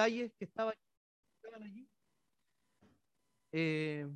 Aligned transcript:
detalles 0.00 0.32
que 0.34 0.46
estaban, 0.46 0.74
allí 1.62 1.86
eh, 3.52 4.08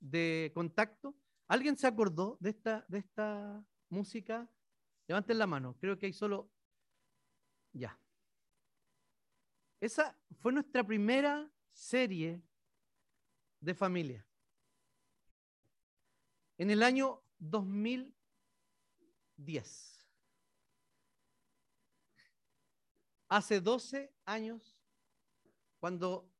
de 0.00 0.50
contacto. 0.54 1.14
¿Alguien 1.46 1.76
se 1.76 1.86
acordó 1.86 2.36
de 2.40 2.50
esta, 2.50 2.84
de 2.88 2.98
esta 2.98 3.64
música? 3.88 4.50
Levanten 5.06 5.38
la 5.38 5.46
mano. 5.46 5.76
Creo 5.78 5.96
que 5.98 6.06
hay 6.06 6.12
solo... 6.12 6.50
Ya. 7.72 7.96
Esa 9.80 10.18
fue 10.40 10.52
nuestra 10.52 10.84
primera 10.84 11.48
serie 11.70 12.42
de 13.60 13.74
familia. 13.74 14.26
En 16.56 16.70
el 16.70 16.82
año 16.82 17.22
2010. 17.38 19.98
Hace 23.28 23.60
12 23.60 24.12
años, 24.24 24.77
cuando 25.80 26.30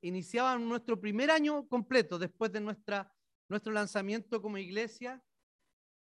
iniciaban 0.00 0.68
nuestro 0.68 1.00
primer 1.00 1.30
año 1.30 1.66
completo 1.68 2.18
después 2.18 2.52
de 2.52 2.60
nuestra, 2.60 3.12
nuestro 3.48 3.72
lanzamiento 3.72 4.40
como 4.40 4.58
iglesia, 4.58 5.22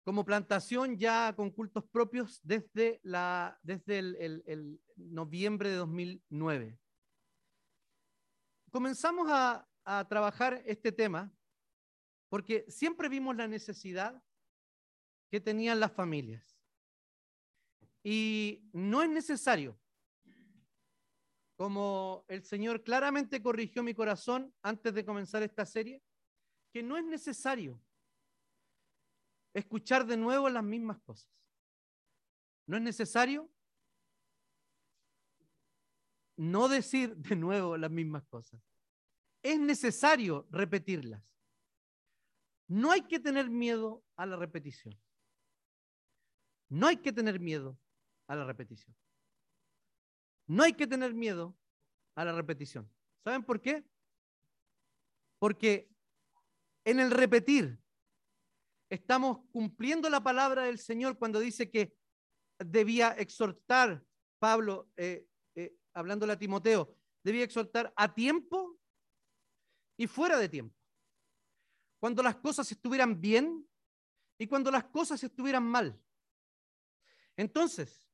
como 0.03 0.25
plantación 0.25 0.97
ya 0.97 1.33
con 1.35 1.49
cultos 1.49 1.83
propios 1.85 2.39
desde, 2.43 2.99
la, 3.03 3.59
desde 3.63 3.99
el, 3.99 4.79
noviembre 4.95 5.69
de 5.69 5.75
2009. 5.75 6.79
Comenzamos 8.71 9.27
a, 9.29 9.67
a 9.83 10.07
trabajar 10.07 10.61
este 10.65 10.91
tema 10.91 11.33
porque 12.29 12.65
siempre 12.67 13.09
vimos 13.09 13.35
la 13.35 13.47
necesidad 13.47 14.21
que 15.31 15.39
tenían 15.39 15.79
las 15.79 15.91
familias. 15.91 16.55
Y 18.03 18.69
no 18.73 19.01
es 19.01 19.09
necesario, 19.09 19.79
como 21.55 22.25
el 22.27 22.43
Señor 22.43 22.83
claramente 22.83 23.41
corrigió 23.41 23.81
mi 23.83 23.93
corazón 23.93 24.53
antes 24.61 24.93
de 24.93 25.05
comenzar 25.05 25.41
esta 25.43 25.65
serie, 25.65 26.01
que 26.73 26.83
no 26.83 26.97
es 26.97 27.05
necesario 27.05 27.81
escuchar 29.53 30.05
de 30.05 30.17
nuevo 30.17 30.49
las 30.49 30.63
mismas 30.63 30.99
cosas. 31.01 31.31
No 32.67 32.75
es 32.75 32.83
necesario 32.83 33.49
no 36.37 36.67
decir 36.67 37.15
de 37.15 37.35
nuevo 37.35 37.77
las 37.77 37.91
mismas 37.91 38.25
cosas. 38.25 38.61
Es 39.41 39.59
necesario 39.59 40.47
repetirlas. 40.51 41.23
No 42.67 42.91
hay 42.91 43.03
que 43.03 43.19
tener 43.19 43.49
miedo 43.49 44.03
a 44.17 44.25
la 44.25 44.35
repetición. 44.35 44.99
No 46.67 46.87
hay 46.87 46.97
que 46.97 47.13
tener 47.13 47.39
miedo 47.39 47.79
a 48.27 48.35
la 48.35 48.43
repetición. 48.43 48.95
No 50.47 50.63
hay 50.63 50.73
que 50.73 50.87
tener 50.87 51.13
miedo 51.13 51.57
a 52.15 52.25
la 52.25 52.33
repetición. 52.33 52.89
¿Saben 53.23 53.43
por 53.43 53.61
qué? 53.61 53.83
Porque 55.39 55.89
en 56.85 56.99
el 56.99 57.11
repetir 57.11 57.79
estamos 58.89 59.39
cumpliendo 59.51 60.09
la 60.09 60.23
palabra 60.23 60.63
del 60.63 60.79
Señor 60.79 61.17
cuando 61.17 61.39
dice 61.39 61.69
que 61.69 61.97
debía 62.59 63.11
exhortar, 63.11 64.05
Pablo, 64.39 64.91
eh, 64.95 65.27
eh, 65.55 65.75
a 65.93 66.37
Timoteo, 66.37 66.95
debía 67.23 67.43
exhortar 67.43 67.91
a 67.95 68.13
tiempo 68.13 68.77
y 69.97 70.07
fuera 70.07 70.37
de 70.37 70.49
tiempo. 70.49 70.75
Cuando 71.99 72.21
las 72.21 72.35
cosas 72.35 72.71
estuvieran 72.71 73.19
bien 73.19 73.67
y 74.37 74.47
cuando 74.47 74.69
las 74.69 74.85
cosas 74.85 75.23
estuvieran 75.23 75.63
mal. 75.63 75.99
Entonces, 77.35 78.04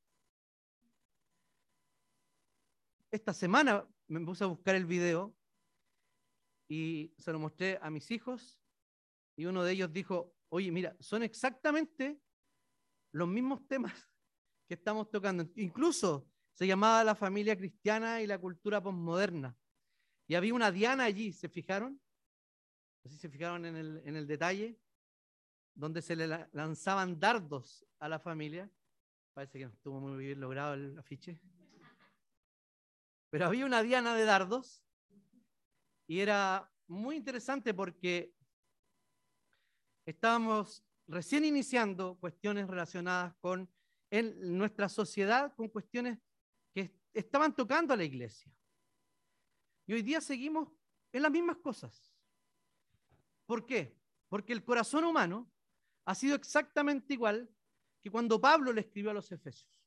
esta 3.12 3.32
semana 3.32 3.86
me 4.08 4.20
puse 4.20 4.42
a 4.42 4.48
buscar 4.48 4.74
el 4.74 4.86
video 4.86 5.36
y 6.68 7.14
se 7.18 7.32
lo 7.32 7.38
mostré 7.38 7.78
a 7.80 7.90
mis 7.90 8.10
hijos 8.10 8.58
y 9.36 9.44
uno 9.44 9.62
de 9.62 9.72
ellos 9.72 9.92
dijo, 9.92 10.34
Oye, 10.54 10.70
mira, 10.70 10.94
son 11.00 11.22
exactamente 11.22 12.20
los 13.12 13.26
mismos 13.26 13.66
temas 13.66 13.94
que 14.68 14.74
estamos 14.74 15.10
tocando. 15.10 15.48
Incluso 15.56 16.28
se 16.52 16.66
llamaba 16.66 17.02
la 17.04 17.14
familia 17.14 17.56
cristiana 17.56 18.20
y 18.20 18.26
la 18.26 18.38
cultura 18.38 18.82
posmoderna. 18.82 19.56
Y 20.28 20.34
había 20.34 20.52
una 20.52 20.70
Diana 20.70 21.04
allí, 21.04 21.32
¿se 21.32 21.48
fijaron? 21.48 21.98
Así 23.02 23.16
se 23.16 23.30
fijaron 23.30 23.64
en 23.64 23.76
el, 23.76 24.02
en 24.04 24.14
el 24.14 24.26
detalle, 24.26 24.78
donde 25.74 26.02
se 26.02 26.16
le 26.16 26.28
lanzaban 26.52 27.18
dardos 27.18 27.86
a 27.98 28.10
la 28.10 28.18
familia. 28.18 28.70
Parece 29.32 29.58
que 29.58 29.64
no 29.64 29.72
estuvo 29.72 30.00
muy 30.00 30.22
bien 30.22 30.38
logrado 30.38 30.74
el 30.74 30.98
afiche. 30.98 31.40
Pero 33.32 33.46
había 33.46 33.64
una 33.64 33.82
Diana 33.82 34.14
de 34.14 34.26
dardos 34.26 34.84
y 36.06 36.20
era 36.20 36.70
muy 36.86 37.16
interesante 37.16 37.72
porque 37.72 38.34
estábamos 40.04 40.84
recién 41.06 41.46
iniciando 41.46 42.18
cuestiones 42.20 42.68
relacionadas 42.68 43.34
con 43.40 43.72
nuestra 44.10 44.90
sociedad, 44.90 45.54
con 45.54 45.70
cuestiones 45.70 46.18
que 46.74 46.94
estaban 47.14 47.56
tocando 47.56 47.94
a 47.94 47.96
la 47.96 48.04
iglesia. 48.04 48.52
Y 49.86 49.94
hoy 49.94 50.02
día 50.02 50.20
seguimos 50.20 50.68
en 51.10 51.22
las 51.22 51.32
mismas 51.32 51.56
cosas. 51.56 52.14
¿Por 53.46 53.64
qué? 53.64 53.96
Porque 54.28 54.52
el 54.52 54.62
corazón 54.62 55.04
humano 55.04 55.50
ha 56.04 56.14
sido 56.14 56.36
exactamente 56.36 57.14
igual 57.14 57.48
que 58.02 58.10
cuando 58.10 58.38
Pablo 58.38 58.74
le 58.74 58.82
escribió 58.82 59.10
a 59.10 59.14
los 59.14 59.32
Efesios. 59.32 59.81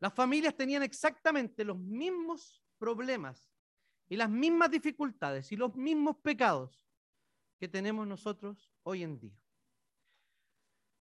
Las 0.00 0.14
familias 0.14 0.56
tenían 0.56 0.82
exactamente 0.82 1.64
los 1.64 1.78
mismos 1.78 2.62
problemas 2.78 3.50
y 4.08 4.16
las 4.16 4.30
mismas 4.30 4.70
dificultades 4.70 5.50
y 5.50 5.56
los 5.56 5.74
mismos 5.74 6.16
pecados 6.18 6.86
que 7.58 7.68
tenemos 7.68 8.06
nosotros 8.06 8.72
hoy 8.84 9.02
en 9.02 9.18
día. 9.18 9.38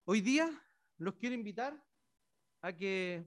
Hoy 0.04 0.20
día 0.20 0.50
los 0.98 1.14
quiero 1.14 1.34
invitar 1.34 1.80
a 2.60 2.72
que, 2.72 3.24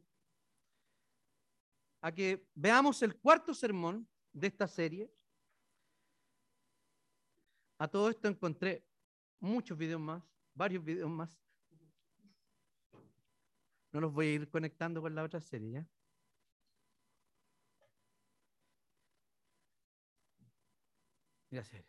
a 2.02 2.12
que 2.14 2.50
veamos 2.54 3.02
el 3.02 3.16
cuarto 3.16 3.54
sermón 3.54 4.08
de 4.34 4.48
esta 4.48 4.68
serie. 4.68 5.10
A 7.78 7.88
todo 7.88 8.10
esto 8.10 8.28
encontré 8.28 8.86
muchos 9.40 9.78
videos 9.78 10.02
más, 10.02 10.24
varios 10.54 10.84
videos 10.84 11.10
más. 11.10 11.45
No 13.96 14.02
los 14.02 14.12
voy 14.12 14.28
a 14.28 14.34
ir 14.34 14.50
conectando 14.50 15.02
con 15.02 15.16
la 15.16 15.24
otra 15.24 15.40
serie, 15.40 15.72
¿ya? 15.72 15.88
Gracias. 21.50 21.86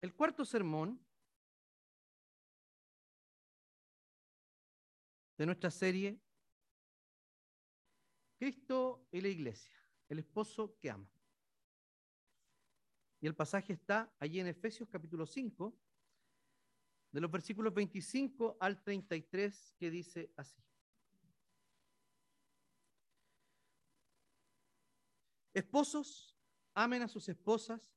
El 0.00 0.12
cuarto 0.12 0.44
sermón 0.44 1.00
de 5.38 5.46
nuestra 5.46 5.70
serie, 5.70 6.20
Cristo 8.36 9.06
y 9.12 9.20
la 9.20 9.28
iglesia, 9.28 9.76
el 10.08 10.18
esposo 10.18 10.76
que 10.80 10.90
ama. 10.90 11.08
Y 13.20 13.28
el 13.28 13.36
pasaje 13.36 13.74
está 13.74 14.12
allí 14.18 14.40
en 14.40 14.48
Efesios 14.48 14.88
capítulo 14.88 15.24
5, 15.24 15.72
de 17.12 17.20
los 17.20 17.30
versículos 17.30 17.72
25 17.72 18.56
al 18.58 18.82
33, 18.82 19.74
que 19.78 19.90
dice 19.90 20.32
así. 20.36 20.60
Esposos, 25.54 26.36
amen 26.74 27.02
a 27.02 27.08
sus 27.08 27.28
esposas 27.28 27.92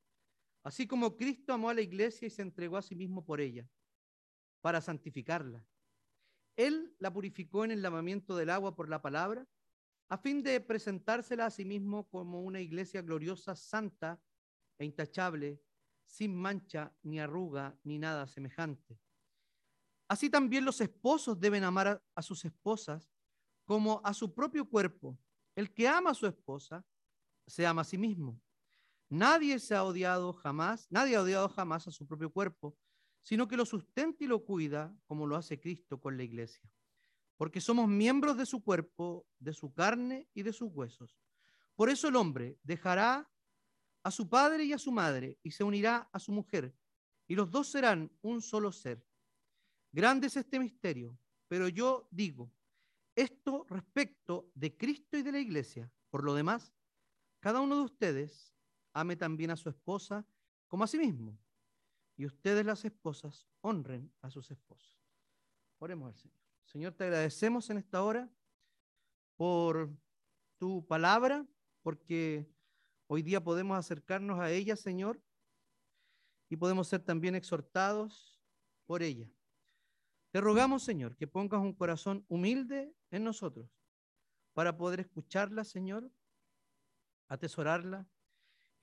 Así 0.66 0.88
como 0.88 1.16
Cristo 1.16 1.53
amó 1.53 1.70
a 1.70 1.76
la 1.76 1.81
iglesia 1.81 2.26
y 2.26 2.31
se 2.31 2.42
entregó 2.42 2.78
a 2.78 2.81
sí 2.81 2.96
mismo 2.96 3.24
por 3.24 3.40
ella, 3.40 3.70
para 4.62 4.81
santificarla. 4.81 5.64
Él 6.56 6.96
la 6.97 7.14
purificó 7.14 7.64
en 7.64 7.70
el 7.70 7.84
lavamiento 7.84 8.36
del 8.36 8.50
agua 8.50 8.76
por 8.76 8.90
la 8.90 9.00
palabra, 9.00 9.47
a 10.09 10.18
fin 10.18 10.41
de 10.41 10.59
presentársela 10.61 11.46
a 11.46 11.52
sí 11.52 11.66
mismo 11.66 12.09
como 12.09 12.41
una 12.41 12.61
iglesia 12.61 13.03
gloriosa, 13.03 13.56
santa 13.56 14.20
e 14.79 14.85
intachable, 14.85 15.61
sin 16.03 16.35
mancha, 16.35 16.91
ni 17.03 17.20
arruga, 17.20 17.78
ni 17.84 18.00
nada 18.00 18.26
semejante. 18.26 19.00
Así 20.07 20.29
también 20.29 20.66
los 20.66 20.81
esposos 20.81 21.40
deben 21.40 21.63
amar 21.63 22.03
a, 22.13 22.22
sus 22.22 22.46
esposas 22.46 23.09
como 23.63 24.02
a 24.03 24.13
su 24.13 24.34
propio 24.34 24.69
cuerpo. 24.69 25.17
El 25.55 25.73
que 25.73 25.87
ama 25.87 26.11
a 26.11 26.16
su 26.16 26.28
esposa, 26.28 26.85
se 27.47 27.66
ama 27.66 27.81
a 27.81 27.85
sí 27.85 27.97
mismo. 27.97 28.40
Nadie 29.09 29.59
se 29.59 29.75
ha 29.75 29.84
odiado 29.84 30.34
jamás, 30.34 30.87
nadie 30.90 31.16
ha 31.16 31.22
odiado 31.22 31.49
jamás 31.49 31.87
a 31.87 31.91
su 31.91 32.05
propio 32.07 32.31
cuerpo, 32.31 32.78
sino 33.23 33.47
que 33.47 33.57
lo 33.57 33.66
sustenta 33.66 34.23
y 34.23 34.28
lo 34.28 34.43
cuida 34.43 34.96
como 35.05 35.25
lo 35.25 35.35
hace 35.35 35.59
Cristo 35.59 35.99
con 35.99 36.17
la 36.17 36.23
iglesia. 36.23 36.69
Porque 37.37 37.61
somos 37.61 37.87
miembros 37.87 38.37
de 38.37 38.46
su 38.46 38.63
cuerpo, 38.63 39.25
de 39.40 39.53
su 39.53 39.73
carne 39.73 40.29
y 40.34 40.43
de 40.43 40.53
sus 40.53 40.69
huesos. 40.72 41.17
Por 41.75 41.90
eso 41.90 42.08
el 42.08 42.16
hombre 42.16 42.59
dejará 42.63 43.29
a 44.03 44.11
su 44.11 44.29
padre 44.29 44.66
y 44.66 44.73
a 44.73 44.78
su 44.78 44.91
madre 44.91 45.40
y 45.41 45.51
se 45.51 45.63
unirá 45.63 46.09
a 46.11 46.19
su 46.19 46.31
mujer, 46.31 46.75
y 47.28 47.35
los 47.35 47.49
dos 47.49 47.69
serán 47.69 48.11
un 48.22 48.41
solo 48.41 48.72
ser. 48.72 49.03
Grande 49.96 50.28
es 50.28 50.36
este 50.36 50.59
misterio, 50.59 51.18
pero 51.47 51.70
yo 51.70 52.06
digo, 52.12 52.52
esto 53.16 53.66
respecto 53.70 54.52
de 54.53 54.76
Cristo 54.76 55.16
y 55.16 55.24
de 55.24 55.32
la 55.32 55.40
iglesia. 55.40 55.90
Por 56.09 56.26
lo 56.26 56.34
demás, 56.34 56.74
cada 57.40 57.62
uno 57.62 57.78
de 57.78 57.84
ustedes 57.84 58.53
ame 58.92 59.16
también 59.16 59.52
a 59.52 59.56
su 59.56 59.70
esposa 59.70 60.28
como 60.68 60.84
a 60.84 60.88
sí 60.88 60.97
mismo. 60.97 61.40
Y 62.18 62.26
ustedes 62.26 62.66
las 62.66 62.84
esposas 62.84 63.47
honren 63.62 64.12
a 64.22 64.30
sus 64.30 64.52
esposos. 64.52 65.00
Oremos 65.80 66.09
al 66.09 66.16
Señor. 66.16 66.42
Señor, 66.66 66.94
te 66.94 67.06
agradecemos 67.06 67.70
en 67.70 67.78
esta 67.78 68.03
hora 68.03 68.30
por 69.38 69.90
tu 70.58 70.86
palabra, 70.86 71.47
porque 71.84 72.46
hoy 73.08 73.22
día 73.22 73.42
podemos 73.42 73.78
acercarnos 73.78 74.42
a 74.42 74.52
ella, 74.52 74.76
Señor, 74.76 75.22
y 76.50 76.58
podemos 76.58 76.86
ser 76.90 77.02
también 77.02 77.34
exhortados 77.34 78.42
por 78.86 79.02
ella. 79.02 79.32
Te 80.35 80.41
rogamos, 80.41 80.84
Señor, 80.84 81.16
que 81.16 81.28
pongas 81.28 81.61
un 81.61 81.72
corazón 81.72 82.26
humilde 82.28 82.93
en 83.09 83.23
nosotros 83.23 83.72
para 84.52 84.76
poder 84.76 84.99
escucharla, 84.99 85.64
Señor, 85.64 86.11
atesorarla 87.29 88.05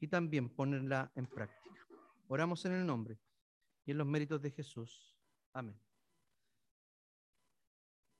y 0.01 0.09
también 0.09 0.49
ponerla 0.49 1.13
en 1.15 1.27
práctica. 1.27 1.87
Oramos 2.27 2.65
en 2.65 2.73
el 2.73 2.87
nombre 2.87 3.19
y 3.85 3.91
en 3.91 3.99
los 3.99 4.07
méritos 4.07 4.41
de 4.41 4.51
Jesús. 4.51 5.15
Amén. 5.53 5.79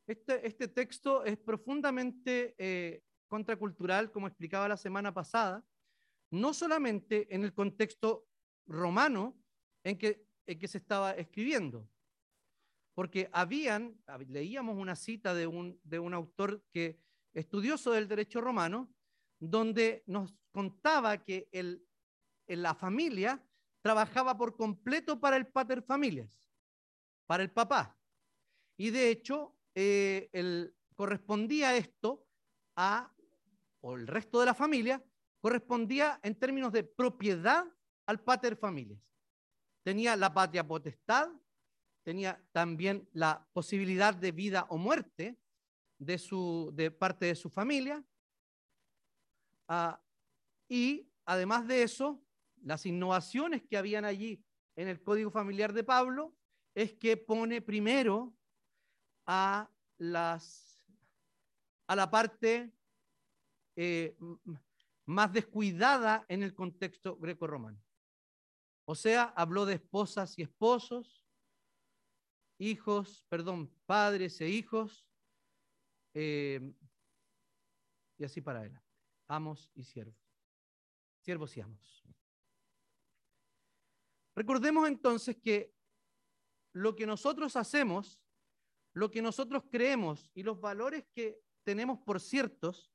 Este, 0.07 0.47
este 0.47 0.69
texto 0.69 1.25
es 1.25 1.39
profundamente 1.39 2.55
eh, 2.59 3.03
contracultural, 3.29 4.13
como 4.13 4.27
explicaba 4.27 4.69
la 4.69 4.77
semana 4.77 5.15
pasada, 5.15 5.65
no 6.31 6.53
solamente 6.53 7.35
en 7.35 7.45
el 7.45 7.55
contexto 7.55 8.29
romano 8.67 9.43
en 9.85 9.97
que, 9.97 10.23
en 10.45 10.59
que 10.59 10.69
se 10.69 10.77
estaba 10.77 11.13
escribiendo, 11.13 11.89
porque 12.95 13.29
habían, 13.33 13.99
leíamos 14.29 14.77
una 14.77 14.97
cita 14.97 15.35
de 15.35 15.47
un, 15.47 15.81
de 15.83 15.99
un 15.99 16.15
autor 16.15 16.63
que 16.71 17.01
estudioso 17.33 17.93
del 17.93 18.09
derecho 18.09 18.41
romano, 18.41 18.93
donde 19.39 20.03
nos 20.07 20.35
contaba 20.53 21.25
que 21.25 21.49
el, 21.53 21.87
en 22.47 22.63
la 22.63 22.75
familia 22.75 23.43
trabajaba 23.81 24.37
por 24.37 24.57
completo 24.57 25.19
para 25.19 25.37
el 25.37 25.47
pater 25.47 25.83
familias, 25.83 26.49
para 27.27 27.43
el 27.43 27.51
papá. 27.51 27.99
Y 28.77 28.91
de 28.91 29.11
hecho, 29.11 29.57
eh, 29.75 30.29
el, 30.33 30.75
correspondía 30.95 31.77
esto 31.77 32.27
a, 32.77 33.13
o 33.81 33.97
el 33.97 34.07
resto 34.07 34.41
de 34.41 34.47
la 34.47 34.55
familia, 34.55 35.03
correspondía 35.41 36.21
en 36.23 36.39
términos 36.39 36.73
de 36.73 36.85
propiedad 36.85 37.65
al 38.07 38.21
pater 38.21 38.57
familias. 38.57 39.03
Tenía 39.83 40.15
la 40.15 40.33
patria 40.33 40.67
potestad, 40.67 41.29
tenía 42.03 42.43
también 42.53 43.09
la 43.13 43.47
posibilidad 43.53 44.15
de 44.15 44.33
vida 44.33 44.67
o 44.69 44.79
muerte 44.79 45.39
de, 45.99 46.19
su, 46.19 46.71
de 46.75 46.91
parte 46.91 47.27
de 47.27 47.35
su 47.35 47.49
familia. 47.49 48.05
Ah, 49.69 50.01
y 50.69 51.09
además 51.25 51.67
de 51.67 51.83
eso, 51.83 52.23
las 52.63 52.87
innovaciones 52.87 53.63
que 53.63 53.77
habían 53.77 54.05
allí 54.05 54.45
en 54.77 54.89
el 54.89 55.03
código 55.03 55.31
familiar 55.31 55.73
de 55.73 55.85
Pablo 55.85 56.35
es 56.75 56.95
que 56.95 57.17
pone 57.17 57.61
primero 57.61 58.35
a, 59.27 59.71
las, 59.99 60.83
a 61.87 61.97
la 61.97 62.11
parte 62.11 62.73
eh, 63.77 64.17
más 65.07 65.33
descuidada 65.33 66.25
en 66.29 66.43
el 66.43 66.55
contexto 66.55 67.17
greco-romano. 67.17 67.81
O 68.85 68.95
sea, 68.95 69.25
habló 69.37 69.65
de 69.65 69.75
esposas 69.75 70.39
y 70.39 70.43
esposos, 70.43 71.22
hijos, 72.63 73.27
perdón, 73.29 73.73
padres 73.87 74.41
e 74.41 74.49
hijos, 74.49 75.07
eh, 76.15 76.75
y 78.19 78.25
así 78.25 78.41
para 78.41 78.61
adelante. 78.61 78.87
Amos 79.29 79.71
y 79.75 79.85
siervos. 79.85 80.17
Siervos 81.21 81.57
y 81.57 81.61
amos. 81.61 82.05
Recordemos 84.35 84.89
entonces 84.89 85.37
que 85.37 85.75
lo 86.73 86.95
que 86.97 87.07
nosotros 87.07 87.57
hacemos, 87.57 88.21
lo 88.95 89.11
que 89.11 89.23
nosotros 89.23 89.65
creemos 89.71 90.31
y 90.35 90.43
los 90.43 90.61
valores 90.61 91.05
que 91.15 91.41
tenemos 91.65 91.99
por 92.01 92.21
ciertos, 92.21 92.93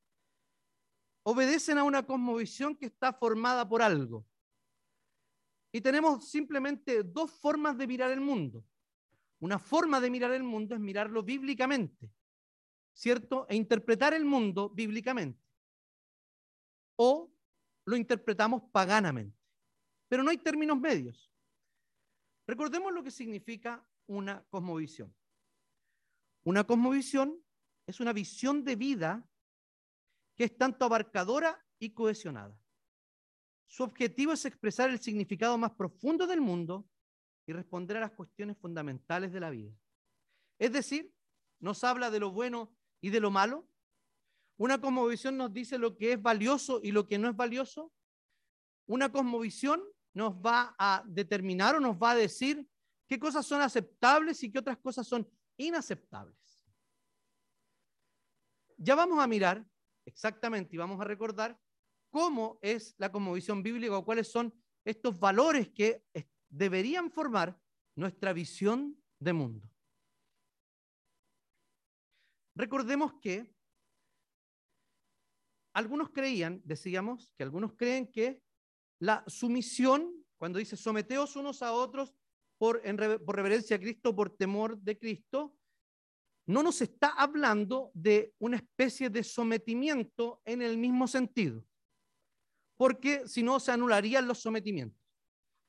obedecen 1.22 1.78
a 1.78 1.84
una 1.84 2.04
cosmovisión 2.06 2.74
que 2.74 2.86
está 2.86 3.12
formada 3.12 3.68
por 3.68 3.82
algo. 3.82 4.26
Y 5.72 5.80
tenemos 5.80 6.28
simplemente 6.30 7.02
dos 7.02 7.30
formas 7.30 7.76
de 7.76 7.86
mirar 7.86 8.10
el 8.10 8.20
mundo. 8.20 8.64
Una 9.40 9.58
forma 9.58 10.00
de 10.00 10.10
mirar 10.10 10.32
el 10.32 10.42
mundo 10.42 10.74
es 10.74 10.80
mirarlo 10.80 11.22
bíblicamente, 11.22 12.12
¿cierto? 12.92 13.46
E 13.48 13.54
interpretar 13.54 14.14
el 14.14 14.24
mundo 14.24 14.70
bíblicamente. 14.70 15.40
O 16.96 17.32
lo 17.84 17.96
interpretamos 17.96 18.62
paganamente. 18.72 19.38
Pero 20.08 20.22
no 20.22 20.30
hay 20.30 20.38
términos 20.38 20.78
medios. 20.78 21.32
Recordemos 22.46 22.92
lo 22.92 23.02
que 23.02 23.10
significa 23.10 23.86
una 24.06 24.42
cosmovisión. 24.48 25.14
Una 26.44 26.64
cosmovisión 26.64 27.40
es 27.86 28.00
una 28.00 28.12
visión 28.12 28.64
de 28.64 28.74
vida 28.74 29.28
que 30.34 30.44
es 30.44 30.56
tanto 30.56 30.84
abarcadora 30.84 31.64
y 31.78 31.90
cohesionada. 31.90 32.58
Su 33.66 33.82
objetivo 33.82 34.32
es 34.32 34.44
expresar 34.46 34.88
el 34.88 34.98
significado 34.98 35.58
más 35.58 35.72
profundo 35.72 36.26
del 36.26 36.40
mundo 36.40 36.88
y 37.48 37.52
responder 37.54 37.96
a 37.96 38.00
las 38.00 38.12
cuestiones 38.12 38.58
fundamentales 38.58 39.32
de 39.32 39.40
la 39.40 39.48
vida. 39.48 39.72
Es 40.58 40.70
decir, 40.70 41.10
nos 41.60 41.82
habla 41.82 42.10
de 42.10 42.20
lo 42.20 42.30
bueno 42.30 42.76
y 43.00 43.08
de 43.08 43.20
lo 43.20 43.30
malo. 43.30 43.66
Una 44.58 44.78
cosmovisión 44.78 45.38
nos 45.38 45.50
dice 45.54 45.78
lo 45.78 45.96
que 45.96 46.12
es 46.12 46.20
valioso 46.20 46.78
y 46.82 46.92
lo 46.92 47.06
que 47.06 47.16
no 47.16 47.26
es 47.26 47.34
valioso. 47.34 47.90
Una 48.86 49.10
cosmovisión 49.10 49.82
nos 50.12 50.34
va 50.34 50.76
a 50.78 51.02
determinar 51.06 51.74
o 51.76 51.80
nos 51.80 51.96
va 51.96 52.10
a 52.10 52.16
decir 52.16 52.68
qué 53.06 53.18
cosas 53.18 53.46
son 53.46 53.62
aceptables 53.62 54.42
y 54.42 54.52
qué 54.52 54.58
otras 54.58 54.76
cosas 54.76 55.06
son 55.06 55.26
inaceptables. 55.56 56.68
Ya 58.76 58.94
vamos 58.94 59.20
a 59.20 59.26
mirar 59.26 59.66
exactamente 60.04 60.76
y 60.76 60.78
vamos 60.78 61.00
a 61.00 61.04
recordar 61.04 61.58
cómo 62.10 62.58
es 62.60 62.94
la 62.98 63.10
cosmovisión 63.10 63.62
bíblica 63.62 63.96
o 63.96 64.04
cuáles 64.04 64.30
son 64.30 64.52
estos 64.84 65.18
valores 65.18 65.70
que 65.70 66.04
deberían 66.48 67.10
formar 67.10 67.60
nuestra 67.96 68.32
visión 68.32 68.96
de 69.18 69.32
mundo. 69.32 69.68
Recordemos 72.54 73.14
que 73.20 73.54
algunos 75.74 76.10
creían, 76.10 76.60
decíamos, 76.64 77.32
que 77.36 77.44
algunos 77.44 77.74
creen 77.74 78.10
que 78.10 78.42
la 79.00 79.22
sumisión, 79.28 80.24
cuando 80.36 80.58
dice 80.58 80.76
someteos 80.76 81.36
unos 81.36 81.62
a 81.62 81.72
otros 81.72 82.14
por, 82.58 82.82
reverencia 82.82 83.76
a 83.76 83.78
Cristo, 83.78 84.14
por 84.14 84.36
temor 84.36 84.76
de 84.78 84.98
Cristo, 84.98 85.56
no 86.46 86.62
nos 86.62 86.80
está 86.80 87.10
hablando 87.10 87.90
de 87.94 88.34
una 88.38 88.56
especie 88.56 89.10
de 89.10 89.22
sometimiento 89.22 90.40
en 90.44 90.62
el 90.62 90.78
mismo 90.78 91.06
sentido, 91.06 91.64
porque 92.76 93.28
si 93.28 93.42
no 93.42 93.60
se 93.60 93.70
anularían 93.70 94.26
los 94.26 94.40
sometimientos. 94.40 95.07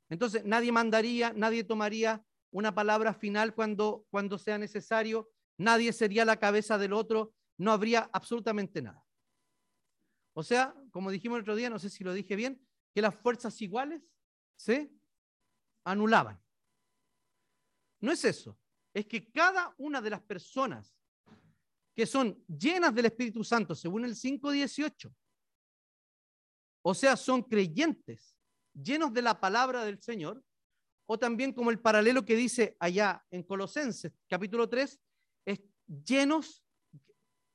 Entonces, 0.09 0.43
nadie 0.45 0.71
mandaría, 0.71 1.33
nadie 1.33 1.63
tomaría 1.63 2.23
una 2.51 2.73
palabra 2.73 3.13
final 3.13 3.53
cuando, 3.53 4.05
cuando 4.09 4.37
sea 4.37 4.57
necesario, 4.57 5.29
nadie 5.57 5.93
sería 5.93 6.25
la 6.25 6.37
cabeza 6.37 6.77
del 6.77 6.93
otro, 6.93 7.33
no 7.57 7.71
habría 7.71 8.09
absolutamente 8.11 8.81
nada. 8.81 9.05
O 10.33 10.43
sea, 10.43 10.73
como 10.91 11.11
dijimos 11.11 11.37
el 11.37 11.41
otro 11.41 11.55
día, 11.55 11.69
no 11.69 11.79
sé 11.79 11.89
si 11.89 12.03
lo 12.03 12.13
dije 12.13 12.35
bien, 12.35 12.65
que 12.93 13.01
las 13.01 13.15
fuerzas 13.15 13.61
iguales 13.61 14.01
se 14.55 14.91
anulaban. 15.83 16.41
No 18.01 18.11
es 18.11 18.23
eso, 18.23 18.57
es 18.93 19.05
que 19.05 19.29
cada 19.31 19.73
una 19.77 20.01
de 20.01 20.09
las 20.09 20.21
personas 20.21 20.95
que 21.93 22.05
son 22.05 22.41
llenas 22.47 22.95
del 22.95 23.07
Espíritu 23.07 23.43
Santo, 23.43 23.75
según 23.75 24.05
el 24.05 24.15
5.18, 24.15 25.13
o 26.81 26.93
sea, 26.93 27.17
son 27.17 27.43
creyentes, 27.43 28.38
llenos 28.81 29.13
de 29.13 29.21
la 29.21 29.39
palabra 29.39 29.83
del 29.83 30.01
Señor, 30.01 30.43
o 31.05 31.17
también 31.17 31.53
como 31.53 31.71
el 31.71 31.79
paralelo 31.79 32.23
que 32.23 32.35
dice 32.35 32.77
allá 32.79 33.25
en 33.31 33.43
Colosenses 33.43 34.13
capítulo 34.27 34.69
3, 34.69 34.99
es 35.45 35.61
llenos 36.05 36.63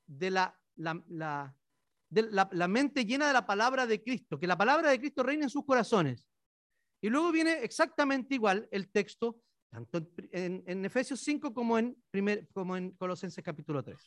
de 0.05 0.29
la, 0.29 0.59
la, 0.75 1.55
de 2.09 2.23
la, 2.31 2.67
mente 2.67 3.05
llena 3.05 3.27
de 3.27 3.33
la 3.33 3.45
palabra 3.45 3.87
de 3.87 4.03
Cristo, 4.03 4.37
que 4.37 4.47
la 4.47 4.57
palabra 4.57 4.89
de 4.89 4.99
Cristo 4.99 5.23
reina 5.23 5.45
en 5.45 5.49
sus 5.49 5.65
corazones. 5.65 6.27
Y 7.01 7.09
luego 7.09 7.31
viene 7.31 7.63
exactamente 7.63 8.35
igual 8.35 8.67
el 8.71 8.89
texto, 8.91 9.41
tanto 9.69 10.05
en, 10.31 10.63
en 10.67 10.85
Efesios 10.85 11.21
5 11.21 11.53
como 11.53 11.77
en, 11.77 11.95
primer, 12.11 12.47
como 12.53 12.75
en 12.75 12.91
Colosenses 12.91 13.43
capítulo 13.43 13.83
3. 13.83 13.97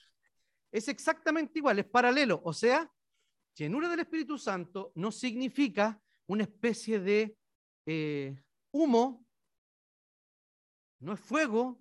Es 0.72 0.88
exactamente 0.88 1.58
igual, 1.58 1.78
es 1.78 1.86
paralelo. 1.86 2.40
O 2.44 2.52
sea, 2.52 2.90
llenura 3.54 3.88
del 3.88 4.00
Espíritu 4.00 4.36
Santo 4.36 4.92
no 4.94 5.10
significa 5.10 6.00
una 6.28 6.44
especie 6.44 7.00
de 7.00 7.36
eh, 7.86 8.40
humo, 8.70 9.26
no 11.00 11.14
es 11.14 11.20
fuego, 11.20 11.80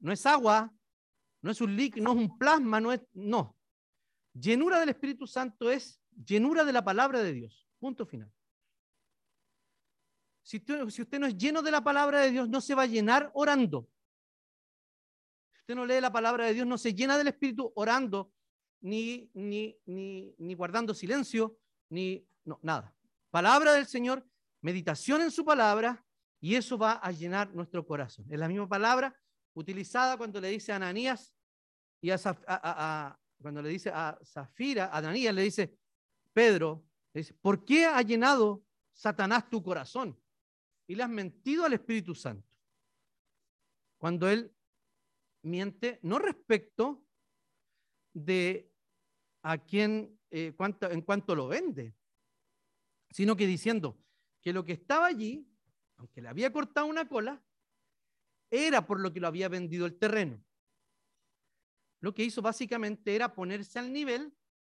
no 0.00 0.12
es 0.12 0.26
agua, 0.26 0.72
no 1.40 1.50
es 1.50 1.60
un 1.60 1.74
líquido, 1.74 2.04
no 2.04 2.12
es 2.12 2.28
un 2.28 2.38
plasma, 2.38 2.80
no 2.80 2.92
es, 2.92 3.00
no. 3.12 3.56
Llenura 4.34 4.78
del 4.80 4.90
Espíritu 4.90 5.26
Santo 5.26 5.70
es 5.70 6.00
llenura 6.26 6.64
de 6.64 6.72
la 6.72 6.84
palabra 6.84 7.22
de 7.22 7.32
Dios. 7.32 7.66
Punto 7.78 8.04
final. 8.04 8.30
Si 10.42 10.56
usted, 10.56 11.18
no 11.20 11.26
es 11.26 11.36
lleno 11.36 11.62
de 11.62 11.70
la 11.70 11.82
palabra 11.82 12.20
de 12.20 12.32
Dios, 12.32 12.48
no 12.48 12.60
se 12.60 12.74
va 12.74 12.82
a 12.82 12.86
llenar 12.86 13.30
orando. 13.34 13.88
Si 15.52 15.60
usted 15.60 15.74
no 15.76 15.86
lee 15.86 16.00
la 16.00 16.12
palabra 16.12 16.46
de 16.46 16.54
Dios, 16.54 16.66
no 16.66 16.76
se 16.76 16.92
llena 16.92 17.16
del 17.16 17.28
Espíritu 17.28 17.72
orando, 17.76 18.32
ni, 18.80 19.30
ni, 19.34 19.78
ni, 19.86 20.34
ni 20.38 20.54
guardando 20.54 20.92
silencio, 20.92 21.56
ni 21.90 22.26
no, 22.44 22.58
nada. 22.62 22.96
Palabra 23.30 23.74
del 23.74 23.86
Señor, 23.86 24.26
meditación 24.60 25.22
en 25.22 25.30
su 25.30 25.44
palabra, 25.44 26.04
y 26.40 26.54
eso 26.54 26.78
va 26.78 26.92
a 26.92 27.12
llenar 27.12 27.54
nuestro 27.54 27.86
corazón. 27.86 28.26
Es 28.30 28.38
la 28.38 28.48
misma 28.48 28.68
palabra 28.68 29.14
utilizada 29.54 30.16
cuando 30.16 30.40
le 30.40 30.48
dice 30.48 30.72
a 30.72 30.76
Ananías 30.76 31.34
y 32.00 32.10
a, 32.10 33.18
cuando 33.40 33.62
le 33.62 33.68
dice 33.68 33.90
a 33.90 34.18
Zafira, 34.24 34.86
a 34.86 34.98
Ananías 34.98 35.34
le 35.34 35.42
dice, 35.42 35.78
Pedro, 36.32 36.84
le 37.12 37.20
dice, 37.20 37.34
¿por 37.34 37.64
qué 37.64 37.84
ha 37.84 38.00
llenado 38.02 38.64
Satanás 38.92 39.48
tu 39.50 39.62
corazón? 39.62 40.18
Y 40.86 40.94
le 40.94 41.02
has 41.02 41.10
mentido 41.10 41.66
al 41.66 41.74
Espíritu 41.74 42.14
Santo. 42.14 42.48
Cuando 43.98 44.28
él 44.28 44.52
miente, 45.42 46.00
no 46.02 46.18
respecto 46.18 47.04
de 48.14 48.72
a 49.42 49.58
quién, 49.58 50.18
eh, 50.30 50.54
cuánto, 50.56 50.90
en 50.90 51.02
cuanto 51.02 51.34
lo 51.34 51.48
vende, 51.48 51.94
sino 53.10 53.36
que 53.36 53.46
diciendo 53.46 53.98
que 54.40 54.52
lo 54.52 54.64
que 54.64 54.72
estaba 54.72 55.06
allí, 55.06 55.48
aunque 55.96 56.22
le 56.22 56.28
había 56.28 56.52
cortado 56.52 56.86
una 56.86 57.08
cola, 57.08 57.42
era 58.50 58.86
por 58.86 59.00
lo 59.00 59.12
que 59.12 59.20
lo 59.20 59.28
había 59.28 59.48
vendido 59.48 59.86
el 59.86 59.98
terreno. 59.98 60.42
Lo 62.00 62.14
que 62.14 62.24
hizo 62.24 62.40
básicamente 62.40 63.14
era 63.14 63.34
ponerse 63.34 63.78
al 63.78 63.92
nivel 63.92 64.34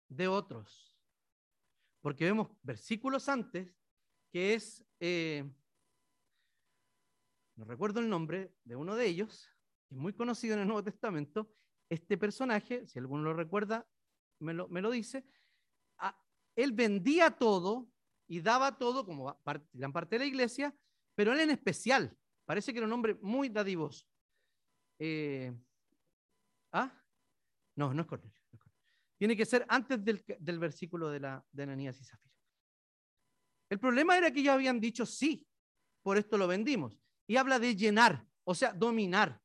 de 0.08 0.28
otros. 0.28 0.96
Porque 2.00 2.24
vemos 2.24 2.48
versículos 2.62 3.28
antes 3.28 3.76
que 4.32 4.54
es, 4.54 4.84
eh, 5.00 5.44
no 7.56 7.64
recuerdo 7.64 8.00
el 8.00 8.08
nombre 8.08 8.54
de 8.64 8.76
uno 8.76 8.96
de 8.96 9.06
ellos, 9.06 9.48
es 9.90 9.96
muy 9.96 10.12
conocido 10.12 10.54
en 10.54 10.60
el 10.60 10.66
Nuevo 10.66 10.84
Testamento. 10.84 11.52
Este 11.88 12.16
personaje, 12.16 12.86
si 12.86 12.98
alguno 12.98 13.24
lo 13.24 13.34
recuerda, 13.34 13.86
me 14.38 14.54
lo, 14.54 14.68
me 14.68 14.80
lo 14.80 14.90
dice, 14.90 15.26
él 16.56 16.72
vendía 16.72 17.30
todo 17.30 17.90
y 18.30 18.40
daba 18.40 18.78
todo 18.78 19.04
como 19.04 19.36
gran 19.72 19.92
parte 19.92 20.14
de 20.14 20.20
la 20.20 20.24
iglesia, 20.24 20.72
pero 21.16 21.32
él 21.32 21.40
en 21.40 21.50
especial, 21.50 22.16
parece 22.44 22.72
que 22.72 22.78
era 22.78 22.86
un 22.86 22.92
hombre 22.92 23.16
muy 23.20 23.48
dadivoso. 23.48 24.06
Eh, 25.00 25.52
¿Ah? 26.70 26.96
No, 27.74 27.92
no 27.92 28.02
es 28.02 28.06
Cornelio. 28.06 28.40
Tiene 29.18 29.36
que 29.36 29.44
ser 29.44 29.66
antes 29.68 30.04
del, 30.04 30.24
del 30.38 30.60
versículo 30.60 31.10
de, 31.10 31.18
la, 31.18 31.44
de 31.50 31.62
Ananías 31.64 32.00
y 32.00 32.04
Zafira. 32.04 32.32
El 33.68 33.80
problema 33.80 34.16
era 34.16 34.30
que 34.30 34.38
ellos 34.38 34.54
habían 34.54 34.78
dicho 34.78 35.04
sí, 35.04 35.44
por 36.00 36.16
esto 36.16 36.38
lo 36.38 36.46
vendimos. 36.46 37.02
Y 37.26 37.36
habla 37.36 37.58
de 37.58 37.74
llenar, 37.74 38.24
o 38.44 38.54
sea, 38.54 38.72
dominar. 38.72 39.42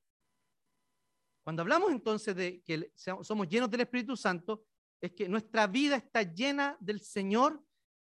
Cuando 1.44 1.64
hablamos 1.64 1.92
entonces 1.92 2.36
de 2.36 2.62
que 2.62 2.92
somos 2.96 3.50
llenos 3.50 3.72
del 3.72 3.82
Espíritu 3.82 4.16
Santo, 4.16 4.64
es 5.02 5.12
que 5.14 5.28
nuestra 5.28 5.66
vida 5.66 5.96
está 5.96 6.22
llena 6.22 6.78
del 6.80 7.02
Señor, 7.02 7.66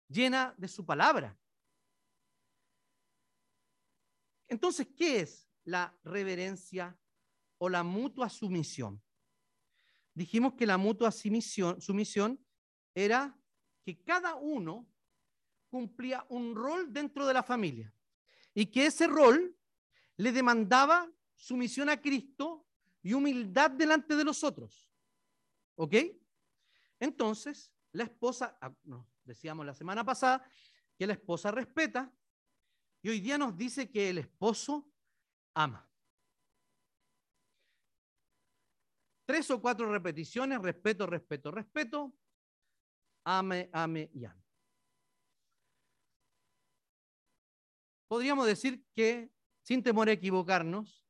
llena 0.07 0.53
de 0.57 0.67
su 0.67 0.85
palabra. 0.85 1.37
Entonces, 4.47 4.87
¿qué 4.95 5.19
es 5.21 5.49
la 5.65 5.97
reverencia 6.03 6.97
o 7.57 7.69
la 7.69 7.83
mutua 7.83 8.29
sumisión? 8.29 9.01
Dijimos 10.13 10.53
que 10.53 10.65
la 10.65 10.77
mutua 10.77 11.11
sumisión, 11.11 12.43
era 12.95 13.39
que 13.83 14.01
cada 14.01 14.35
uno 14.35 14.89
cumplía 15.69 16.25
un 16.29 16.55
rol 16.55 16.91
dentro 16.91 17.27
de 17.27 17.33
la 17.35 17.43
familia 17.43 17.93
y 18.55 18.65
que 18.65 18.87
ese 18.87 19.05
rol 19.05 19.55
le 20.15 20.31
demandaba 20.31 21.07
sumisión 21.35 21.89
a 21.89 22.01
Cristo 22.01 22.65
y 23.03 23.13
humildad 23.13 23.69
delante 23.69 24.15
de 24.15 24.23
los 24.23 24.43
otros. 24.43 24.89
¿Ok? 25.75 25.93
Entonces, 26.99 27.71
la 27.91 28.05
esposa, 28.05 28.57
ah, 28.59 28.73
decíamos 29.27 29.65
la 29.65 29.73
semana 29.73 30.03
pasada, 30.03 30.49
que 30.97 31.05
la 31.05 31.13
esposa 31.13 31.51
respeta 31.51 32.11
y 33.01 33.09
hoy 33.09 33.19
día 33.19 33.37
nos 33.37 33.55
dice 33.55 33.89
que 33.91 34.09
el 34.09 34.17
esposo 34.17 34.89
ama. 35.53 35.87
Tres 39.25 39.51
o 39.51 39.61
cuatro 39.61 39.91
repeticiones, 39.91 40.61
respeto, 40.61 41.05
respeto, 41.05 41.51
respeto, 41.51 42.13
ame, 43.25 43.69
ame 43.73 44.09
y 44.13 44.25
ame. 44.25 44.43
Podríamos 48.07 48.47
decir 48.47 48.85
que, 48.93 49.29
sin 49.63 49.83
temor 49.83 50.07
a 50.07 50.13
equivocarnos, 50.13 51.03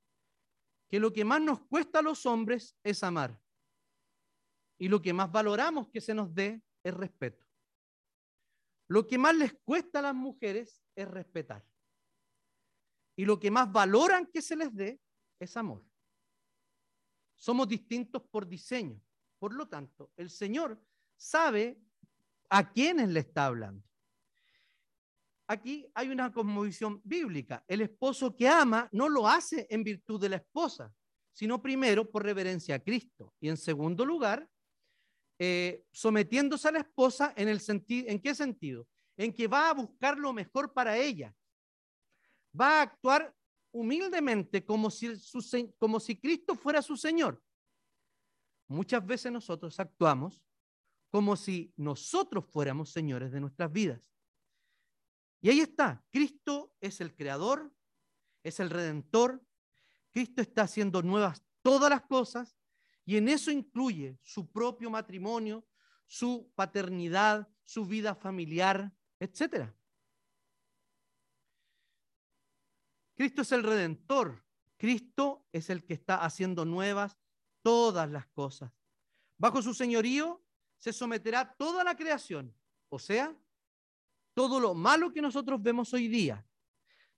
que 0.89 0.99
lo 0.99 1.13
que 1.13 1.23
más 1.23 1.41
nos 1.41 1.61
cuesta 1.67 1.99
a 1.99 2.01
los 2.01 2.25
hombres 2.25 2.75
es 2.83 3.03
amar. 3.03 3.39
Y 4.79 4.87
lo 4.87 5.01
que 5.01 5.13
más 5.13 5.31
valoramos 5.31 5.89
que 5.89 6.01
se 6.01 6.13
nos 6.13 6.33
dé 6.33 6.63
es 6.83 6.93
respeto. 6.93 7.46
Lo 8.87 9.05
que 9.05 9.17
más 9.17 9.35
les 9.35 9.53
cuesta 9.63 9.99
a 9.99 10.03
las 10.03 10.15
mujeres 10.15 10.81
es 10.95 11.07
respetar. 11.07 11.65
Y 13.15 13.25
lo 13.25 13.39
que 13.39 13.51
más 13.51 13.71
valoran 13.71 14.27
que 14.27 14.41
se 14.41 14.55
les 14.55 14.73
dé 14.73 15.01
es 15.39 15.57
amor. 15.57 15.83
Somos 17.35 17.67
distintos 17.67 18.23
por 18.29 18.47
diseño. 18.47 19.01
Por 19.39 19.53
lo 19.53 19.67
tanto, 19.67 20.11
el 20.15 20.29
Señor 20.29 20.81
sabe 21.15 21.79
a 22.49 22.71
quiénes 22.71 23.09
le 23.09 23.19
está 23.19 23.45
hablando. 23.45 23.83
Aquí 25.47 25.89
hay 25.93 26.09
una 26.09 26.31
cosmovisión 26.31 27.01
bíblica. 27.03 27.63
El 27.67 27.81
esposo 27.81 28.35
que 28.35 28.47
ama 28.47 28.89
no 28.91 29.07
lo 29.07 29.27
hace 29.27 29.65
en 29.69 29.83
virtud 29.83 30.19
de 30.19 30.29
la 30.29 30.35
esposa, 30.37 30.93
sino 31.31 31.61
primero 31.61 32.09
por 32.09 32.23
reverencia 32.23 32.75
a 32.75 32.79
Cristo. 32.79 33.33
Y 33.39 33.49
en 33.49 33.57
segundo 33.57 34.05
lugar, 34.05 34.49
eh, 35.39 35.85
sometiéndose 35.91 36.67
a 36.67 36.71
la 36.71 36.79
esposa 36.79 37.33
en 37.35 37.47
el 37.47 37.59
sentido, 37.59 38.09
¿en 38.09 38.21
qué 38.21 38.33
sentido? 38.33 38.87
En 39.15 39.33
que 39.33 39.47
va 39.47 39.69
a 39.69 39.73
buscar 39.73 40.17
lo 40.17 40.33
mejor 40.33 40.73
para 40.73 40.97
ella, 40.97 41.35
va 42.59 42.79
a 42.79 42.81
actuar 42.83 43.35
humildemente 43.71 44.65
como 44.65 44.89
si, 44.89 45.13
como 45.77 45.99
si 45.99 46.19
Cristo 46.19 46.55
fuera 46.55 46.81
su 46.81 46.97
Señor. 46.97 47.41
Muchas 48.67 49.05
veces 49.05 49.31
nosotros 49.31 49.79
actuamos 49.79 50.43
como 51.09 51.35
si 51.35 51.73
nosotros 51.77 52.45
fuéramos 52.45 52.91
señores 52.91 53.31
de 53.31 53.39
nuestras 53.39 53.71
vidas. 53.71 54.11
Y 55.41 55.49
ahí 55.49 55.59
está, 55.59 56.03
Cristo 56.09 56.73
es 56.81 56.99
el 56.99 57.15
creador, 57.15 57.71
es 58.43 58.59
el 58.59 58.69
redentor, 58.69 59.41
Cristo 60.11 60.41
está 60.41 60.63
haciendo 60.63 61.01
nuevas 61.03 61.43
todas 61.61 61.89
las 61.89 62.01
cosas 62.01 62.56
y 63.07 63.15
en 63.15 63.29
eso 63.29 63.51
incluye 63.51 64.19
su 64.21 64.51
propio 64.51 64.89
matrimonio, 64.89 65.65
su 66.07 66.51
paternidad, 66.55 67.47
su 67.63 67.85
vida 67.85 68.13
familiar, 68.13 68.91
etcétera. 69.17 69.73
Cristo 73.15 73.43
es 73.43 73.51
el 73.53 73.63
redentor. 73.63 74.45
Cristo 74.75 75.47
es 75.53 75.69
el 75.69 75.85
que 75.85 75.93
está 75.93 76.17
haciendo 76.17 76.65
nuevas 76.65 77.17
todas 77.61 78.11
las 78.11 78.27
cosas. 78.27 78.73
Bajo 79.37 79.61
su 79.61 79.73
señorío 79.73 80.43
se 80.77 80.91
someterá 80.91 81.55
toda 81.55 81.85
la 81.85 81.95
creación, 81.95 82.53
o 82.89 82.99
sea, 82.99 83.33
todo 84.33 84.59
lo 84.59 84.73
malo 84.73 85.13
que 85.13 85.21
nosotros 85.21 85.61
vemos 85.63 85.93
hoy 85.93 86.09
día, 86.09 86.45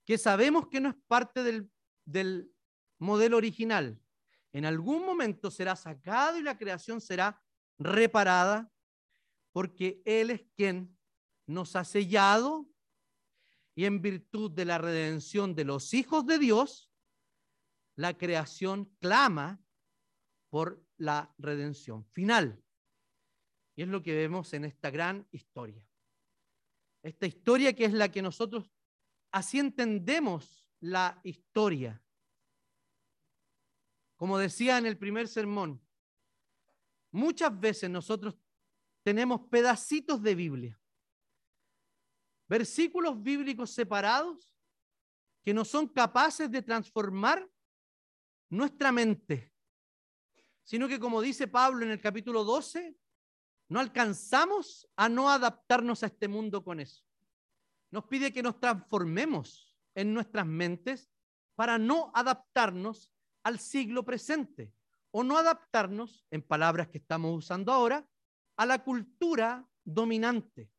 que 0.04 0.18
sabemos 0.18 0.68
que 0.68 0.80
no 0.80 0.90
es 0.90 0.96
parte 1.08 1.42
del, 1.42 1.68
del 2.04 2.54
modelo 2.98 3.36
original, 3.36 4.00
en 4.52 4.64
algún 4.64 5.04
momento 5.04 5.50
será 5.50 5.76
sacado 5.76 6.38
y 6.38 6.42
la 6.42 6.58
creación 6.58 7.00
será 7.00 7.42
reparada, 7.78 8.72
porque 9.52 10.02
Él 10.04 10.30
es 10.30 10.42
quien 10.56 10.98
nos 11.46 11.76
ha 11.76 11.84
sellado 11.84 12.68
y 13.74 13.84
en 13.84 14.02
virtud 14.02 14.50
de 14.50 14.64
la 14.64 14.78
redención 14.78 15.54
de 15.54 15.64
los 15.64 15.94
hijos 15.94 16.26
de 16.26 16.38
Dios, 16.38 16.90
la 17.96 18.16
creación 18.16 18.94
clama 19.00 19.62
por 20.48 20.84
la 20.96 21.34
redención 21.38 22.04
final. 22.06 22.62
Y 23.76 23.82
es 23.82 23.88
lo 23.88 24.02
que 24.02 24.14
vemos 24.14 24.52
en 24.52 24.64
esta 24.64 24.90
gran 24.90 25.26
historia. 25.30 25.86
Esta 27.02 27.26
historia 27.26 27.72
que 27.74 27.86
es 27.86 27.92
la 27.92 28.10
que 28.10 28.20
nosotros, 28.20 28.70
así 29.30 29.58
entendemos 29.58 30.68
la 30.80 31.20
historia. 31.24 32.02
Como 34.20 34.36
decía 34.36 34.76
en 34.76 34.84
el 34.84 34.98
primer 34.98 35.28
sermón, 35.28 35.80
muchas 37.10 37.58
veces 37.58 37.88
nosotros 37.88 38.36
tenemos 39.02 39.48
pedacitos 39.48 40.22
de 40.22 40.34
Biblia 40.34 40.80
versículos 42.46 43.22
bíblicos 43.22 43.70
separados 43.70 44.54
que 45.42 45.54
no 45.54 45.64
son 45.64 45.88
capaces 45.88 46.50
de 46.50 46.60
transformar 46.60 47.50
nuestra 48.50 48.92
mente. 48.92 49.54
sino 50.64 50.86
que 50.86 51.00
como 51.00 51.22
dice 51.22 51.48
Pablo 51.48 51.86
en 51.86 51.92
el 51.92 52.00
capítulo 52.02 52.44
12, 52.44 52.94
no 53.70 53.80
alcanzamos 53.80 54.86
a 54.96 55.08
no 55.08 55.30
adaptarnos 55.30 56.02
a 56.02 56.06
este 56.08 56.28
mundo 56.28 56.62
con 56.62 56.78
eso. 56.78 57.02
Nos 57.90 58.04
pide 58.04 58.34
que 58.34 58.42
nos 58.42 58.60
transformemos 58.60 59.74
en 59.94 60.12
nuestras 60.12 60.46
mentes 60.46 61.10
para 61.54 61.78
no 61.78 62.12
adaptarnos 62.14 63.10
al 63.42 63.58
siglo 63.58 64.04
presente 64.04 64.72
o 65.10 65.24
no 65.24 65.36
adaptarnos, 65.36 66.24
en 66.30 66.42
palabras 66.42 66.88
que 66.88 66.98
estamos 66.98 67.36
usando 67.36 67.72
ahora, 67.72 68.06
a 68.56 68.66
la 68.66 68.82
cultura 68.84 69.68
dominante, 69.84 70.70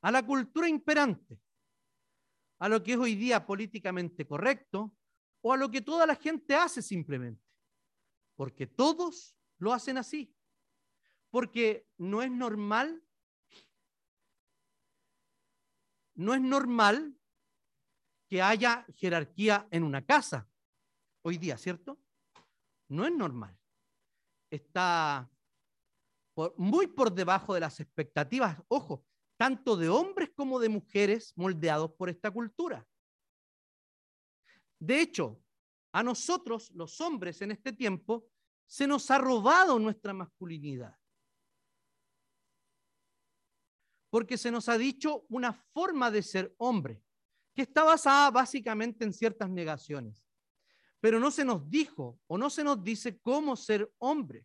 a 0.00 0.10
la 0.10 0.24
cultura 0.24 0.68
imperante, 0.68 1.40
a 2.58 2.68
lo 2.68 2.82
que 2.82 2.94
es 2.94 2.98
hoy 2.98 3.14
día 3.14 3.46
políticamente 3.46 4.26
correcto 4.26 4.96
o 5.42 5.52
a 5.52 5.56
lo 5.56 5.70
que 5.70 5.80
toda 5.80 6.06
la 6.06 6.16
gente 6.16 6.54
hace 6.54 6.82
simplemente, 6.82 7.44
porque 8.34 8.66
todos 8.66 9.36
lo 9.58 9.72
hacen 9.72 9.98
así, 9.98 10.34
porque 11.30 11.86
no 11.98 12.22
es 12.22 12.30
normal, 12.30 13.04
no 16.14 16.34
es 16.34 16.40
normal 16.40 17.16
que 18.28 18.42
haya 18.42 18.84
jerarquía 18.96 19.68
en 19.70 19.84
una 19.84 20.04
casa 20.04 20.48
hoy 21.28 21.38
día, 21.38 21.56
¿cierto? 21.56 21.98
No 22.88 23.06
es 23.06 23.12
normal. 23.12 23.56
Está 24.50 25.30
muy 26.56 26.86
por 26.86 27.12
debajo 27.12 27.54
de 27.54 27.60
las 27.60 27.80
expectativas, 27.80 28.58
ojo, 28.68 29.04
tanto 29.36 29.76
de 29.76 29.88
hombres 29.88 30.30
como 30.34 30.58
de 30.58 30.68
mujeres 30.68 31.32
moldeados 31.36 31.92
por 31.92 32.08
esta 32.08 32.30
cultura. 32.30 32.86
De 34.78 35.00
hecho, 35.00 35.42
a 35.92 36.02
nosotros, 36.02 36.70
los 36.72 37.00
hombres 37.00 37.42
en 37.42 37.50
este 37.50 37.72
tiempo, 37.72 38.28
se 38.66 38.86
nos 38.86 39.10
ha 39.10 39.18
robado 39.18 39.78
nuestra 39.78 40.12
masculinidad. 40.12 40.96
Porque 44.10 44.38
se 44.38 44.50
nos 44.50 44.68
ha 44.68 44.78
dicho 44.78 45.26
una 45.28 45.52
forma 45.52 46.10
de 46.10 46.22
ser 46.22 46.54
hombre, 46.58 47.02
que 47.54 47.62
está 47.62 47.82
basada 47.82 48.30
básicamente 48.30 49.04
en 49.04 49.12
ciertas 49.12 49.50
negaciones. 49.50 50.27
Pero 51.00 51.20
no 51.20 51.30
se 51.30 51.44
nos 51.44 51.68
dijo 51.68 52.18
o 52.26 52.36
no 52.36 52.50
se 52.50 52.64
nos 52.64 52.82
dice 52.82 53.18
cómo 53.20 53.56
ser 53.56 53.92
hombres. 53.98 54.44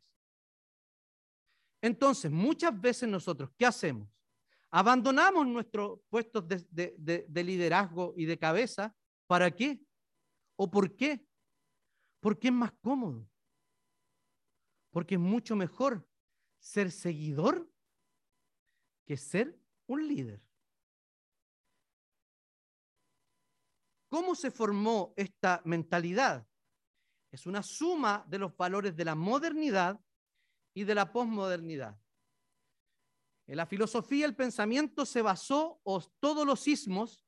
Entonces, 1.82 2.32
muchas 2.32 2.80
veces 2.80 3.10
nosotros, 3.10 3.50
¿qué 3.58 3.66
hacemos? 3.66 4.08
Abandonamos 4.72 5.46
nuestros 5.46 6.00
puestos 6.10 6.46
de, 6.48 7.28
liderazgo 7.44 8.14
y 8.18 8.26
de 8.26 8.40
cabeza. 8.40 8.96
¿Para 9.28 9.52
qué? 9.52 9.80
¿O 10.56 10.72
por 10.72 10.96
qué? 10.96 11.24
Porque 12.20 12.48
es 12.48 12.54
más 12.54 12.72
cómodo. 12.82 13.30
Porque 14.92 15.16
es 15.16 15.22
mucho 15.22 15.56
mejor 15.56 16.08
ser 16.60 16.90
seguidor 16.90 17.70
que 19.06 19.18
ser 19.18 19.60
un 19.86 20.08
líder. 20.08 20.42
¿Cómo 24.14 24.36
se 24.36 24.52
formó 24.52 25.16
esta 25.18 25.60
mentalidad? 25.66 26.48
Es 27.32 27.48
una 27.48 27.64
suma 27.64 28.24
de 28.30 28.38
los 28.38 28.56
valores 28.56 28.96
de 28.96 29.06
la 29.06 29.16
modernidad 29.16 30.00
y 30.76 30.84
de 30.84 30.94
la 30.94 31.12
posmodernidad. 31.12 32.00
En 33.48 33.58
la 33.58 33.66
filosofía 33.66 34.28
el 34.28 34.36
pensamiento 34.36 35.04
se 35.08 35.24
basó, 35.24 35.82
o 35.82 36.00
todos 36.20 36.46
los 36.46 36.60
sismos, 36.60 37.26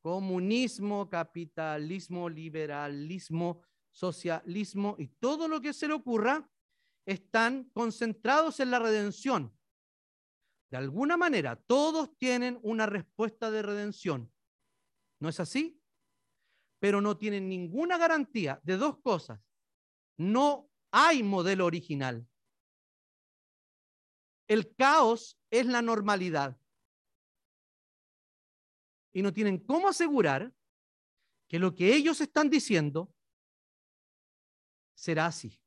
comunismo, 0.00 1.08
capitalismo, 1.08 2.28
liberalismo, 2.28 3.62
socialismo 3.92 4.96
y 4.98 5.06
todo 5.06 5.46
lo 5.46 5.60
que 5.60 5.72
se 5.72 5.86
le 5.86 5.94
ocurra, 5.94 6.50
están 7.06 7.70
concentrados 7.72 8.58
en 8.58 8.72
la 8.72 8.80
redención. 8.80 9.56
De 10.68 10.78
alguna 10.78 11.16
manera, 11.16 11.54
todos 11.54 12.18
tienen 12.18 12.58
una 12.64 12.86
respuesta 12.86 13.52
de 13.52 13.62
redención. 13.62 14.32
¿No 15.20 15.28
es 15.28 15.38
así? 15.38 15.78
Pero 16.82 17.00
no 17.00 17.16
tienen 17.16 17.48
ninguna 17.48 17.96
garantía 17.96 18.60
de 18.64 18.76
dos 18.76 18.98
cosas. 19.02 19.40
No 20.16 20.68
hay 20.90 21.22
modelo 21.22 21.64
original. 21.64 22.28
El 24.48 24.74
caos 24.74 25.38
es 25.48 25.64
la 25.66 25.80
normalidad. 25.80 26.58
Y 29.12 29.22
no 29.22 29.32
tienen 29.32 29.64
cómo 29.64 29.88
asegurar 29.88 30.52
que 31.46 31.60
lo 31.60 31.72
que 31.72 31.94
ellos 31.94 32.20
están 32.20 32.50
diciendo 32.50 33.14
será 34.92 35.26
así. 35.26 35.62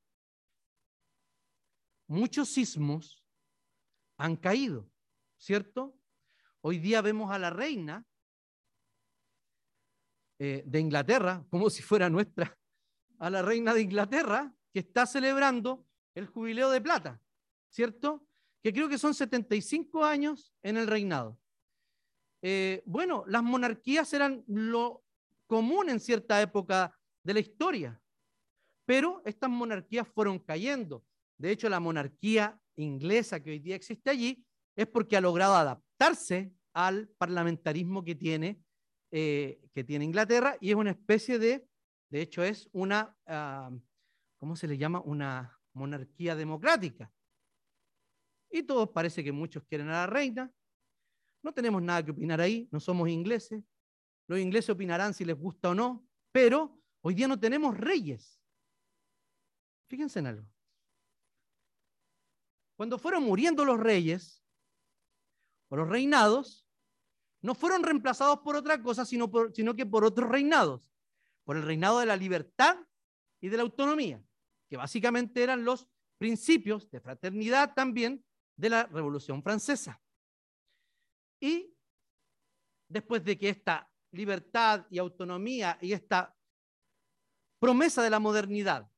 Muchos 2.07 2.49
sismos 2.49 3.23
han 4.17 4.35
caído, 4.35 4.91
¿cierto? 5.37 5.97
Hoy 6.59 6.77
día 6.77 6.99
vemos 6.99 7.31
a 7.31 7.39
la 7.39 7.51
reina 7.51 8.05
eh, 10.39 10.63
de 10.65 10.79
Inglaterra, 10.79 11.45
como 11.49 11.69
si 11.69 11.81
fuera 11.81 12.09
nuestra, 12.09 12.57
a 13.19 13.29
la 13.29 13.41
reina 13.41 13.73
de 13.73 13.81
Inglaterra, 13.81 14.53
que 14.73 14.79
está 14.79 15.05
celebrando 15.05 15.85
el 16.13 16.27
jubileo 16.27 16.69
de 16.69 16.81
plata, 16.81 17.21
¿cierto? 17.69 18.25
que 18.65 18.73
creo 18.73 18.89
que 18.89 18.97
son 18.97 19.13
75 19.13 20.03
años 20.03 20.51
en 20.63 20.77
el 20.77 20.87
reinado. 20.87 21.39
Eh, 22.41 22.81
bueno, 22.87 23.23
las 23.27 23.43
monarquías 23.43 24.11
eran 24.11 24.43
lo 24.47 25.03
común 25.45 25.87
en 25.87 25.99
cierta 25.99 26.41
época 26.41 26.97
de 27.23 27.35
la 27.35 27.41
historia, 27.41 28.01
pero 28.83 29.21
estas 29.23 29.51
monarquías 29.51 30.07
fueron 30.07 30.39
cayendo. 30.39 31.05
De 31.37 31.51
hecho, 31.51 31.69
la 31.69 31.79
monarquía 31.79 32.59
inglesa 32.75 33.39
que 33.39 33.51
hoy 33.51 33.59
día 33.59 33.75
existe 33.75 34.09
allí 34.09 34.43
es 34.75 34.87
porque 34.87 35.15
ha 35.15 35.21
logrado 35.21 35.53
adaptarse 35.53 36.51
al 36.73 37.07
parlamentarismo 37.19 38.03
que 38.03 38.15
tiene, 38.15 38.59
eh, 39.11 39.61
que 39.73 39.83
tiene 39.83 40.05
Inglaterra 40.05 40.57
y 40.59 40.69
es 40.69 40.75
una 40.75 40.91
especie 40.91 41.39
de, 41.39 41.67
de 42.09 42.21
hecho 42.21 42.43
es 42.43 42.69
una, 42.71 43.15
ah, 43.27 43.71
¿cómo 44.37 44.55
se 44.55 44.67
le 44.67 44.77
llama? 44.77 45.01
Una 45.01 45.59
monarquía 45.73 46.35
democrática. 46.35 47.11
Y 48.49 48.63
todos 48.63 48.89
parece 48.89 49.23
que 49.23 49.31
muchos 49.31 49.63
quieren 49.63 49.89
a 49.89 49.93
la 49.93 50.07
reina. 50.07 50.51
No 51.43 51.53
tenemos 51.53 51.81
nada 51.81 52.03
que 52.03 52.11
opinar 52.11 52.41
ahí, 52.41 52.67
no 52.71 52.79
somos 52.79 53.09
ingleses. 53.09 53.63
Los 54.27 54.39
ingleses 54.39 54.69
opinarán 54.69 55.13
si 55.13 55.25
les 55.25 55.37
gusta 55.37 55.69
o 55.69 55.75
no, 55.75 56.07
pero 56.31 56.81
hoy 57.01 57.13
día 57.13 57.27
no 57.27 57.39
tenemos 57.39 57.77
reyes. 57.77 58.41
Fíjense 59.87 60.19
en 60.19 60.27
algo. 60.27 60.47
Cuando 62.75 62.97
fueron 62.97 63.23
muriendo 63.23 63.63
los 63.63 63.79
reyes 63.79 64.43
o 65.69 65.75
los 65.75 65.87
reinados, 65.87 66.64
no 67.45 67.53
fueron 67.53 67.83
reemplazados 67.83 68.39
por 68.39 68.55
otra 68.55 68.81
cosa, 68.81 69.05
sino, 69.05 69.31
sino 69.53 69.75
que 69.75 69.85
por 69.85 70.03
otros 70.03 70.27
reinados. 70.27 70.91
Por 71.43 71.57
el 71.57 71.61
reinado 71.61 71.99
de 71.99 72.07
la 72.07 72.17
libertad 72.17 72.75
y 73.39 73.49
de 73.49 73.57
la 73.57 73.61
autonomía, 73.61 74.19
que 74.67 74.77
básicamente 74.77 75.43
eran 75.43 75.63
los 75.63 75.87
principios 76.17 76.89
de 76.89 76.99
fraternidad 76.99 77.75
también 77.75 78.25
de 78.55 78.69
la 78.71 78.87
Revolución 78.87 79.43
Francesa. 79.43 80.01
Y 81.39 81.71
después 82.89 83.23
de 83.23 83.37
que 83.37 83.49
esta 83.49 83.91
libertad 84.11 84.87
y 84.89 84.97
autonomía 84.97 85.77
y 85.81 85.93
esta 85.93 86.35
promesa 87.59 88.01
de 88.01 88.09
la 88.09 88.19
modernidad 88.19 88.89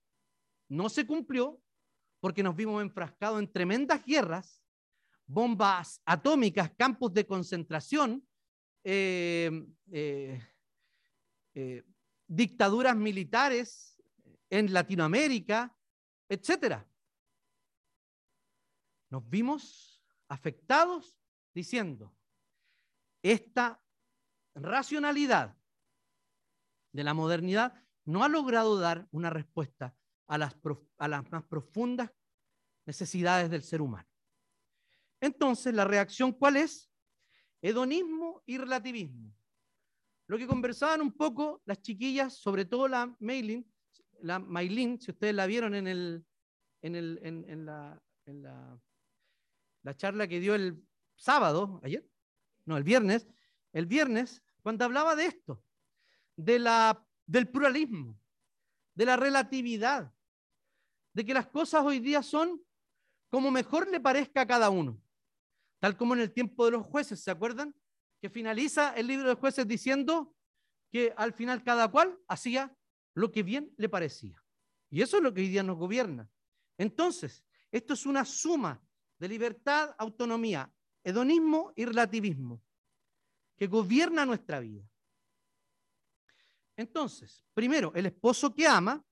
no 0.70 0.88
se 0.88 1.06
cumplió, 1.06 1.62
porque 2.22 2.44
nos 2.44 2.56
vimos 2.56 2.82
enfrascados 2.82 3.40
en 3.40 3.52
tremendas 3.52 4.06
guerras, 4.06 4.64
bombas 5.26 6.02
atómicas, 6.06 6.72
campos 6.78 7.14
de 7.14 7.28
concentración, 7.28 8.27
dictaduras 12.28 12.96
militares 12.96 13.98
en 14.50 14.74
Latinoamérica, 14.74 15.76
etcétera 16.30 16.88
nos 19.10 19.28
vimos 19.30 20.04
afectados 20.28 21.18
diciendo, 21.54 22.14
esta 23.24 23.82
racionalidad 24.56 25.58
de 26.92 27.04
la 27.04 27.14
modernidad 27.14 27.74
no 28.06 28.24
ha 28.24 28.30
logrado 28.30 28.80
dar 28.80 29.08
una 29.12 29.30
respuesta 29.30 29.96
a 30.28 30.38
las, 30.38 30.56
a 30.98 31.08
las 31.08 31.32
más 31.32 31.44
profundas 31.46 32.12
necesidades 32.86 33.50
del 33.50 33.64
ser 33.64 33.82
humano. 33.82 34.08
Entonces, 35.20 35.74
la 35.74 35.86
reacción, 35.86 36.32
¿cuál 36.32 36.58
es? 36.58 36.92
Hedonismo 37.62 38.44
y 38.46 38.58
relativismo. 38.58 39.34
Lo 40.28 40.38
que 40.38 40.48
conversaban 40.48 41.02
un 41.02 41.14
poco 41.14 41.62
las 41.66 41.82
chiquillas, 41.82 42.34
sobre 42.34 42.66
todo 42.66 42.88
la 42.88 43.16
Maylin, 43.20 43.66
la 44.22 44.40
Maylin, 44.40 45.00
si 45.00 45.12
ustedes 45.12 45.34
la 45.34 45.46
vieron 45.46 45.74
en, 45.76 45.88
el, 45.88 46.26
en, 46.82 46.96
el, 46.96 47.20
en 47.24 47.66
la, 47.66 48.02
en 48.26 48.42
la 48.42 48.80
la 49.88 49.96
charla 49.96 50.28
que 50.28 50.42
dio 50.42 50.54
el 50.54 50.86
sábado, 51.16 51.80
ayer, 51.82 52.06
no, 52.66 52.76
el 52.76 52.84
viernes, 52.84 53.26
el 53.72 53.86
viernes, 53.86 54.44
cuando 54.62 54.84
hablaba 54.84 55.16
de 55.16 55.28
esto, 55.28 55.64
de 56.36 56.60
la, 56.60 57.08
del 57.26 57.48
pluralismo, 57.50 58.20
de 58.96 59.06
la 59.06 59.16
relatividad, 59.16 60.14
de 61.14 61.24
que 61.26 61.34
las 61.34 61.48
cosas 61.48 61.86
hoy 61.86 62.02
día 62.02 62.22
son 62.22 62.62
como 63.30 63.50
mejor 63.50 63.90
le 63.90 64.02
parezca 64.02 64.42
a 64.42 64.48
cada 64.48 64.70
uno. 64.70 65.02
Tal 65.80 65.96
como 65.96 66.14
en 66.14 66.22
el 66.22 66.34
tiempo 66.34 66.66
de 66.66 66.72
los 66.72 66.86
jueces, 66.86 67.22
¿se 67.22 67.32
acuerdan? 67.32 67.76
Que 68.22 68.30
finaliza 68.30 68.94
el 68.94 69.08
libro 69.08 69.30
de 69.30 69.36
jueces 69.36 69.68
diciendo 69.68 70.36
que 70.92 71.14
al 71.18 71.34
final 71.34 71.64
cada 71.64 71.90
cual 71.90 72.20
hacía 72.28 72.76
lo 73.14 73.32
que 73.32 73.44
bien 73.44 73.74
le 73.78 73.90
parecía. 73.90 74.44
Y 74.90 75.02
eso 75.02 75.18
es 75.18 75.24
lo 75.24 75.34
que 75.34 75.42
hoy 75.42 75.50
día 75.50 75.64
nos 75.64 75.78
gobierna. 75.78 76.30
Entonces, 76.78 77.44
esto 77.72 77.94
es 77.94 78.06
una 78.06 78.26
suma 78.26 78.82
de 79.20 79.28
libertad, 79.28 79.96
autonomía, 79.98 80.72
hedonismo 81.04 81.74
y 81.76 81.86
relativismo 81.86 82.62
que 83.58 83.68
gobierna 83.68 84.26
nuestra 84.26 84.60
vida. 84.60 84.88
Entonces, 86.76 87.44
primero, 87.54 87.92
el 87.96 88.06
esposo 88.06 88.54
que 88.54 88.68
ama 88.68 89.04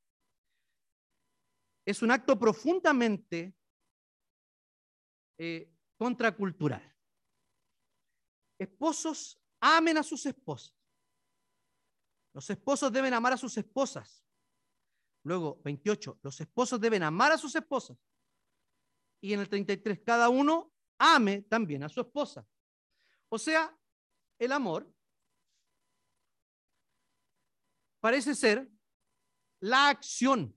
es 1.84 2.02
un 2.02 2.12
acto 2.12 2.38
profundamente 2.38 3.56
eh, 5.38 5.75
contracultural. 5.98 6.96
Esposos 8.58 9.40
amen 9.60 9.98
a 9.98 10.04
sus 10.04 10.26
esposas. 10.26 10.76
Los 12.34 12.50
esposos 12.50 12.92
deben 12.92 13.14
amar 13.14 13.34
a 13.34 13.38
sus 13.38 13.58
esposas. 13.58 14.24
Luego, 15.24 15.62
28, 15.64 16.20
los 16.22 16.40
esposos 16.40 16.80
deben 16.80 17.04
amar 17.04 17.32
a 17.32 17.38
sus 17.38 17.56
esposas. 17.56 17.98
Y 19.22 19.34
en 19.34 19.40
el 19.40 19.50
33, 19.50 20.02
cada 20.06 20.30
uno 20.30 20.74
ame 20.98 21.42
también 21.44 21.84
a 21.84 21.90
su 21.90 22.02
esposa. 22.02 22.48
O 23.30 23.40
sea, 23.40 23.76
el 24.38 24.52
amor 24.52 24.94
parece 28.00 28.36
ser 28.36 28.70
la 29.60 29.90
acción, 29.90 30.56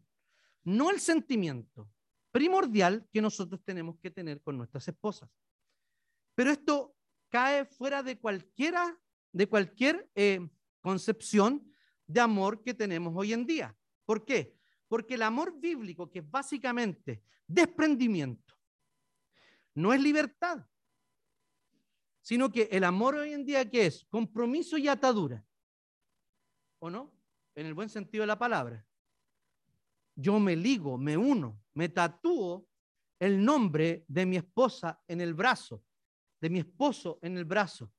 no 0.65 0.91
el 0.91 1.01
sentimiento 1.01 1.91
primordial 2.31 3.09
que 3.13 3.23
nosotros 3.23 3.63
tenemos 3.65 3.99
que 3.99 4.11
tener 4.11 4.43
con 4.43 4.57
nuestras 4.57 4.87
esposas. 4.89 5.31
Pero 6.35 6.51
esto 6.51 6.97
cae 7.29 7.65
fuera 7.65 8.03
de 8.03 8.19
cualquiera, 8.19 8.99
de 9.33 9.49
cualquier 9.49 10.11
eh, 10.15 10.49
concepción 10.81 11.71
de 12.07 12.21
amor 12.21 12.63
que 12.63 12.75
tenemos 12.75 13.13
hoy 13.17 13.33
en 13.33 13.47
día. 13.47 13.77
¿Por 14.05 14.25
qué? 14.25 14.57
Porque 14.89 15.15
el 15.15 15.23
amor 15.23 15.61
bíblico, 15.61 16.11
que 16.11 16.21
es 16.21 16.31
básicamente 16.31 17.23
desprendimiento, 17.47 18.55
no 19.75 19.93
es 19.93 20.01
libertad, 20.01 20.67
sino 22.23 22.51
que 22.51 22.69
el 22.73 22.85
amor 22.85 23.15
hoy 23.17 23.33
en 23.33 23.45
día 23.45 23.71
que 23.71 23.87
es 23.87 24.05
compromiso 24.11 24.77
y 24.79 24.89
atadura. 24.89 25.45
¿O 26.79 26.91
no? 26.91 27.13
En 27.55 27.67
el 27.67 27.75
buen 27.75 27.89
sentido 27.89 28.23
de 28.23 28.29
la 28.29 28.39
palabra. 28.39 28.88
Yo 30.21 30.41
me 30.41 30.57
ligo, 30.57 30.99
me 30.99 31.17
uno, 31.17 31.63
me 31.75 31.89
tatúo 31.91 32.67
el 33.21 33.45
nombre 33.45 34.05
de 34.09 34.27
mi 34.27 34.37
esposa 34.37 35.01
en 35.07 35.21
el 35.21 35.33
brazo, 35.33 35.85
de 36.41 36.51
mi 36.51 36.59
esposo 36.59 37.21
en 37.23 37.39
el 37.39 37.45
brazo. 37.45 37.93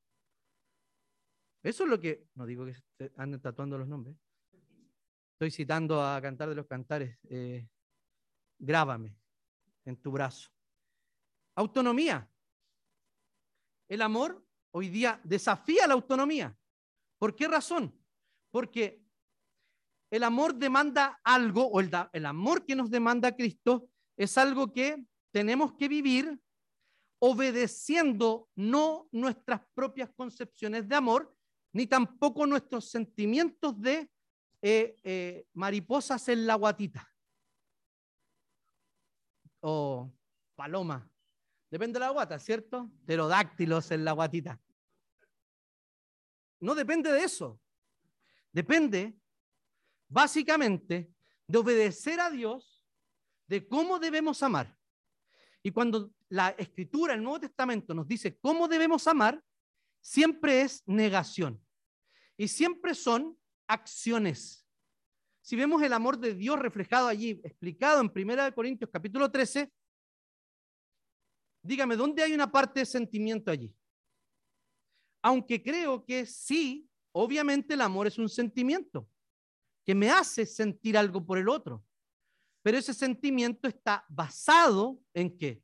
Eso 1.63 1.83
es 1.85 1.89
lo 1.89 1.97
que, 1.97 2.27
no 2.35 2.45
digo 2.45 2.65
que 2.65 2.75
anden 3.15 3.39
tatuando 3.39 3.77
los 3.77 3.87
nombres. 3.87 4.17
Estoy 5.31 5.49
citando 5.51 6.03
a 6.03 6.21
Cantar 6.21 6.49
de 6.49 6.55
los 6.55 6.67
Cantares. 6.67 7.17
Eh, 7.29 7.65
grábame 8.57 9.17
en 9.85 9.95
tu 9.95 10.11
brazo. 10.11 10.49
Autonomía. 11.55 12.29
El 13.87 14.01
amor 14.01 14.45
hoy 14.71 14.89
día 14.89 15.21
desafía 15.23 15.87
la 15.87 15.93
autonomía. 15.93 16.53
¿Por 17.17 17.33
qué 17.33 17.47
razón? 17.47 17.97
Porque 18.51 19.08
el 20.11 20.23
amor 20.23 20.55
demanda 20.55 21.19
algo, 21.23 21.67
o 21.67 21.79
el, 21.79 22.25
amor 22.25 22.65
que 22.65 22.75
nos 22.75 22.89
demanda 22.89 23.35
Cristo 23.35 23.89
es 24.17 24.37
algo 24.37 24.71
que 24.71 25.03
tenemos 25.31 25.73
que 25.73 25.87
vivir 25.87 26.39
obedeciendo 27.19 28.49
no 28.55 29.07
nuestras 29.11 29.61
propias 29.73 30.09
concepciones 30.15 30.87
de 30.87 30.95
amor, 30.95 31.35
ni 31.73 31.85
tampoco 31.85 32.45
nuestros 32.45 32.89
sentimientos 32.89 33.79
de 33.79 34.09
eh, 34.61 34.97
eh, 35.03 35.45
mariposas 35.53 36.27
en 36.29 36.47
la 36.47 36.55
guatita 36.55 37.07
o 39.61 40.11
paloma. 40.55 41.09
Depende 41.69 41.99
de 41.99 42.05
la 42.05 42.11
guata, 42.11 42.39
¿cierto? 42.39 42.89
Pterodáctilos 43.05 43.91
en 43.91 44.05
la 44.05 44.13
guatita. 44.13 44.59
No 46.59 46.73
depende 46.75 47.11
de 47.11 47.23
eso. 47.23 47.61
Depende, 48.51 49.18
básicamente, 50.09 51.13
de 51.47 51.57
obedecer 51.57 52.19
a 52.19 52.29
Dios, 52.29 52.83
de 53.47 53.67
cómo 53.67 53.99
debemos 53.99 54.43
amar. 54.43 54.77
Y 55.63 55.71
cuando 55.71 56.11
la 56.27 56.49
escritura, 56.49 57.13
el 57.13 57.23
Nuevo 57.23 57.39
Testamento 57.39 57.93
nos 57.93 58.07
dice 58.07 58.37
cómo 58.39 58.67
debemos 58.67 59.07
amar, 59.07 59.43
siempre 60.01 60.61
es 60.61 60.83
negación. 60.85 61.63
Y 62.37 62.47
siempre 62.47 62.95
son 62.95 63.37
acciones. 63.67 64.65
Si 65.41 65.55
vemos 65.55 65.81
el 65.81 65.93
amor 65.93 66.19
de 66.19 66.35
Dios 66.35 66.59
reflejado 66.59 67.07
allí, 67.07 67.41
explicado 67.43 68.01
en 68.01 68.11
1 68.13 68.55
Corintios 68.55 68.89
capítulo 68.91 69.31
13, 69.31 69.71
dígame, 71.63 71.95
¿dónde 71.95 72.23
hay 72.23 72.33
una 72.33 72.51
parte 72.51 72.81
de 72.81 72.85
sentimiento 72.85 73.51
allí? 73.51 73.75
Aunque 75.21 75.61
creo 75.61 76.05
que 76.05 76.25
sí, 76.25 76.87
obviamente 77.11 77.73
el 77.73 77.81
amor 77.81 78.07
es 78.07 78.17
un 78.17 78.29
sentimiento 78.29 79.09
que 79.89 79.95
me 79.95 80.11
hace 80.11 80.45
sentir 80.45 80.95
algo 80.95 81.25
por 81.25 81.39
el 81.39 81.49
otro. 81.49 81.83
Pero 82.61 82.77
ese 82.77 82.93
sentimiento 82.93 83.67
está 83.67 84.05
basado 84.07 85.01
en 85.15 85.35
qué? 85.35 85.63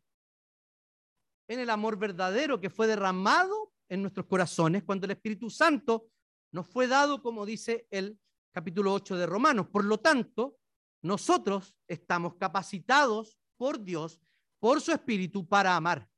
En 1.47 1.59
el 1.59 1.69
amor 1.69 1.95
verdadero 1.95 2.59
que 2.59 2.71
fue 2.71 2.87
derramado 2.87 3.71
en 3.87 4.01
nuestros 4.01 4.25
corazones 4.25 4.83
cuando 4.83 5.05
el 5.05 5.11
Espíritu 5.11 5.51
Santo 5.51 6.09
nos 6.51 6.67
fue 6.67 6.87
dado, 6.87 7.21
como 7.21 7.45
dice 7.45 7.87
el 7.91 8.19
capítulo 8.51 8.93
8 8.93 9.15
de 9.15 9.27
Romanos. 9.27 9.67
Por 9.67 9.85
lo 9.85 9.99
tanto, 9.99 10.57
nosotros 11.03 11.77
estamos 11.87 12.33
capacitados 12.33 13.37
por 13.57 13.83
Dios, 13.83 14.19
por 14.57 14.81
su 14.81 14.91
Espíritu, 14.91 15.47
para 15.47 15.75
amar. 15.75 16.09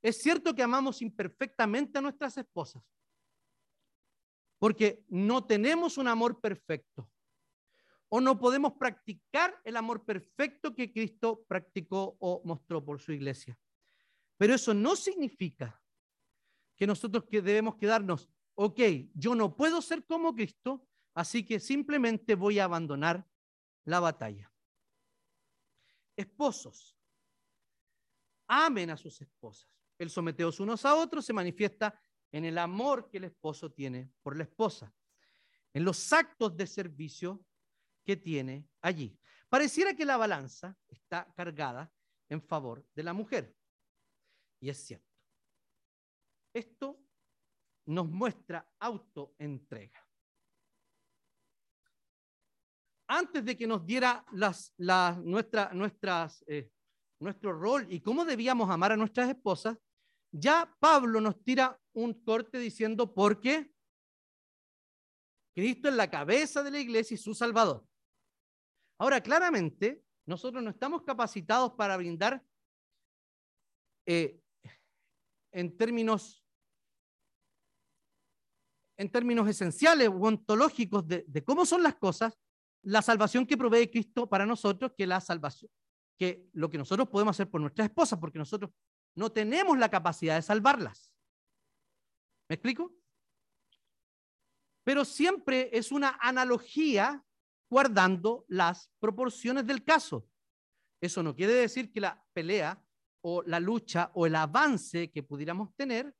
Es 0.00 0.22
cierto 0.22 0.54
que 0.54 0.62
amamos 0.62 1.02
imperfectamente 1.02 1.98
a 1.98 2.02
nuestras 2.02 2.38
esposas, 2.38 2.84
porque 4.62 5.04
no 5.08 5.44
tenemos 5.44 5.98
un 5.98 6.06
amor 6.06 6.40
perfecto 6.40 7.10
o 8.08 8.20
no 8.20 8.38
podemos 8.38 8.74
practicar 8.74 9.60
el 9.64 9.76
amor 9.76 10.04
perfecto 10.04 10.72
que 10.72 10.92
Cristo 10.92 11.44
practicó 11.48 12.16
o 12.20 12.42
mostró 12.44 12.84
por 12.84 13.00
su 13.00 13.10
iglesia. 13.10 13.58
Pero 14.36 14.54
eso 14.54 14.72
no 14.72 14.94
significa 14.94 15.82
que 16.76 16.86
nosotros 16.86 17.24
que 17.28 17.42
debemos 17.42 17.74
quedarnos 17.74 18.30
ok, 18.54 18.78
yo 19.14 19.34
no 19.34 19.56
puedo 19.56 19.82
ser 19.82 20.06
como 20.06 20.32
Cristo, 20.32 20.86
así 21.12 21.44
que 21.44 21.58
simplemente 21.58 22.36
voy 22.36 22.60
a 22.60 22.64
abandonar 22.64 23.26
la 23.84 23.98
batalla. 23.98 24.48
Esposos, 26.14 26.96
amen 28.46 28.90
a 28.90 28.96
sus 28.96 29.20
esposas. 29.22 29.68
El 29.98 30.08
someteos 30.08 30.60
unos 30.60 30.84
a 30.84 30.94
otros 30.94 31.24
se 31.24 31.32
manifiesta 31.32 32.00
en 32.32 32.46
el 32.46 32.58
amor 32.58 33.08
que 33.10 33.18
el 33.18 33.24
esposo 33.24 33.70
tiene 33.70 34.10
por 34.22 34.36
la 34.36 34.44
esposa, 34.44 34.92
en 35.74 35.84
los 35.84 36.12
actos 36.12 36.56
de 36.56 36.66
servicio 36.66 37.44
que 38.04 38.16
tiene 38.16 38.68
allí. 38.80 39.16
Pareciera 39.48 39.94
que 39.94 40.06
la 40.06 40.16
balanza 40.16 40.76
está 40.88 41.30
cargada 41.34 41.92
en 42.28 42.42
favor 42.42 42.84
de 42.94 43.02
la 43.02 43.12
mujer. 43.12 43.54
Y 44.60 44.70
es 44.70 44.78
cierto. 44.78 45.06
Esto 46.54 46.98
nos 47.86 48.08
muestra 48.08 48.66
autoentrega. 48.78 50.06
Antes 53.08 53.44
de 53.44 53.56
que 53.56 53.66
nos 53.66 53.84
diera 53.84 54.24
las, 54.32 54.72
nuestra, 54.78 55.72
nuestras, 55.74 56.42
eh, 56.46 56.70
nuestro 57.18 57.52
rol 57.52 57.86
y 57.90 58.00
cómo 58.00 58.24
debíamos 58.24 58.70
amar 58.70 58.92
a 58.92 58.96
nuestras 58.96 59.28
esposas, 59.28 59.76
ya 60.32 60.74
Pablo 60.80 61.20
nos 61.20 61.42
tira 61.42 61.78
un 61.92 62.14
corte 62.24 62.58
diciendo, 62.58 63.12
porque 63.14 63.70
Cristo 65.54 65.88
es 65.88 65.94
la 65.94 66.10
cabeza 66.10 66.62
de 66.62 66.70
la 66.70 66.80
iglesia 66.80 67.14
y 67.14 67.18
su 67.18 67.34
Salvador. 67.34 67.86
Ahora, 68.98 69.20
claramente, 69.20 70.02
nosotros 70.26 70.62
no 70.62 70.70
estamos 70.70 71.02
capacitados 71.02 71.72
para 71.74 71.96
brindar 71.96 72.42
eh, 74.06 74.40
en 75.52 75.76
términos 75.76 76.42
en 78.96 79.10
términos 79.10 79.48
esenciales 79.48 80.08
o 80.08 80.12
ontológicos 80.12 81.06
de, 81.06 81.44
cómo 81.44 81.66
son 81.66 81.82
las 81.82 81.96
cosas, 81.96 82.38
la 82.82 83.02
salvación 83.02 83.46
que 83.46 83.56
provee 83.56 83.90
Cristo 83.90 84.28
para 84.28 84.46
nosotros 84.46 84.92
que 84.96 85.06
la 85.06 85.20
salvación, 85.20 85.70
que 86.16 86.48
lo 86.52 86.70
que 86.70 86.78
nosotros 86.78 87.08
podemos 87.08 87.34
hacer 87.34 87.50
por 87.50 87.60
nuestras 87.60 87.88
esposas, 87.88 88.18
porque 88.20 88.38
nosotros 88.38 88.70
no 89.14 89.30
tenemos 89.30 89.78
la 89.78 89.90
capacidad 89.90 90.36
de 90.36 90.42
salvarlas. 90.42 91.12
¿Me 92.48 92.54
explico? 92.54 92.94
Pero 94.84 95.04
siempre 95.04 95.70
es 95.72 95.92
una 95.92 96.18
analogía 96.20 97.24
guardando 97.70 98.44
las 98.48 98.90
proporciones 98.98 99.66
del 99.66 99.84
caso. 99.84 100.28
Eso 101.00 101.22
no 101.22 101.34
quiere 101.34 101.54
decir 101.54 101.90
que 101.90 102.00
la 102.00 102.24
pelea 102.32 102.84
o 103.22 103.42
la 103.42 103.60
lucha 103.60 104.10
o 104.14 104.26
el 104.26 104.34
avance 104.34 105.10
que 105.10 105.22
pudiéramos 105.22 105.74
tener 105.74 106.14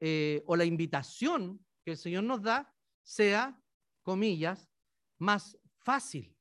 eh, 0.00 0.42
o 0.46 0.56
la 0.56 0.64
invitación 0.64 1.64
que 1.84 1.92
el 1.92 1.96
Señor 1.96 2.24
nos 2.24 2.42
da 2.42 2.74
sea, 3.02 3.60
comillas, 4.02 4.68
más 5.18 5.58
fácil, 5.78 6.36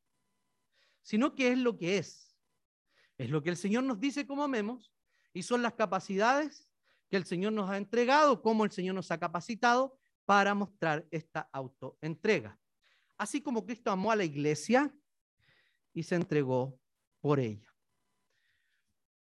sino 1.01 1.35
que 1.35 1.51
es 1.51 1.57
lo 1.57 1.77
que 1.77 1.97
es. 1.97 2.35
Es 3.17 3.29
lo 3.29 3.41
que 3.43 3.51
el 3.51 3.57
Señor 3.57 3.83
nos 3.83 3.99
dice 3.99 4.25
como 4.25 4.43
amemos 4.43 4.91
y 5.33 5.43
son 5.43 5.61
las 5.61 5.73
capacidades 5.73 6.67
que 7.09 7.17
el 7.17 7.25
Señor 7.25 7.53
nos 7.53 7.69
ha 7.69 7.77
entregado, 7.77 8.41
como 8.41 8.63
el 8.63 8.71
Señor 8.71 8.95
nos 8.95 9.11
ha 9.11 9.19
capacitado 9.19 9.97
para 10.25 10.55
mostrar 10.55 11.05
esta 11.11 11.49
autoentrega. 11.51 12.57
Así 13.17 13.41
como 13.41 13.65
Cristo 13.65 13.91
amó 13.91 14.11
a 14.11 14.15
la 14.15 14.23
iglesia 14.23 14.93
y 15.93 16.03
se 16.03 16.15
entregó 16.15 16.79
por 17.19 17.39
ella. 17.39 17.67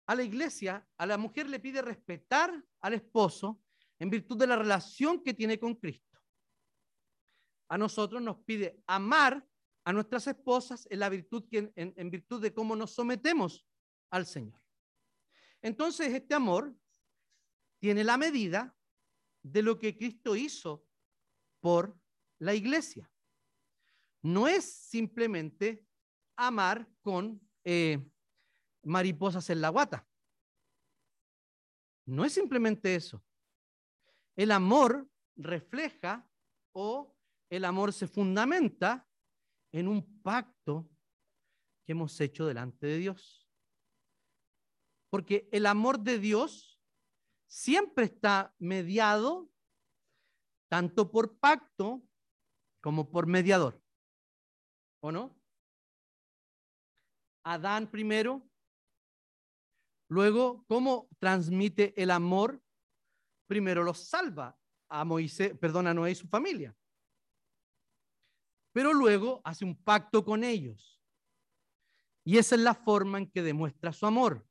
A 0.06 0.16
la 0.16 0.24
iglesia, 0.24 0.88
a 0.98 1.06
la 1.06 1.18
mujer 1.18 1.50
le 1.50 1.60
pide 1.60 1.82
respetar 1.82 2.52
al 2.82 2.94
esposo 2.94 3.62
en 4.00 4.10
virtud 4.10 4.38
de 4.38 4.48
la 4.48 4.56
relación 4.56 5.22
que 5.22 5.34
tiene 5.34 5.60
con 5.60 5.76
Cristo. 5.76 6.20
A 7.68 7.78
nosotros 7.78 8.22
nos 8.22 8.38
pide 8.40 8.82
amar 8.88 9.46
a 9.86 9.94
nuestras 9.94 10.28
esposas 10.28 10.88
en 10.90 11.00
la 11.00 11.10
virtud 11.10 11.46
que, 11.50 11.72
en 11.76 12.10
virtud 12.10 12.42
de 12.42 12.54
cómo 12.54 12.76
nos 12.76 12.92
sometemos 12.92 13.66
al 14.10 14.26
Señor. 14.26 14.63
Entonces, 15.64 16.14
este 16.14 16.36
amor 16.36 16.76
tiene 17.80 18.04
la 18.04 18.18
medida 18.18 18.78
de 19.42 19.64
lo 19.64 19.80
que 19.80 19.98
Cristo 19.98 20.36
hizo 20.36 20.86
por 21.62 21.98
la 22.40 22.54
iglesia. 22.54 23.10
No 24.22 24.48
es 24.48 24.66
simplemente 24.66 25.88
amar 26.36 26.88
con 27.02 27.42
eh, 27.64 28.06
mariposas 28.84 29.50
en 29.50 29.62
la 29.62 29.70
guata. 29.70 30.06
No 32.06 32.26
es 32.26 32.34
simplemente 32.34 32.96
eso. 32.96 33.24
El 34.36 34.52
amor 34.52 35.10
refleja 35.38 36.30
o 36.74 37.16
el 37.50 37.64
amor 37.64 37.94
se 37.94 38.08
fundamenta 38.08 39.08
en 39.72 39.88
un 39.88 40.22
pacto 40.22 40.90
que 41.86 41.94
hemos 41.94 42.20
hecho 42.20 42.46
delante 42.46 42.86
de 42.86 42.98
Dios. 42.98 43.43
Porque 45.14 45.48
el 45.52 45.68
amor 45.68 46.00
de 46.00 46.18
Dios 46.18 46.82
siempre 47.46 48.06
está 48.06 48.56
mediado 48.58 49.48
tanto 50.72 51.12
por 51.12 51.38
pacto 51.38 52.02
como 52.82 53.12
por 53.12 53.28
mediador. 53.28 53.80
¿O 55.02 55.12
no? 55.12 55.40
Adán 57.44 57.92
primero, 57.92 58.42
luego, 60.10 60.66
¿cómo 60.68 61.08
transmite 61.20 61.94
el 62.02 62.10
amor? 62.10 62.60
Primero 63.46 63.84
los 63.84 64.00
salva 64.00 64.60
a 64.90 65.06
Moisés, 65.06 65.56
perdón, 65.60 65.86
a 65.86 65.94
Noé 65.94 66.10
y 66.10 66.16
su 66.16 66.28
familia. 66.28 66.76
Pero 68.72 68.92
luego 68.92 69.44
hace 69.44 69.64
un 69.64 69.76
pacto 69.76 70.26
con 70.26 70.44
ellos. 70.44 71.00
Y 72.26 72.40
esa 72.40 72.56
es 72.56 72.62
la 72.62 72.74
forma 72.74 73.20
en 73.20 73.30
que 73.30 73.44
demuestra 73.44 73.94
su 73.94 74.08
amor, 74.08 74.44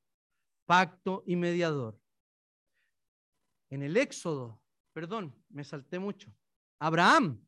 pacto 0.67 1.23
y 1.27 1.37
mediador. 1.37 1.99
En 3.71 3.83
el 3.83 3.97
Éxodo 3.97 4.63
perdón, 4.93 5.35
me 5.49 5.65
salté 5.65 5.99
mucho. 5.99 6.35
Abraham, 6.79 7.45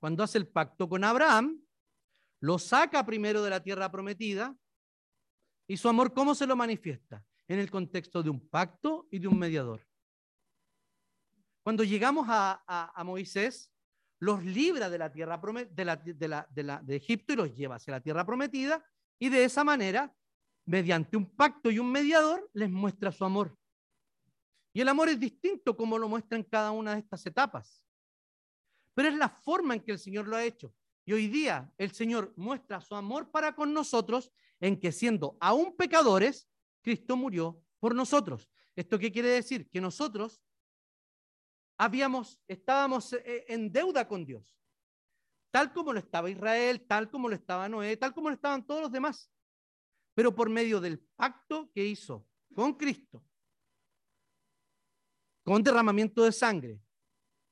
cuando 0.00 0.22
hace 0.22 0.38
el 0.38 0.48
pacto 0.48 0.88
con 0.88 1.04
Abraham, 1.04 1.60
lo 2.40 2.58
saca 2.58 3.04
primero 3.04 3.42
de 3.42 3.50
la 3.50 3.62
tierra 3.62 3.90
prometida 3.90 4.56
y 5.66 5.76
su 5.76 5.88
amor, 5.88 6.14
¿cómo 6.14 6.34
se 6.34 6.46
lo 6.46 6.56
manifiesta? 6.56 7.24
En 7.48 7.58
el 7.58 7.70
contexto 7.70 8.22
de 8.22 8.30
un 8.30 8.48
pacto 8.48 9.08
y 9.10 9.18
de 9.18 9.28
un 9.28 9.38
mediador. 9.38 9.86
Cuando 11.62 11.84
llegamos 11.84 12.26
a, 12.30 13.02
Moisés, 13.04 13.72
los 14.20 14.44
libra 14.44 14.88
de 14.88 14.98
la 14.98 15.12
tierra 15.12 15.40
de, 15.70 16.14
de, 16.14 16.80
de 16.82 16.96
Egipto 16.96 17.32
y 17.32 17.36
los 17.36 17.54
lleva 17.54 17.76
hacia 17.76 17.92
la 17.92 18.00
tierra 18.00 18.24
prometida 18.24 18.84
y 19.18 19.28
de 19.28 19.44
esa 19.44 19.64
manera, 19.64 20.14
mediante 20.68 21.16
un 21.16 21.24
pacto 21.24 21.70
y 21.70 21.78
un 21.78 21.90
mediador, 21.90 22.50
les 22.52 22.68
muestra 22.68 23.10
su 23.10 23.24
amor. 23.24 23.56
Y 24.74 24.82
el 24.82 24.88
amor 24.88 25.08
es 25.08 25.18
distinto 25.18 25.74
como 25.74 25.96
lo 25.96 26.10
muestra 26.10 26.36
en 26.36 26.44
cada 26.44 26.72
una 26.72 26.92
de 26.92 27.00
estas 27.00 27.24
etapas. 27.24 27.82
Pero 28.92 29.08
es 29.08 29.14
la 29.14 29.30
forma 29.30 29.74
en 29.74 29.80
que 29.80 29.92
el 29.92 29.98
Señor 29.98 30.28
lo 30.28 30.36
ha 30.36 30.44
hecho. 30.44 30.74
Y 31.06 31.14
hoy 31.14 31.26
día 31.28 31.72
el 31.78 31.92
Señor 31.92 32.34
muestra 32.36 32.82
su 32.82 32.94
amor 32.94 33.30
para 33.30 33.54
con 33.54 33.72
nosotros 33.72 34.30
en 34.60 34.78
que 34.78 34.92
siendo 34.92 35.38
aún 35.40 35.74
pecadores, 35.74 36.50
Cristo 36.82 37.16
murió 37.16 37.64
por 37.80 37.94
nosotros. 37.94 38.50
¿Esto 38.76 38.98
qué 38.98 39.10
quiere 39.10 39.30
decir? 39.30 39.70
Que 39.70 39.80
nosotros 39.80 40.42
habíamos, 41.78 42.42
estábamos 42.46 43.14
eh, 43.14 43.46
en 43.48 43.72
deuda 43.72 44.06
con 44.06 44.26
Dios, 44.26 44.54
tal 45.50 45.72
como 45.72 45.94
lo 45.94 45.98
estaba 45.98 46.28
Israel, 46.28 46.84
tal 46.86 47.08
como 47.08 47.26
lo 47.26 47.34
estaba 47.34 47.70
Noé, 47.70 47.96
tal 47.96 48.12
como 48.12 48.28
lo 48.28 48.34
estaban 48.34 48.66
todos 48.66 48.82
los 48.82 48.92
demás. 48.92 49.30
Pero 50.18 50.34
por 50.34 50.50
medio 50.50 50.80
del 50.80 50.98
pacto 50.98 51.70
que 51.70 51.86
hizo 51.86 52.26
con 52.52 52.74
Cristo, 52.74 53.24
con 55.44 55.62
derramamiento 55.62 56.24
de 56.24 56.32
sangre. 56.32 56.82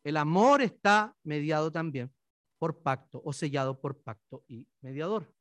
El 0.03 0.17
amor 0.17 0.63
está 0.63 1.17
mediado 1.23 1.71
también 1.71 2.13
por 2.59 2.83
pacto 2.83 3.23
o 3.25 3.33
sellado 3.33 3.81
por 3.81 4.03
pacto 4.03 4.45
y 4.49 4.67
mediador. 4.81 5.33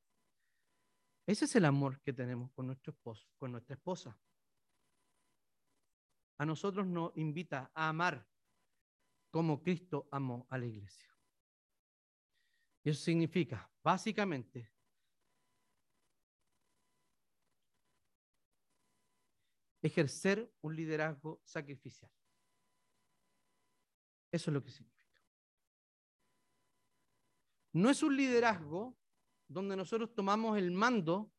Ese 1.26 1.46
es 1.46 1.56
el 1.56 1.66
amor 1.66 2.00
que 2.02 2.14
tenemos 2.14 2.52
con 2.52 2.68
nuestro 2.68 2.92
esposo, 2.92 3.28
con 3.40 3.54
nuestra 3.54 3.74
esposa. 3.74 4.16
A 6.38 6.46
nosotros 6.46 6.86
nos 6.86 7.12
invita 7.18 7.72
a 7.74 7.90
amar 7.90 8.24
como 9.32 9.64
Cristo 9.64 10.08
amó 10.12 10.46
a 10.52 10.60
la 10.60 10.68
iglesia. 10.68 11.10
Y 12.84 12.92
eso 12.92 13.04
significa, 13.04 13.68
básicamente, 13.82 14.75
ejercer 19.86 20.52
un 20.62 20.76
liderazgo 20.76 21.42
sacrificial. 21.44 22.12
Eso 24.32 24.50
es 24.50 24.54
lo 24.54 24.64
que 24.64 24.72
significa. 24.72 25.22
No 27.74 27.90
es 27.90 28.02
un 28.02 28.18
liderazgo 28.18 28.98
donde 29.48 29.76
nosotros 29.76 30.14
tomamos 30.16 30.58
el 30.58 30.72
mando 30.72 31.32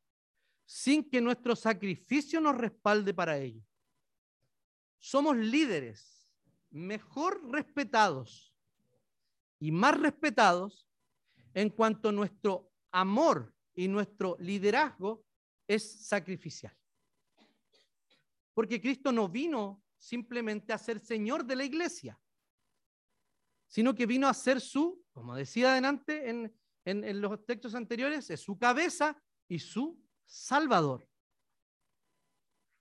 sin 0.64 1.08
que 1.08 1.20
nuestro 1.20 1.56
sacrificio 1.56 2.40
nos 2.40 2.56
respalde 2.56 3.12
para 3.12 3.36
ello. 3.38 3.62
Somos 4.98 5.36
líderes 5.36 6.28
mejor 6.70 7.40
respetados 7.50 8.54
y 9.58 9.72
más 9.72 9.98
respetados 9.98 10.88
en 11.54 11.70
cuanto 11.70 12.12
nuestro 12.12 12.70
amor 12.92 13.54
y 13.74 13.88
nuestro 13.88 14.36
liderazgo 14.38 15.24
es 15.66 16.06
sacrificial. 16.06 16.76
Porque 18.56 18.80
Cristo 18.80 19.12
no 19.12 19.28
vino 19.28 19.84
simplemente 19.98 20.72
a 20.72 20.78
ser 20.78 20.98
Señor 20.98 21.44
de 21.44 21.56
la 21.56 21.64
iglesia 21.64 22.18
sino 23.66 23.94
que 23.94 24.06
vino 24.06 24.28
a 24.28 24.34
ser 24.34 24.60
su, 24.60 25.04
como 25.12 25.34
decía 25.34 25.72
adelante 25.72 26.30
en, 26.30 26.54
en, 26.84 27.20
los 27.20 27.44
textos 27.44 27.74
anteriores, 27.74 28.30
es 28.30 28.40
su 28.40 28.58
cabeza 28.58 29.20
y 29.48 29.58
su 29.58 30.00
salvador. 30.24 31.08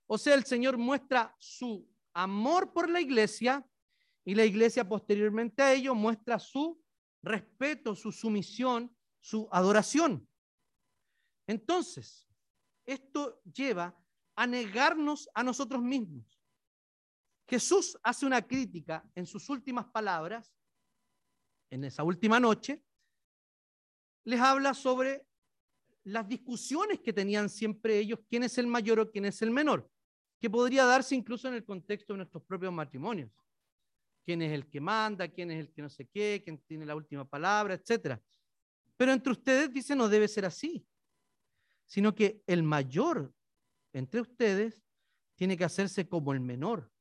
O 0.06 0.16
sea, 0.18 0.34
el 0.34 0.44
Señor 0.44 0.78
muestra 0.78 1.34
su 1.38 1.88
amor 2.12 2.72
por 2.72 2.88
la 2.88 3.00
iglesia 3.00 3.68
y 4.24 4.34
la 4.34 4.44
iglesia 4.44 4.88
posteriormente 4.88 5.62
a 5.62 5.74
ello 5.74 5.94
muestra 5.94 6.38
su 6.38 6.80
respeto, 7.22 7.94
su 7.94 8.12
sumisión, 8.12 8.96
su 9.20 9.48
adoración. 9.50 10.28
Entonces, 11.48 12.28
esto 12.84 13.42
lleva 13.42 13.96
a 14.36 14.46
negarnos 14.46 15.28
a 15.34 15.42
nosotros 15.42 15.82
mismos. 15.82 16.38
Jesús 17.48 17.98
hace 18.02 18.26
una 18.26 18.42
crítica 18.42 19.08
en 19.14 19.26
sus 19.26 19.48
últimas 19.48 19.86
palabras 19.86 20.52
en 21.70 21.84
esa 21.84 22.04
última 22.04 22.38
noche, 22.38 22.82
les 24.24 24.40
habla 24.40 24.74
sobre 24.74 25.26
las 26.04 26.28
discusiones 26.28 27.00
que 27.00 27.12
tenían 27.12 27.48
siempre 27.48 27.98
ellos, 27.98 28.20
quién 28.28 28.44
es 28.44 28.58
el 28.58 28.66
mayor 28.66 29.00
o 29.00 29.10
quién 29.10 29.24
es 29.24 29.42
el 29.42 29.50
menor, 29.50 29.90
que 30.40 30.50
podría 30.50 30.84
darse 30.84 31.14
incluso 31.14 31.48
en 31.48 31.54
el 31.54 31.64
contexto 31.64 32.12
de 32.12 32.18
nuestros 32.18 32.44
propios 32.44 32.72
matrimonios. 32.72 33.30
¿Quién 34.24 34.42
es 34.42 34.52
el 34.52 34.68
que 34.68 34.80
manda? 34.80 35.28
¿Quién 35.28 35.50
es 35.52 35.60
el 35.60 35.72
que 35.72 35.82
no 35.82 35.88
sé 35.88 36.08
qué? 36.08 36.42
¿Quién 36.44 36.58
tiene 36.66 36.84
la 36.84 36.96
última 36.96 37.24
palabra? 37.24 37.74
Etcétera. 37.74 38.20
Pero 38.96 39.12
entre 39.12 39.32
ustedes 39.32 39.72
dice 39.72 39.94
no 39.94 40.08
debe 40.08 40.26
ser 40.26 40.44
así, 40.44 40.84
sino 41.84 42.14
que 42.14 42.42
el 42.46 42.62
mayor 42.62 43.32
entre 43.96 44.20
ustedes 44.20 44.84
tiene 45.36 45.56
que 45.56 45.64
hacerse 45.64 46.06
como 46.06 46.34
el 46.34 46.40
menor. 46.40 46.92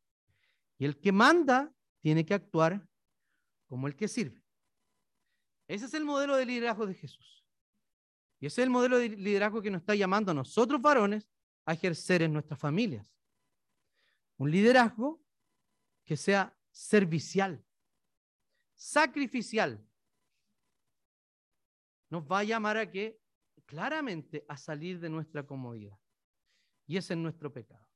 Y 0.78 0.86
el 0.86 0.98
que 0.98 1.12
manda 1.12 1.76
tiene 2.00 2.26
que 2.26 2.34
actuar 2.34 2.88
como 3.68 3.88
el 3.88 3.98
que 3.98 4.08
sirve. 4.08 4.42
Ese 5.68 5.88
es 5.88 5.94
el 5.94 6.06
modelo 6.06 6.38
de 6.38 6.46
liderazgo 6.46 6.86
de 6.86 6.94
Jesús. 6.94 7.46
Y 8.40 8.46
ese 8.46 8.62
es 8.62 8.64
el 8.64 8.70
modelo 8.70 8.98
de 8.98 9.10
liderazgo 9.10 9.62
que 9.62 9.72
nos 9.72 9.82
está 9.82 9.94
llamando 9.94 10.32
a 10.32 10.36
nosotros 10.36 10.82
varones 10.82 11.28
a 11.66 11.74
ejercer 11.74 12.22
en 12.22 12.32
nuestras 12.32 12.58
familias. 12.58 13.14
Un 14.38 14.52
liderazgo 14.52 15.22
que 16.06 16.16
sea 16.16 16.58
servicial, 16.72 17.62
sacrificial. 18.74 19.86
Nos 22.10 22.24
va 22.24 22.40
a 22.40 22.44
llamar 22.46 22.78
a 22.78 22.90
que 22.90 23.20
claramente 23.66 24.46
a 24.48 24.56
salir 24.56 25.02
de 25.02 25.10
nuestra 25.10 25.46
comodidad. 25.46 26.00
Y 26.88 26.98
ese 26.98 27.14
es 27.14 27.20
nuestro 27.20 27.52
pecado. 27.52 27.88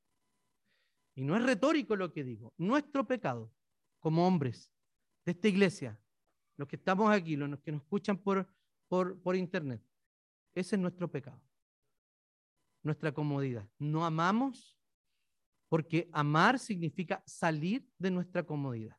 Y 1.14 1.22
no 1.22 1.36
es 1.36 1.42
retórico 1.42 1.96
lo 1.96 2.12
que 2.12 2.24
digo. 2.24 2.52
Nuestro 2.56 3.06
pecado 3.06 3.52
como 3.98 4.26
hombres 4.26 4.72
de 5.24 5.32
esta 5.32 5.48
iglesia, 5.48 6.00
los 6.56 6.68
que 6.68 6.76
estamos 6.76 7.10
aquí, 7.10 7.36
los 7.36 7.60
que 7.60 7.72
nos 7.72 7.82
escuchan 7.82 8.18
por, 8.18 8.48
por, 8.88 9.20
por 9.20 9.36
internet, 9.36 9.82
ese 10.54 10.76
es 10.76 10.82
nuestro 10.82 11.10
pecado. 11.10 11.40
Nuestra 12.82 13.12
comodidad. 13.12 13.68
No 13.78 14.04
amamos 14.04 14.78
porque 15.68 16.08
amar 16.12 16.58
significa 16.58 17.22
salir 17.26 17.86
de 17.98 18.10
nuestra 18.10 18.42
comodidad. 18.42 18.98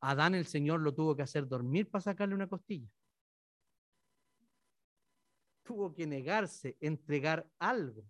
Adán 0.00 0.34
el 0.34 0.46
Señor 0.46 0.80
lo 0.80 0.94
tuvo 0.94 1.16
que 1.16 1.22
hacer 1.22 1.48
dormir 1.48 1.90
para 1.90 2.02
sacarle 2.02 2.34
una 2.34 2.46
costilla. 2.46 2.88
Tuvo 5.68 5.94
que 5.94 6.06
negarse, 6.06 6.78
entregar 6.80 7.46
algo 7.58 8.02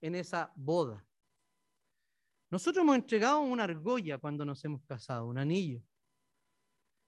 en 0.00 0.16
esa 0.16 0.52
boda. 0.56 1.06
Nosotros 2.50 2.82
hemos 2.82 2.96
entregado 2.96 3.42
una 3.42 3.62
argolla 3.62 4.18
cuando 4.18 4.44
nos 4.44 4.64
hemos 4.64 4.82
casado, 4.82 5.28
un 5.28 5.38
anillo. 5.38 5.80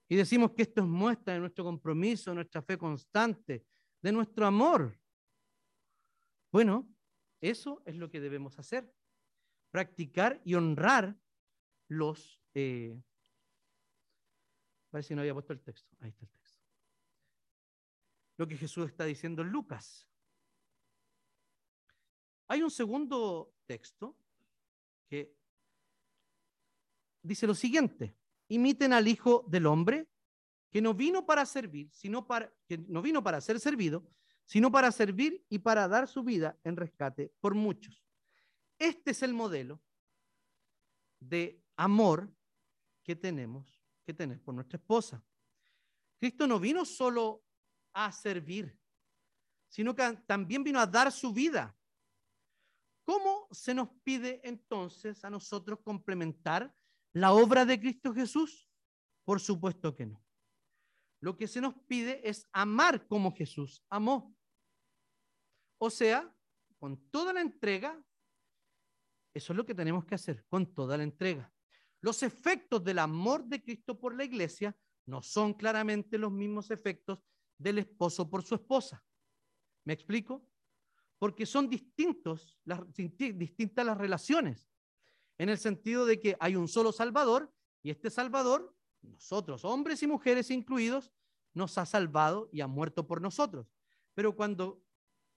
Y 0.07 0.15
decimos 0.15 0.51
que 0.51 0.61
esto 0.61 0.79
es 0.79 0.87
muestra 0.87 1.33
de 1.33 1.41
nuestro 1.41 1.65
compromiso, 1.65 2.31
de 2.31 2.35
nuestra 2.35 2.61
fe 2.61 2.77
constante, 2.77 3.65
de 4.01 4.11
nuestro 4.13 4.45
amor. 4.45 4.97
Bueno, 6.49 6.89
eso 7.41 7.83
es 7.85 7.97
lo 7.97 8.09
que 8.09 8.21
debemos 8.21 8.57
hacer. 8.59 8.89
Practicar 9.69 10.39
y 10.45 10.53
honrar 10.53 11.13
los... 11.89 12.39
Eh, 12.53 12.97
parece 14.89 15.09
que 15.09 15.15
no 15.15 15.21
había 15.23 15.33
puesto 15.33 15.51
el 15.51 15.59
texto. 15.59 15.93
Ahí 15.99 16.11
está 16.11 16.23
el 16.23 16.29
texto. 16.29 16.42
Lo 18.37 18.47
que 18.47 18.57
Jesús 18.57 18.87
está 18.89 19.05
diciendo 19.05 19.41
en 19.41 19.49
Lucas. 19.49 20.07
Hay 22.47 22.61
un 22.61 22.71
segundo 22.71 23.53
texto 23.65 24.17
que 25.07 25.35
dice 27.21 27.47
lo 27.47 27.55
siguiente, 27.55 28.15
imiten 28.49 28.93
al 28.93 29.07
Hijo 29.07 29.45
del 29.47 29.65
Hombre, 29.65 30.07
que 30.69 30.81
no 30.81 30.93
vino 30.93 31.25
para 31.25 31.45
servir, 31.45 31.89
sino 31.91 32.25
para, 32.25 32.51
que 32.67 32.77
no 32.77 33.01
vino 33.01 33.23
para 33.23 33.39
ser 33.41 33.59
servido, 33.59 34.07
sino 34.45 34.71
para 34.71 34.91
servir 34.91 35.45
y 35.49 35.59
para 35.59 35.87
dar 35.87 36.07
su 36.07 36.23
vida 36.23 36.59
en 36.63 36.75
rescate 36.75 37.31
por 37.39 37.55
muchos. 37.55 38.03
Este 38.77 39.11
es 39.11 39.23
el 39.23 39.33
modelo 39.33 39.81
de 41.19 41.61
amor 41.75 42.33
que 43.03 43.15
tenemos 43.15 43.81
que 44.05 44.13
tener 44.13 44.41
por 44.41 44.53
nuestra 44.53 44.77
esposa. 44.77 45.23
Cristo 46.17 46.47
no 46.47 46.59
vino 46.59 46.85
solo 46.85 47.43
a 47.93 48.11
servir, 48.11 48.77
sino 49.69 49.95
que 49.95 50.17
también 50.25 50.63
vino 50.63 50.79
a 50.79 50.85
dar 50.85 51.11
su 51.11 51.31
vida 51.31 51.75
¿Cómo 53.05 53.49
se 53.51 53.73
nos 53.73 53.89
pide 54.03 54.39
entonces 54.43 55.23
a 55.25 55.29
nosotros 55.29 55.79
complementar 55.83 56.73
la 57.11 57.33
obra 57.33 57.65
de 57.65 57.79
Cristo 57.79 58.13
Jesús? 58.13 58.69
Por 59.25 59.39
supuesto 59.39 59.95
que 59.95 60.05
no. 60.05 60.23
Lo 61.19 61.37
que 61.37 61.47
se 61.47 61.61
nos 61.61 61.73
pide 61.87 62.27
es 62.27 62.47
amar 62.51 63.07
como 63.07 63.33
Jesús 63.33 63.83
amó. 63.89 64.35
O 65.79 65.89
sea, 65.89 66.33
con 66.79 66.97
toda 67.09 67.33
la 67.33 67.41
entrega, 67.41 68.01
eso 69.33 69.53
es 69.53 69.57
lo 69.57 69.65
que 69.65 69.75
tenemos 69.75 70.05
que 70.05 70.15
hacer, 70.15 70.45
con 70.47 70.73
toda 70.73 70.97
la 70.97 71.03
entrega. 71.03 71.53
Los 72.01 72.23
efectos 72.23 72.83
del 72.83 72.99
amor 72.99 73.45
de 73.45 73.61
Cristo 73.61 73.99
por 73.99 74.15
la 74.15 74.23
iglesia 74.23 74.77
no 75.05 75.21
son 75.21 75.53
claramente 75.53 76.17
los 76.17 76.31
mismos 76.31 76.71
efectos 76.71 77.19
del 77.63 77.79
esposo 77.79 78.29
por 78.29 78.43
su 78.43 78.55
esposa. 78.55 79.03
¿Me 79.85 79.93
explico? 79.93 80.45
porque 81.23 81.45
son 81.45 81.69
distintos, 81.69 82.59
distintas 83.15 83.85
las 83.85 83.97
relaciones, 83.97 84.69
en 85.37 85.47
el 85.47 85.57
sentido 85.57 86.05
de 86.05 86.19
que 86.19 86.35
hay 86.37 86.57
un 86.57 86.67
solo 86.67 86.91
Salvador 86.91 87.49
y 87.81 87.91
este 87.91 88.09
Salvador, 88.09 88.75
nosotros, 89.01 89.63
hombres 89.63 90.03
y 90.03 90.07
mujeres 90.07 90.51
incluidos, 90.51 91.13
nos 91.53 91.77
ha 91.77 91.85
salvado 91.85 92.49
y 92.51 92.59
ha 92.59 92.67
muerto 92.67 93.07
por 93.07 93.21
nosotros. 93.21 93.73
Pero 94.13 94.35
cuando 94.35 94.83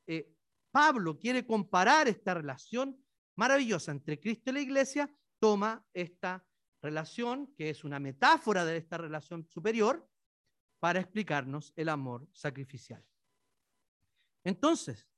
eh, 0.08 0.34
Pablo 0.72 1.20
quiere 1.20 1.46
comparar 1.46 2.08
esta 2.08 2.34
relación 2.34 3.00
maravillosa 3.36 3.92
entre 3.92 4.18
Cristo 4.18 4.50
y 4.50 4.54
la 4.54 4.60
iglesia, 4.62 5.08
toma 5.38 5.86
esta 5.94 6.44
relación, 6.82 7.54
que 7.56 7.70
es 7.70 7.84
una 7.84 8.00
metáfora 8.00 8.64
de 8.64 8.76
esta 8.76 8.98
relación 8.98 9.46
superior, 9.46 10.04
para 10.78 11.00
explicarnos 11.00 11.72
el 11.76 11.88
amor 11.88 12.28
sacrificial. 12.32 13.04
Entonces, 14.44 15.08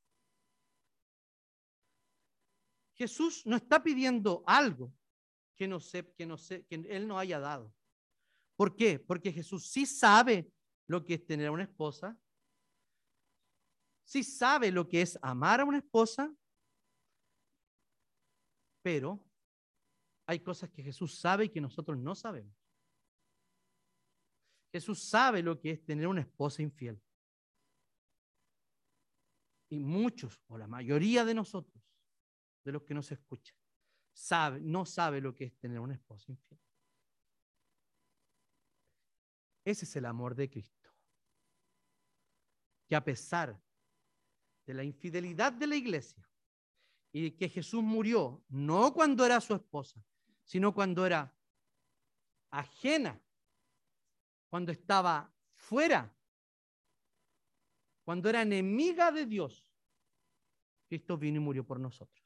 Jesús 2.94 3.46
no 3.46 3.56
está 3.56 3.82
pidiendo 3.82 4.42
algo 4.46 4.92
que, 5.56 5.68
no 5.68 5.78
sé, 5.78 6.12
que, 6.14 6.26
no 6.26 6.36
sé, 6.36 6.64
que 6.66 6.74
Él 6.74 7.06
no 7.06 7.18
haya 7.18 7.38
dado. 7.38 7.72
¿Por 8.56 8.74
qué? 8.74 8.98
Porque 8.98 9.32
Jesús 9.32 9.68
sí 9.68 9.86
sabe 9.86 10.50
lo 10.88 11.04
que 11.04 11.14
es 11.14 11.26
tener 11.26 11.50
una 11.50 11.62
esposa, 11.62 12.18
sí 14.04 14.24
sabe 14.24 14.72
lo 14.72 14.88
que 14.88 15.02
es 15.02 15.18
amar 15.22 15.60
a 15.60 15.64
una 15.64 15.78
esposa, 15.78 16.34
pero 18.82 19.24
hay 20.26 20.40
cosas 20.40 20.70
que 20.70 20.82
Jesús 20.82 21.18
sabe 21.18 21.44
y 21.44 21.48
que 21.50 21.60
nosotros 21.60 21.96
no 21.98 22.14
sabemos. 22.14 22.57
Jesús 24.78 25.02
sabe 25.02 25.42
lo 25.42 25.58
que 25.58 25.72
es 25.72 25.84
tener 25.84 26.06
una 26.06 26.20
esposa 26.20 26.62
infiel. 26.62 27.02
Y 29.70 29.80
muchos, 29.80 30.40
o 30.46 30.56
la 30.56 30.68
mayoría 30.68 31.24
de 31.24 31.34
nosotros, 31.34 31.82
de 32.64 32.70
los 32.70 32.84
que 32.84 32.94
nos 32.94 33.10
escuchan. 33.10 33.56
Sabe, 34.12 34.60
no 34.60 34.86
sabe 34.86 35.20
lo 35.20 35.34
que 35.34 35.46
es 35.46 35.58
tener 35.58 35.80
una 35.80 35.94
esposa 35.94 36.30
infiel. 36.30 36.60
Ese 39.64 39.84
es 39.84 39.96
el 39.96 40.04
amor 40.04 40.36
de 40.36 40.48
Cristo. 40.48 40.94
Que 42.86 42.94
a 42.94 43.02
pesar 43.02 43.60
de 44.64 44.74
la 44.74 44.84
infidelidad 44.84 45.52
de 45.52 45.66
la 45.66 45.74
iglesia 45.74 46.30
y 47.10 47.32
que 47.32 47.48
Jesús 47.48 47.82
murió 47.82 48.44
no 48.48 48.94
cuando 48.94 49.26
era 49.26 49.40
su 49.40 49.56
esposa, 49.56 50.00
sino 50.44 50.72
cuando 50.72 51.04
era 51.04 51.36
ajena, 52.52 53.20
cuando 54.48 54.72
estaba 54.72 55.32
fuera, 55.54 56.14
cuando 58.04 58.28
era 58.28 58.42
enemiga 58.42 59.12
de 59.12 59.26
Dios, 59.26 59.70
Cristo 60.88 61.18
vino 61.18 61.36
y 61.36 61.40
murió 61.40 61.64
por 61.64 61.78
nosotros. 61.78 62.24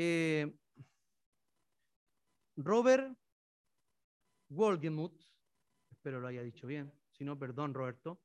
Eh, 0.00 0.56
Robert 2.56 3.18
Wolgemuth, 4.48 5.20
espero 5.90 6.20
lo 6.20 6.28
haya 6.28 6.42
dicho 6.42 6.66
bien, 6.66 6.92
si 7.10 7.24
no, 7.24 7.38
perdón, 7.38 7.74
Roberto, 7.74 8.20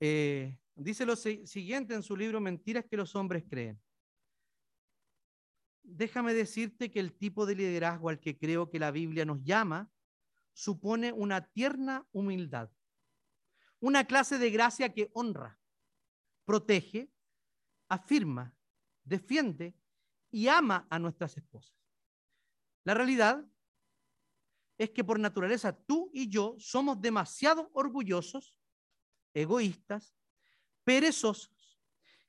eh, 0.00 0.58
dice 0.74 1.06
lo 1.06 1.14
siguiente 1.14 1.94
en 1.94 2.02
su 2.02 2.16
libro 2.16 2.40
Mentiras 2.40 2.86
que 2.86 2.96
los 2.96 3.14
hombres 3.14 3.44
creen. 3.48 3.80
Déjame 5.82 6.34
decirte 6.34 6.90
que 6.90 7.00
el 7.00 7.12
tipo 7.12 7.46
de 7.46 7.54
liderazgo 7.54 8.08
al 8.08 8.20
que 8.20 8.38
creo 8.38 8.70
que 8.70 8.78
la 8.78 8.90
Biblia 8.90 9.24
nos 9.24 9.42
llama 9.42 9.90
supone 10.52 11.12
una 11.12 11.46
tierna 11.46 12.06
humildad, 12.12 12.70
una 13.80 14.06
clase 14.06 14.38
de 14.38 14.50
gracia 14.50 14.92
que 14.92 15.10
honra, 15.14 15.58
protege, 16.44 17.10
afirma, 17.88 18.56
defiende 19.02 19.74
y 20.30 20.48
ama 20.48 20.86
a 20.88 20.98
nuestras 20.98 21.36
esposas. 21.36 21.76
La 22.84 22.94
realidad 22.94 23.44
es 24.78 24.90
que 24.90 25.04
por 25.04 25.18
naturaleza 25.18 25.72
tú 25.72 26.10
y 26.12 26.28
yo 26.28 26.56
somos 26.58 27.00
demasiado 27.00 27.70
orgullosos, 27.72 28.58
egoístas, 29.34 30.14
perezosos 30.84 31.80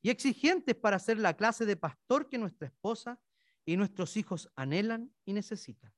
y 0.01 0.10
exigentes 0.10 0.76
para 0.76 0.99
ser 0.99 1.18
la 1.18 1.36
clase 1.36 1.66
de 1.66 1.78
pastor 1.78 2.30
que 2.30 2.38
nuestra 2.38 2.68
esposa 2.68 3.20
y 3.66 3.78
nuestros 3.78 4.18
hijos 4.18 4.51
anhelan 4.55 5.14
y 5.26 5.34
necesitan. 5.34 5.93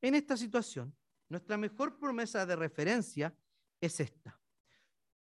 En 0.00 0.14
esta 0.14 0.36
situación, 0.36 0.94
nuestra 1.28 1.56
mejor 1.56 1.98
promesa 1.98 2.44
de 2.44 2.56
referencia 2.56 3.34
es 3.80 4.00
esta. 4.00 4.38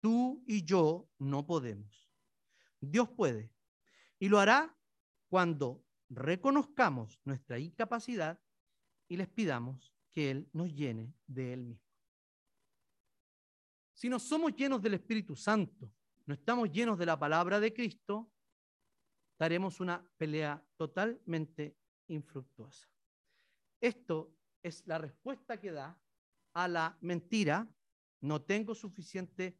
Tú 0.01 0.45
y 0.47 0.64
yo 0.64 1.09
no 1.18 1.47
podemos. 1.47 2.09
Dios 2.80 3.09
puede. 3.09 3.51
Y 4.18 4.28
lo 4.28 4.39
hará 4.39 4.76
cuando 5.28 5.84
reconozcamos 6.09 7.20
nuestra 7.24 7.59
incapacidad 7.59 8.41
y 9.09 9.16
les 9.16 9.28
pidamos 9.28 9.93
que 10.12 10.30
Él 10.30 10.49
nos 10.53 10.72
llene 10.72 11.14
de 11.26 11.53
Él 11.53 11.64
mismo. 11.64 11.87
Si 13.93 14.09
no 14.09 14.18
somos 14.18 14.55
llenos 14.55 14.82
del 14.82 14.95
Espíritu 14.95 15.34
Santo, 15.34 15.91
no 16.26 16.34
estamos 16.34 16.70
llenos 16.70 16.99
de 16.99 17.07
la 17.07 17.18
palabra 17.18 17.59
de 17.61 17.72
Cristo, 17.72 18.30
daremos 19.39 19.80
una 19.80 20.07
pelea 20.16 20.64
totalmente 20.76 21.76
infructuosa. 22.09 22.89
Esto 23.80 24.34
es 24.62 24.87
la 24.87 24.99
respuesta 24.99 25.59
que 25.59 25.72
da 25.72 25.99
a 26.55 26.68
la 26.68 26.97
mentira. 27.01 27.68
No 28.20 28.43
tengo 28.43 28.74
suficiente, 28.74 29.59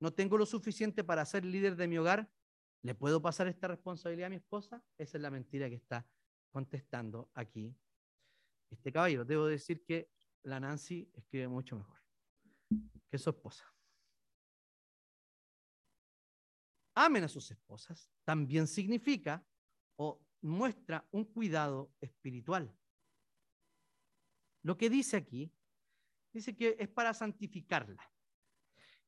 no 0.00 0.12
tengo 0.12 0.38
lo 0.38 0.46
suficiente 0.46 1.04
para 1.04 1.24
ser 1.24 1.44
líder 1.44 1.76
de 1.76 1.88
mi 1.88 1.98
hogar. 1.98 2.30
¿Le 2.82 2.94
puedo 2.94 3.20
pasar 3.20 3.48
esta 3.48 3.68
responsabilidad 3.68 4.26
a 4.26 4.30
mi 4.30 4.36
esposa? 4.36 4.82
Esa 4.96 5.18
es 5.18 5.22
la 5.22 5.30
mentira 5.30 5.68
que 5.68 5.74
está 5.74 6.06
contestando 6.50 7.30
aquí 7.34 7.76
este 8.70 8.92
caballero. 8.92 9.24
Debo 9.24 9.46
decir 9.46 9.84
que 9.84 10.10
la 10.42 10.60
Nancy 10.60 11.10
escribe 11.14 11.48
mucho 11.48 11.76
mejor 11.76 11.98
que 13.10 13.18
su 13.18 13.30
esposa. 13.30 13.75
Amen 16.98 17.24
a 17.24 17.28
sus 17.28 17.50
esposas 17.50 18.10
también 18.24 18.66
significa 18.66 19.46
o 19.96 20.18
muestra 20.40 21.06
un 21.10 21.26
cuidado 21.26 21.92
espiritual. 22.00 22.74
Lo 24.62 24.78
que 24.78 24.88
dice 24.88 25.18
aquí, 25.18 25.52
dice 26.32 26.56
que 26.56 26.74
es 26.78 26.88
para 26.88 27.12
santificarla. 27.12 28.02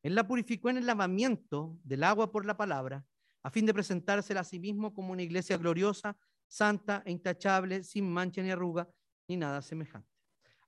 Él 0.03 0.15
la 0.15 0.27
purificó 0.27 0.69
en 0.69 0.77
el 0.77 0.87
lavamiento 0.87 1.79
del 1.83 2.05
agua 2.05 2.31
por 2.31 2.45
la 2.45 2.59
palabra, 2.59 3.07
a 3.43 3.51
fin 3.51 3.65
de 3.65 3.73
presentársela 3.73 4.41
a 4.41 4.45
sí 4.45 4.59
mismo 4.59 4.93
como 4.93 5.13
una 5.13 5.23
iglesia 5.23 5.57
gloriosa, 5.57 6.17
santa 6.47 7.03
e 7.07 7.11
intachable, 7.11 7.83
sin 7.85 8.13
mancha 8.13 8.43
ni 8.43 8.51
arruga, 8.51 8.87
ni 9.27 9.39
nada 9.39 9.63
semejante. 9.63 10.13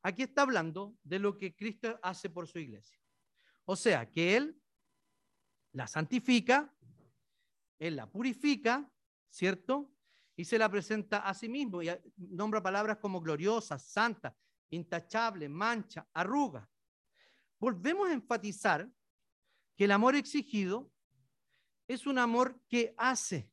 Aquí 0.03 0.23
está 0.23 0.43
hablando 0.43 0.97
de 1.05 1.19
lo 1.19 1.37
que 1.37 1.55
Cristo 1.55 2.01
hace 2.03 2.31
por 2.31 2.49
su 2.49 2.59
iglesia. 2.59 2.99
O 3.67 3.77
sea, 3.77 4.11
que 4.11 4.37
Él 4.37 4.61
la 5.73 5.87
santifica, 5.87 6.75
Él 7.81 7.97
la 7.97 8.09
purifica, 8.09 8.89
¿cierto? 9.31 9.91
Y 10.37 10.45
se 10.45 10.59
la 10.59 10.71
presenta 10.71 11.19
a 11.19 11.35
sí 11.35 11.49
mismo 11.49 11.83
y 11.83 11.89
nombra 12.17 12.63
palabras 12.63 12.99
como 12.99 13.21
gloriosa, 13.21 13.79
santa, 13.79 14.37
intachable, 14.69 15.49
mancha, 15.49 16.07
arruga. 16.13 16.71
Volvemos 17.59 18.09
a 18.09 18.13
enfatizar 18.13 18.89
que 19.77 19.85
el 19.85 19.91
amor 19.91 20.15
exigido 20.15 20.93
es 21.89 22.07
un 22.07 22.19
amor 22.19 22.63
que 22.69 22.95
hace, 22.97 23.51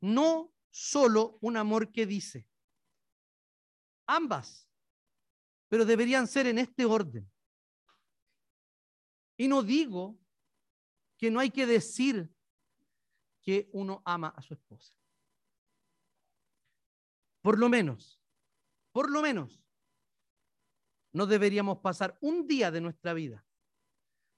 no 0.00 0.54
solo 0.70 1.38
un 1.40 1.56
amor 1.56 1.92
que 1.92 2.06
dice. 2.06 2.48
Ambas, 4.06 4.68
pero 5.68 5.84
deberían 5.84 6.26
ser 6.26 6.46
en 6.46 6.58
este 6.58 6.84
orden. 6.84 7.30
Y 9.36 9.48
no 9.48 9.62
digo 9.62 10.18
que 11.16 11.30
no 11.30 11.40
hay 11.40 11.50
que 11.50 11.66
decir 11.66 12.33
que 13.44 13.68
uno 13.72 14.02
ama 14.04 14.28
a 14.28 14.42
su 14.42 14.54
esposa. 14.54 14.94
Por 17.42 17.58
lo 17.58 17.68
menos, 17.68 18.20
por 18.90 19.10
lo 19.10 19.20
menos, 19.20 19.62
no 21.12 21.26
deberíamos 21.26 21.78
pasar 21.78 22.18
un 22.22 22.48
día 22.48 22.70
de 22.70 22.80
nuestra 22.80 23.12
vida 23.12 23.44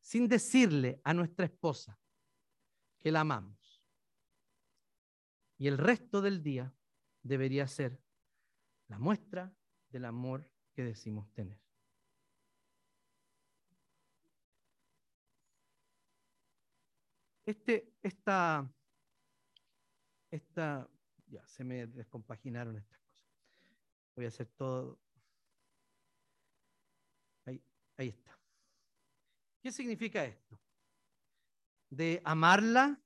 sin 0.00 0.28
decirle 0.28 1.00
a 1.04 1.14
nuestra 1.14 1.46
esposa 1.46 1.98
que 2.98 3.12
la 3.12 3.20
amamos. 3.20 3.82
Y 5.56 5.68
el 5.68 5.78
resto 5.78 6.20
del 6.20 6.42
día 6.42 6.74
debería 7.22 7.66
ser 7.66 8.02
la 8.88 8.98
muestra 8.98 9.54
del 9.88 10.04
amor 10.04 10.50
que 10.74 10.84
decimos 10.84 11.32
tener. 11.32 11.60
Este, 17.46 17.94
esta, 18.02 18.68
esta, 20.36 20.88
ya 21.26 21.46
se 21.46 21.64
me 21.64 21.86
descompaginaron 21.86 22.76
estas 22.76 22.98
cosas. 22.98 23.26
Voy 24.14 24.24
a 24.24 24.28
hacer 24.28 24.46
todo 24.56 24.98
Ahí 27.98 28.08
está. 28.08 28.38
¿Qué 29.62 29.72
significa 29.72 30.24
esto? 30.24 30.60
De 31.88 32.20
amarla 32.24 33.00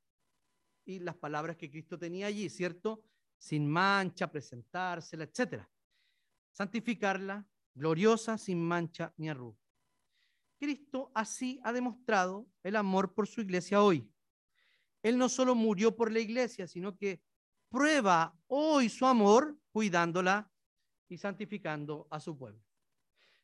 y 0.84 0.98
las 0.98 1.16
palabras 1.16 1.56
que 1.56 1.70
Cristo 1.70 1.98
tenía 1.98 2.26
allí, 2.26 2.48
¿cierto? 2.50 3.04
Sin 3.38 3.70
mancha, 3.70 4.30
presentársela, 4.30 5.24
etc. 5.24 5.64
Santificarla, 6.50 7.46
gloriosa, 7.74 8.36
sin 8.36 8.62
mancha 8.62 9.14
ni 9.16 9.28
arruga. 9.28 9.58
Cristo 10.58 11.10
así 11.14 11.60
ha 11.62 11.72
demostrado 11.72 12.46
el 12.62 12.76
amor 12.76 13.14
por 13.14 13.26
su 13.26 13.40
iglesia 13.40 13.82
hoy. 13.82 14.10
Él 15.02 15.16
no 15.16 15.28
solo 15.28 15.54
murió 15.54 15.96
por 15.96 16.12
la 16.12 16.20
iglesia, 16.20 16.66
sino 16.66 16.96
que 16.96 17.22
prueba 17.68 18.36
hoy 18.48 18.88
su 18.88 19.06
amor 19.06 19.58
cuidándola 19.72 20.50
y 21.08 21.16
santificando 21.18 22.06
a 22.10 22.20
su 22.20 22.36
pueblo. 22.36 22.62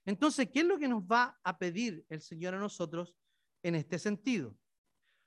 Entonces, 0.04 0.48
¿qué 0.50 0.60
es 0.60 0.66
lo 0.66 0.78
que 0.78 0.88
nos 0.88 1.02
va 1.02 1.38
a 1.42 1.58
pedir 1.58 2.04
el 2.08 2.20
Señor 2.20 2.54
a 2.54 2.58
nosotros 2.58 3.14
en 3.62 3.74
este 3.74 3.98
sentido? 3.98 4.56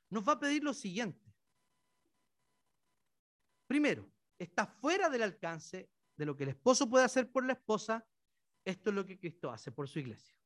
Nos 0.09 0.27
va 0.27 0.33
a 0.33 0.39
pedir 0.39 0.63
lo 0.63 0.73
siguiente. 0.73 1.29
Primero, 3.67 4.09
está 4.37 4.65
fuera 4.65 5.09
del 5.09 5.23
alcance 5.23 5.89
de 6.15 6.25
lo 6.25 6.35
que 6.35 6.43
el 6.43 6.49
esposo 6.49 6.89
puede 6.89 7.05
hacer 7.05 7.29
por 7.31 7.45
la 7.45 7.53
esposa. 7.53 8.07
Esto 8.65 8.89
es 8.89 8.95
lo 8.95 9.05
que 9.05 9.19
Cristo 9.19 9.51
hace 9.51 9.71
por 9.71 9.87
su 9.87 9.99
iglesia. 9.99 10.38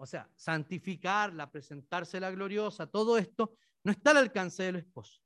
O 0.00 0.06
sea, 0.06 0.30
santificarla, 0.36 1.50
presentársela 1.50 2.30
gloriosa, 2.30 2.86
todo 2.86 3.18
esto 3.18 3.56
no 3.82 3.90
está 3.90 4.12
al 4.12 4.18
alcance 4.18 4.62
del 4.62 4.76
esposo. 4.76 5.20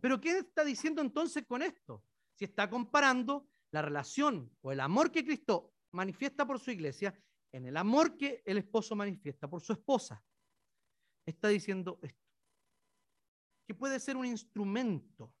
Pero 0.00 0.20
¿qué 0.20 0.38
está 0.38 0.64
diciendo 0.64 1.00
entonces 1.00 1.44
con 1.46 1.62
esto? 1.62 2.02
Si 2.34 2.44
está 2.44 2.68
comparando 2.68 3.48
la 3.70 3.82
relación 3.82 4.52
o 4.62 4.72
el 4.72 4.80
amor 4.80 5.12
que 5.12 5.24
Cristo 5.24 5.74
manifiesta 5.92 6.44
por 6.44 6.58
su 6.58 6.72
iglesia, 6.72 7.16
en 7.52 7.66
el 7.66 7.76
amor 7.76 8.16
que 8.16 8.42
el 8.44 8.58
esposo 8.58 8.96
manifiesta 8.96 9.48
por 9.48 9.62
su 9.62 9.72
esposa. 9.72 10.22
Está 11.24 11.48
diciendo 11.48 11.98
esto, 12.02 12.28
que 13.66 13.74
puede 13.74 14.00
ser 14.00 14.16
un 14.16 14.26
instrumento 14.26 15.32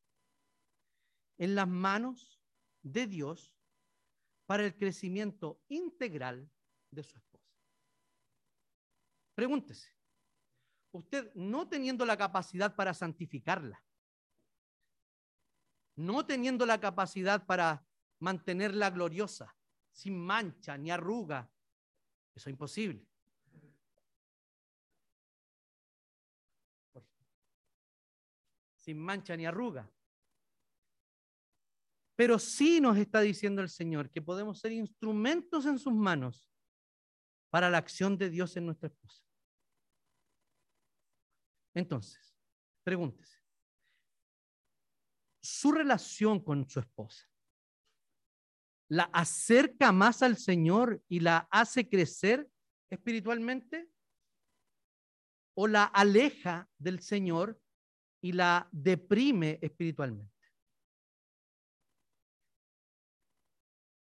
en 1.38 1.54
las 1.54 1.68
manos 1.68 2.40
de 2.82 3.06
Dios 3.06 3.52
para 4.46 4.64
el 4.64 4.76
crecimiento 4.76 5.60
integral 5.68 6.48
de 6.90 7.02
su 7.02 7.18
esposa. 7.18 7.45
Pregúntese, 9.36 9.94
usted 10.92 11.30
no 11.34 11.68
teniendo 11.68 12.06
la 12.06 12.16
capacidad 12.16 12.74
para 12.74 12.94
santificarla, 12.94 13.84
no 15.94 16.24
teniendo 16.24 16.64
la 16.64 16.80
capacidad 16.80 17.44
para 17.44 17.86
mantenerla 18.18 18.88
gloriosa, 18.88 19.54
sin 19.92 20.18
mancha 20.18 20.78
ni 20.78 20.90
arruga. 20.90 21.50
Eso 22.34 22.48
es 22.48 22.52
imposible. 22.54 23.06
Sin 28.78 28.98
mancha 28.98 29.36
ni 29.36 29.44
arruga. 29.44 29.86
Pero 32.14 32.38
sí 32.38 32.80
nos 32.80 32.96
está 32.96 33.20
diciendo 33.20 33.60
el 33.60 33.68
Señor 33.68 34.08
que 34.08 34.22
podemos 34.22 34.60
ser 34.60 34.72
instrumentos 34.72 35.66
en 35.66 35.78
sus 35.78 35.92
manos 35.92 36.50
para 37.50 37.68
la 37.68 37.76
acción 37.76 38.16
de 38.16 38.30
Dios 38.30 38.56
en 38.56 38.64
nuestra 38.64 38.88
esposa. 38.88 39.25
Entonces, 41.76 42.34
pregúntese, 42.82 43.38
su 45.42 45.70
relación 45.70 46.40
con 46.42 46.68
su 46.68 46.80
esposa 46.80 47.28
la 48.88 49.04
acerca 49.12 49.92
más 49.92 50.22
al 50.22 50.36
Señor 50.36 51.02
y 51.08 51.20
la 51.20 51.48
hace 51.50 51.88
crecer 51.88 52.48
espiritualmente? 52.90 53.90
¿O 55.54 55.66
la 55.66 55.84
aleja 55.84 56.68
del 56.78 57.00
Señor 57.00 57.60
y 58.20 58.32
la 58.32 58.68
deprime 58.72 59.58
espiritualmente? 59.60 60.32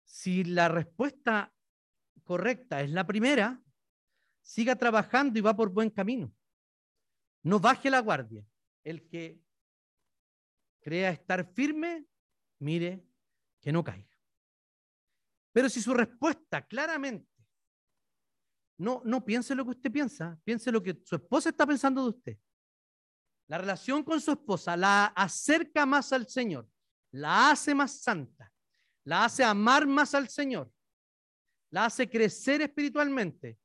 Si 0.05 0.43
la 0.43 0.70
respuesta 0.70 1.53
correcta 2.24 2.82
es 2.82 2.91
la 2.91 3.05
primera, 3.05 3.61
siga 4.41 4.76
trabajando 4.76 5.38
y 5.38 5.41
va 5.41 5.55
por 5.55 5.70
buen 5.70 5.89
camino. 5.89 6.34
No 7.43 7.59
baje 7.59 7.89
la 7.89 7.99
guardia. 7.99 8.45
El 8.83 9.07
que 9.07 9.41
crea 10.81 11.11
estar 11.11 11.45
firme, 11.53 12.05
mire 12.59 13.05
que 13.61 13.71
no 13.71 13.83
caiga. 13.83 14.17
Pero 15.53 15.69
si 15.69 15.81
su 15.81 15.93
respuesta 15.93 16.65
claramente 16.65 17.31
no, 18.77 19.01
no 19.05 19.23
piense 19.23 19.55
lo 19.55 19.63
que 19.63 19.71
usted 19.71 19.91
piensa, 19.91 20.37
piense 20.43 20.71
lo 20.71 20.81
que 20.81 20.99
su 21.05 21.15
esposa 21.15 21.49
está 21.49 21.65
pensando 21.65 22.03
de 22.03 22.09
usted. 22.09 22.37
La 23.47 23.57
relación 23.57 24.03
con 24.03 24.19
su 24.19 24.31
esposa 24.31 24.75
la 24.75 25.05
acerca 25.07 25.85
más 25.85 26.11
al 26.11 26.27
Señor 26.27 26.67
la 27.13 27.51
hace 27.51 27.75
más 27.75 28.01
santa, 28.01 28.51
la 29.05 29.25
hace 29.25 29.43
amar 29.43 29.85
más 29.85 30.15
al 30.15 30.29
Señor, 30.29 30.71
la 31.69 31.85
hace 31.85 32.09
crecer 32.09 32.61
espiritualmente, 32.61 33.59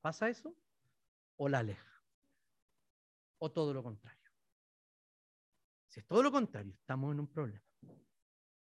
¿pasa 0.00 0.28
eso? 0.28 0.56
¿O 1.36 1.48
la 1.48 1.58
aleja? 1.58 2.02
¿O 3.38 3.50
todo 3.50 3.74
lo 3.74 3.82
contrario? 3.82 4.30
Si 5.88 6.00
es 6.00 6.06
todo 6.06 6.22
lo 6.22 6.32
contrario, 6.32 6.74
estamos 6.74 7.12
en 7.12 7.20
un 7.20 7.28
problema. 7.28 7.62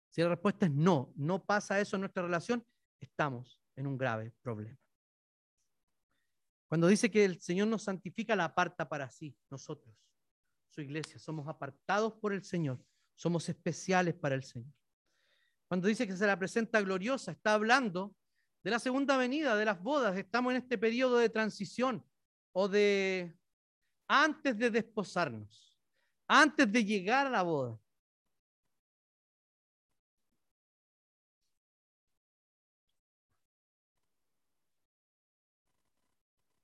Si 0.10 0.22
la 0.22 0.30
respuesta 0.30 0.66
es 0.66 0.72
no, 0.72 1.14
no 1.16 1.43
pasa 1.43 1.80
eso 1.80 1.95
en 1.95 2.01
nuestra 2.01 2.24
relación, 2.24 2.66
estamos 2.99 3.62
en 3.76 3.88
un 3.88 3.97
grave 3.97 4.34
problema. 4.41 4.78
Cuando 6.68 6.88
dice 6.88 7.12
que 7.12 7.26
el 7.26 7.39
Señor 7.39 7.68
nos 7.68 7.84
santifica, 7.84 8.36
la 8.36 8.45
aparta 8.45 8.89
para 8.89 9.10
sí, 9.10 9.38
nosotros, 9.49 9.95
su 10.70 10.82
iglesia, 10.82 11.20
somos 11.20 11.47
apartados 11.47 12.14
por 12.14 12.34
el 12.34 12.43
Señor, 12.43 12.84
somos 13.14 13.47
especiales 13.47 14.16
para 14.16 14.36
el 14.36 14.43
Señor. 14.43 14.74
Cuando 15.68 15.88
dice 15.88 16.08
que 16.08 16.16
se 16.16 16.28
la 16.28 16.38
presenta 16.38 16.82
gloriosa, 16.82 17.32
está 17.32 17.53
hablando 17.53 18.16
de 18.64 18.72
la 18.72 18.80
segunda 18.80 19.18
venida, 19.18 19.56
de 19.56 19.66
las 19.66 19.82
bodas. 19.82 20.18
Estamos 20.18 20.51
en 20.51 20.58
este 20.58 20.78
periodo 20.78 21.18
de 21.18 21.30
transición 21.30 22.06
o 22.58 22.70
de 22.70 23.38
antes 24.08 24.58
de 24.58 24.70
desposarnos, 24.70 25.78
antes 26.26 26.72
de 26.72 26.86
llegar 26.86 27.28
a 27.28 27.30
la 27.30 27.43
boda. 27.43 27.78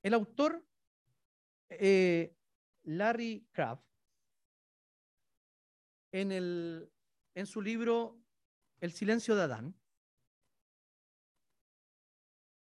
El 0.02 0.14
autor 0.14 0.66
eh, 1.70 2.34
Larry 2.84 3.46
Craft, 3.52 3.84
en, 6.14 6.32
el, 6.32 6.90
en 7.36 7.46
su 7.46 7.62
libro 7.62 8.18
El 8.80 8.94
silencio 8.94 9.36
de 9.36 9.44
Adán, 9.44 9.76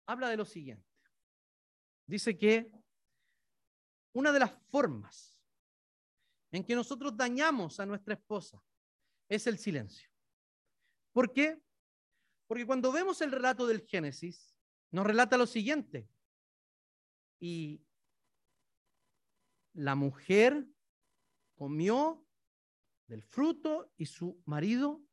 habla 0.05 0.27
de 0.27 0.37
lo 0.37 0.43
siguiente. 0.43 0.85
Dice 2.07 2.37
que 2.37 2.84
una 4.15 4.31
de 4.31 4.39
las 4.39 4.51
formas 4.69 5.37
en 6.51 6.63
que 6.63 6.73
nosotros 6.73 7.17
dañamos 7.17 7.81
a 7.81 7.85
nuestra 7.85 8.13
esposa 8.13 8.63
es 9.27 9.45
el 9.45 9.57
silencio. 9.57 10.09
¿Por 11.11 11.33
qué? 11.33 11.61
Porque 12.47 12.65
cuando 12.65 12.93
vemos 12.93 13.19
el 13.19 13.31
relato 13.31 13.67
del 13.67 13.81
Génesis, 13.81 14.55
nos 14.91 15.05
relata 15.05 15.37
lo 15.37 15.45
siguiente 15.45 16.07
y 17.41 17.85
la 19.73 19.95
mujer 19.95 20.65
comió 21.55 22.25
del 23.07 23.21
fruto 23.21 23.91
y 23.97 24.05
su 24.05 24.41
marido 24.45 25.03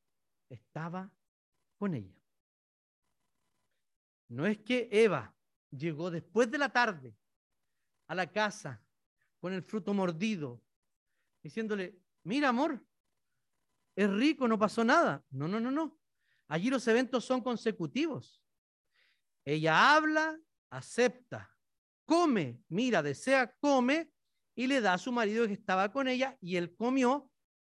estaba 0.49 1.13
con 1.77 1.95
ella. 1.95 2.23
No 4.29 4.47
es 4.47 4.59
que 4.59 4.89
Eva 4.93 5.35
llegó 5.73 6.09
después 6.13 6.49
de 6.53 6.59
la 6.59 6.73
tarde 6.73 7.17
a 8.07 8.15
la 8.15 8.31
casa 8.31 8.81
con 9.43 9.53
el 9.53 9.65
fruto 9.65 9.93
mordido, 9.93 10.63
diciéndole, 11.43 11.99
mira 12.23 12.51
amor, 12.51 12.81
es 13.97 14.09
rico, 14.09 14.47
no 14.47 14.57
pasó 14.57 14.85
nada. 14.85 15.25
No, 15.31 15.49
no, 15.49 15.59
no, 15.59 15.73
no. 15.73 15.99
Allí 16.47 16.71
los 16.71 16.87
eventos 16.87 17.25
son 17.25 17.41
consecutivos. 17.41 18.41
Ella 19.45 19.97
habla, 19.97 20.39
acepta, 20.71 21.53
come, 22.05 22.63
mira, 22.69 23.03
desea, 23.03 23.53
come 23.59 24.13
y 24.55 24.69
le 24.69 24.81
da 24.81 24.95
a 24.95 24.99
su 24.99 25.11
marido 25.11 25.45
que 25.49 25.55
estaba 25.55 25.91
con 25.91 26.07
ella 26.07 26.39
y 26.41 26.55
él 26.55 26.77
comió 26.77 27.29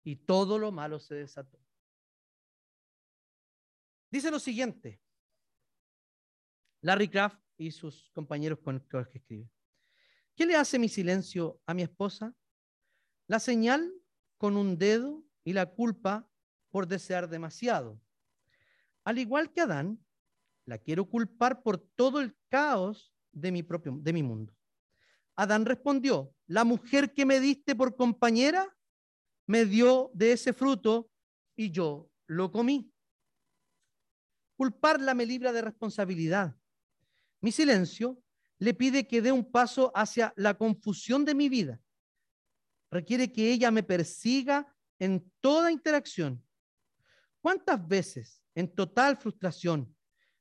y 0.03 0.17
todo 0.17 0.59
lo 0.59 0.69
malo 0.73 0.99
se 0.99 1.15
desató. 1.15 1.57
Dice 4.11 4.29
lo 4.29 4.39
siguiente, 4.39 5.01
Larry 6.81 7.07
Kraft 7.07 7.39
y 7.55 7.71
sus 7.71 8.11
compañeros 8.11 8.59
con 8.59 8.85
los 8.91 9.07
que 9.07 9.19
escribe. 9.19 9.52
¿Qué 10.35 10.45
le 10.45 10.55
hace 10.55 10.79
mi 10.79 10.89
silencio 10.89 11.61
a 11.67 11.73
mi 11.73 11.83
esposa? 11.83 12.33
La 13.27 13.39
señal 13.39 13.93
con 14.37 14.57
un 14.57 14.77
dedo 14.77 15.23
y 15.43 15.53
la 15.53 15.67
culpa 15.67 16.27
por 16.71 16.87
desear 16.87 17.29
demasiado. 17.29 18.01
Al 19.03 19.19
igual 19.19 19.51
que 19.51 19.61
Adán, 19.61 20.03
la 20.65 20.77
quiero 20.79 21.05
culpar 21.05 21.61
por 21.61 21.77
todo 21.77 22.19
el 22.19 22.35
caos 22.49 23.13
de 23.31 23.51
mi 23.51 23.61
propio, 23.61 23.97
de 24.01 24.13
mi 24.13 24.23
mundo. 24.23 24.55
Adán 25.35 25.65
respondió, 25.65 26.33
la 26.47 26.63
mujer 26.63 27.13
que 27.13 27.25
me 27.25 27.39
diste 27.39 27.75
por 27.75 27.95
compañera 27.95 28.75
me 29.45 29.65
dio 29.65 30.09
de 30.13 30.31
ese 30.31 30.53
fruto 30.53 31.11
y 31.55 31.69
yo 31.69 32.09
lo 32.25 32.51
comí. 32.51 32.91
Culparla 34.55 35.13
me 35.13 35.25
libra 35.25 35.51
de 35.51 35.61
responsabilidad. 35.61 36.55
Mi 37.41 37.51
silencio 37.51 38.22
le 38.63 38.73
pide 38.73 39.05
que 39.05 39.21
dé 39.21 39.29
un 39.29 39.43
paso 39.51 39.91
hacia 39.93 40.33
la 40.37 40.53
confusión 40.53 41.25
de 41.25 41.35
mi 41.35 41.49
vida. 41.49 41.81
Requiere 42.89 43.29
que 43.29 43.51
ella 43.51 43.71
me 43.71 43.83
persiga 43.83 44.73
en 44.99 45.29
toda 45.41 45.69
interacción. 45.69 46.41
¿Cuántas 47.41 47.85
veces 47.85 48.41
en 48.55 48.73
total 48.73 49.17
frustración 49.17 49.93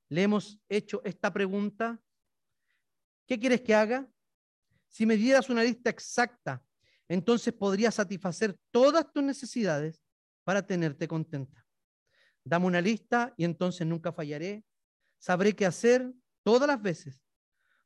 le 0.09 0.23
hemos 0.23 0.61
hecho 0.69 1.03
esta 1.05 1.33
pregunta? 1.33 2.01
¿Qué 3.27 3.41
quieres 3.41 3.63
que 3.63 3.75
haga? 3.75 4.09
Si 4.87 5.05
me 5.05 5.17
dieras 5.17 5.51
una 5.51 5.65
lista 5.65 5.91
exacta, 5.91 6.65
entonces 7.09 7.53
podría 7.53 7.91
satisfacer 7.91 8.57
todas 8.71 9.13
tus 9.13 9.25
necesidades 9.25 10.01
para 10.45 10.65
tenerte 10.65 11.09
contenta. 11.09 11.67
Dame 12.45 12.67
una 12.67 12.81
lista 12.81 13.35
y 13.37 13.45
entonces 13.45 13.85
nunca 13.85 14.13
fallaré. 14.13 14.65
Sabré 15.19 15.57
qué 15.57 15.67
hacer 15.67 16.13
todas 16.45 16.69
las 16.69 16.81
veces. 16.81 17.21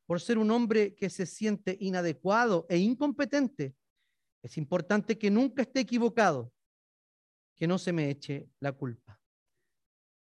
Por 0.07 0.21
ser 0.21 0.39
un 0.39 0.51
hombre 0.51 0.95
que 0.95 1.11
se 1.11 1.27
siente 1.27 1.77
inadecuado 1.81 2.67
e 2.69 2.79
incompetente, 2.79 3.77
es 4.43 4.57
importante 4.57 5.19
que 5.19 5.31
nunca 5.31 5.63
esté 5.63 5.81
equivocado, 5.81 6.53
que 7.57 7.67
no 7.67 7.79
se 7.79 7.93
me 7.93 8.09
eche 8.09 8.49
la 8.61 8.73
culpa. 8.73 9.21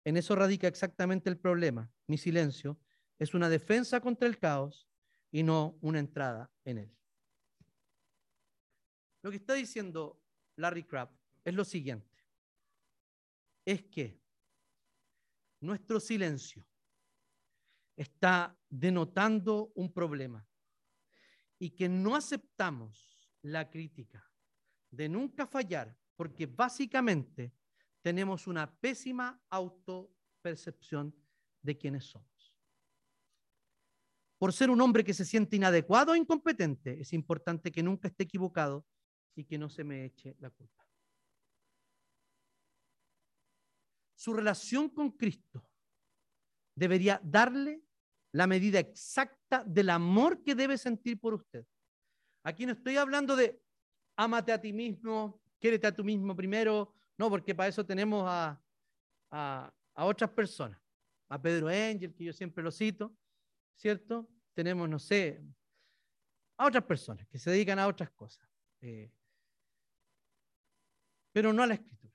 En 0.05 0.17
eso 0.17 0.37
radica 0.37 0.69
exactamente 0.69 1.29
el 1.29 1.39
problema. 1.39 1.91
Mi 2.07 2.19
silencio 2.19 2.79
es 3.19 3.35
una 3.35 3.49
defensa 3.49 4.01
contra 4.01 4.29
el 4.29 4.39
caos 4.39 4.89
y 5.33 5.43
no 5.43 5.77
una 5.81 5.99
entrada 5.99 6.53
en 6.65 6.79
él. 6.79 6.97
Lo 9.23 9.31
que 9.31 9.39
está 9.39 9.55
diciendo 9.55 10.21
Larry 10.57 10.85
Crabb 10.85 11.11
es 11.45 11.55
lo 11.55 11.65
siguiente. 11.65 12.23
Es 13.65 13.83
que 13.85 14.21
nuestro 15.61 15.99
silencio 15.99 16.67
está 17.97 18.59
denotando 18.69 19.73
un 19.75 19.93
problema 19.93 20.47
y 21.59 21.71
que 21.71 21.89
no 21.89 22.17
aceptamos 22.17 23.31
la 23.43 23.71
crítica 23.71 24.25
de 24.91 25.09
nunca 25.09 25.47
fallar 25.47 25.97
porque 26.17 26.47
básicamente 26.47 27.53
tenemos 28.03 28.47
una 28.47 28.73
pésima 28.79 29.41
autopercepción 29.51 31.15
de 31.63 31.79
quiénes 31.79 32.05
somos 32.05 32.35
por 34.45 34.53
ser 34.53 34.69
un 34.69 34.81
hombre 34.83 35.05
que 35.05 35.15
se 35.15 35.25
siente 35.25 35.57
inadecuado 35.57 36.13
o 36.13 36.17
incompetente, 36.17 37.01
es 37.01 37.15
importante 37.15 37.73
que 37.73 37.83
nunca 37.83 38.09
esté 38.09 38.25
equivocado 38.25 38.87
y 39.35 39.45
que 39.45 39.57
no 39.57 39.71
se 39.71 39.85
me 39.85 40.05
eche 40.05 40.37
la 40.39 40.51
culpa. 40.51 40.87
Su 44.15 44.35
relación 44.35 44.91
con 44.91 45.13
Cristo 45.13 45.67
debería 46.75 47.21
darle 47.23 47.83
la 48.33 48.47
medida 48.47 48.79
exacta 48.79 49.63
del 49.65 49.91
amor 49.91 50.43
que 50.43 50.55
debe 50.55 50.77
sentir 50.77 51.21
por 51.21 51.35
usted. 51.35 51.65
Aquí 52.43 52.67
no 52.67 52.73
estoy 52.73 52.97
hablando 52.97 53.37
de 53.37 53.63
ámate 54.17 54.53
a 54.53 54.61
ti 54.61 54.73
mismo, 54.73 55.41
quiérete 55.61 55.87
a 55.87 55.95
tú 55.95 56.05
mismo 56.05 56.35
primero, 56.35 56.95
no, 57.17 57.31
porque 57.31 57.55
para 57.55 57.69
eso 57.69 57.87
tenemos 57.87 58.25
a, 58.27 58.61
a, 59.31 59.73
otras 59.95 60.31
personas, 60.31 60.81
a 61.29 61.41
Pedro 61.41 61.69
Angel, 61.69 62.13
que 62.15 62.25
yo 62.25 62.33
siempre 62.33 62.63
lo 62.63 62.71
cito, 62.71 63.17
¿cierto? 63.77 64.29
tenemos, 64.55 64.89
no 64.89 64.99
sé, 64.99 65.43
a 66.57 66.67
otras 66.67 66.85
personas 66.85 67.27
que 67.29 67.39
se 67.39 67.51
dedican 67.51 67.79
a 67.79 67.89
otras 67.89 68.11
cosas, 68.11 68.49
eh, 68.81 69.13
pero 71.33 71.53
no 71.53 71.63
a 71.63 71.67
la 71.67 71.75
escritura. 71.75 72.15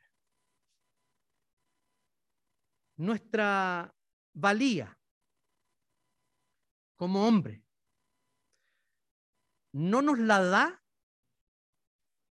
Nuestra 2.98 3.94
valía 4.40 4.98
como 6.96 7.28
hombre 7.28 7.64
no 9.72 10.02
nos 10.02 10.20
la 10.20 10.42
da 10.42 10.84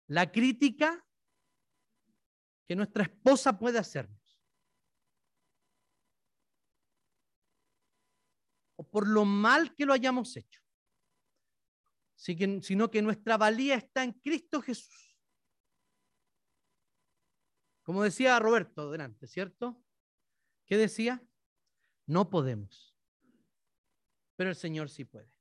la 0.06 0.30
crítica 0.30 1.04
que 2.66 2.76
nuestra 2.76 3.04
esposa 3.04 3.58
puede 3.58 3.78
hacernos. 3.78 4.24
por 8.94 9.08
lo 9.08 9.24
mal 9.24 9.74
que 9.74 9.84
lo 9.84 9.92
hayamos 9.92 10.36
hecho, 10.36 10.62
sino 12.14 12.90
que 12.92 13.02
nuestra 13.02 13.36
valía 13.36 13.74
está 13.74 14.04
en 14.04 14.12
Cristo 14.12 14.62
Jesús. 14.62 15.18
Como 17.82 18.04
decía 18.04 18.38
Roberto 18.38 18.92
delante, 18.92 19.26
¿cierto? 19.26 19.82
¿Qué 20.64 20.76
decía? 20.76 21.20
No 22.06 22.28
podemos, 22.28 22.94
pero 24.36 24.50
el 24.50 24.56
Señor 24.56 24.90
sí 24.90 25.04
puede. 25.04 25.32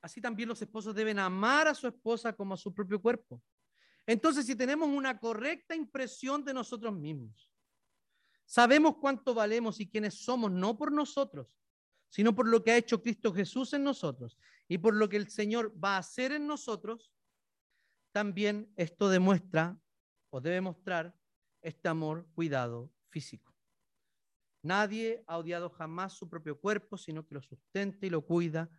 Así 0.00 0.20
también 0.20 0.48
los 0.48 0.60
esposos 0.60 0.94
deben 0.94 1.18
amar 1.18 1.68
a 1.68 1.74
su 1.74 1.86
esposa 1.86 2.32
como 2.32 2.54
a 2.54 2.56
su 2.56 2.74
propio 2.74 3.00
cuerpo. 3.00 3.40
Entonces, 4.04 4.46
si 4.46 4.56
tenemos 4.56 4.88
una 4.88 5.18
correcta 5.18 5.76
impresión 5.76 6.44
de 6.44 6.52
nosotros 6.52 6.92
mismos, 6.92 7.48
sabemos 8.44 8.96
cuánto 9.00 9.32
valemos 9.32 9.78
y 9.78 9.88
quiénes 9.88 10.14
somos, 10.24 10.50
no 10.50 10.76
por 10.76 10.90
nosotros, 10.90 11.56
sino 12.08 12.34
por 12.34 12.48
lo 12.48 12.64
que 12.64 12.72
ha 12.72 12.76
hecho 12.76 13.00
Cristo 13.00 13.32
Jesús 13.32 13.72
en 13.74 13.84
nosotros 13.84 14.36
y 14.66 14.78
por 14.78 14.94
lo 14.94 15.08
que 15.08 15.16
el 15.16 15.30
Señor 15.30 15.72
va 15.82 15.94
a 15.94 15.98
hacer 15.98 16.32
en 16.32 16.48
nosotros, 16.48 17.12
también 18.10 18.72
esto 18.76 19.08
demuestra 19.08 19.80
o 20.30 20.40
debe 20.40 20.60
mostrar 20.60 21.16
este 21.62 21.88
amor, 21.88 22.26
cuidado 22.34 22.92
físico. 23.08 23.54
Nadie 24.62 25.24
ha 25.26 25.38
odiado 25.38 25.70
jamás 25.70 26.12
su 26.12 26.28
propio 26.28 26.60
cuerpo, 26.60 26.96
sino 26.96 27.26
que 27.26 27.34
lo 27.34 27.42
sustenta 27.42 28.06
y 28.06 28.10
lo 28.10 28.24
cuida 28.24 28.70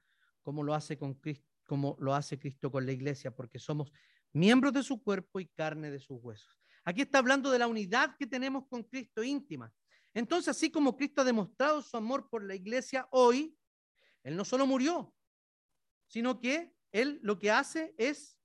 como 0.41 0.63
lo 0.63 0.73
hace 0.73 0.97
con 0.97 1.13
Cristo, 1.15 1.49
como 1.65 1.97
lo 1.99 2.13
hace 2.13 2.39
Cristo 2.39 2.71
con 2.71 2.85
la 2.85 2.91
iglesia, 2.91 3.35
porque 3.35 3.59
somos 3.59 3.91
miembros 4.31 4.73
de 4.73 4.83
su 4.83 5.01
cuerpo 5.01 5.39
y 5.39 5.47
carne 5.47 5.91
de 5.91 5.99
sus 5.99 6.21
huesos. 6.21 6.57
Aquí 6.85 7.01
está 7.01 7.19
hablando 7.19 7.49
de 7.49 7.59
la 7.59 7.67
unidad 7.67 8.15
que 8.17 8.27
tenemos 8.27 8.67
con 8.67 8.83
Cristo 8.83 9.23
íntima. 9.23 9.73
Entonces, 10.13 10.49
así 10.49 10.69
como 10.69 10.95
Cristo 10.95 11.21
ha 11.21 11.25
demostrado 11.25 11.81
su 11.81 11.97
amor 11.97 12.29
por 12.29 12.43
la 12.43 12.55
iglesia 12.55 13.07
hoy, 13.11 13.57
Él 14.23 14.35
no 14.35 14.45
solo 14.45 14.67
murió, 14.67 15.13
sino 16.07 16.39
que 16.39 16.75
Él 16.91 17.19
lo 17.23 17.39
que 17.39 17.51
hace 17.51 17.93
es 17.97 18.37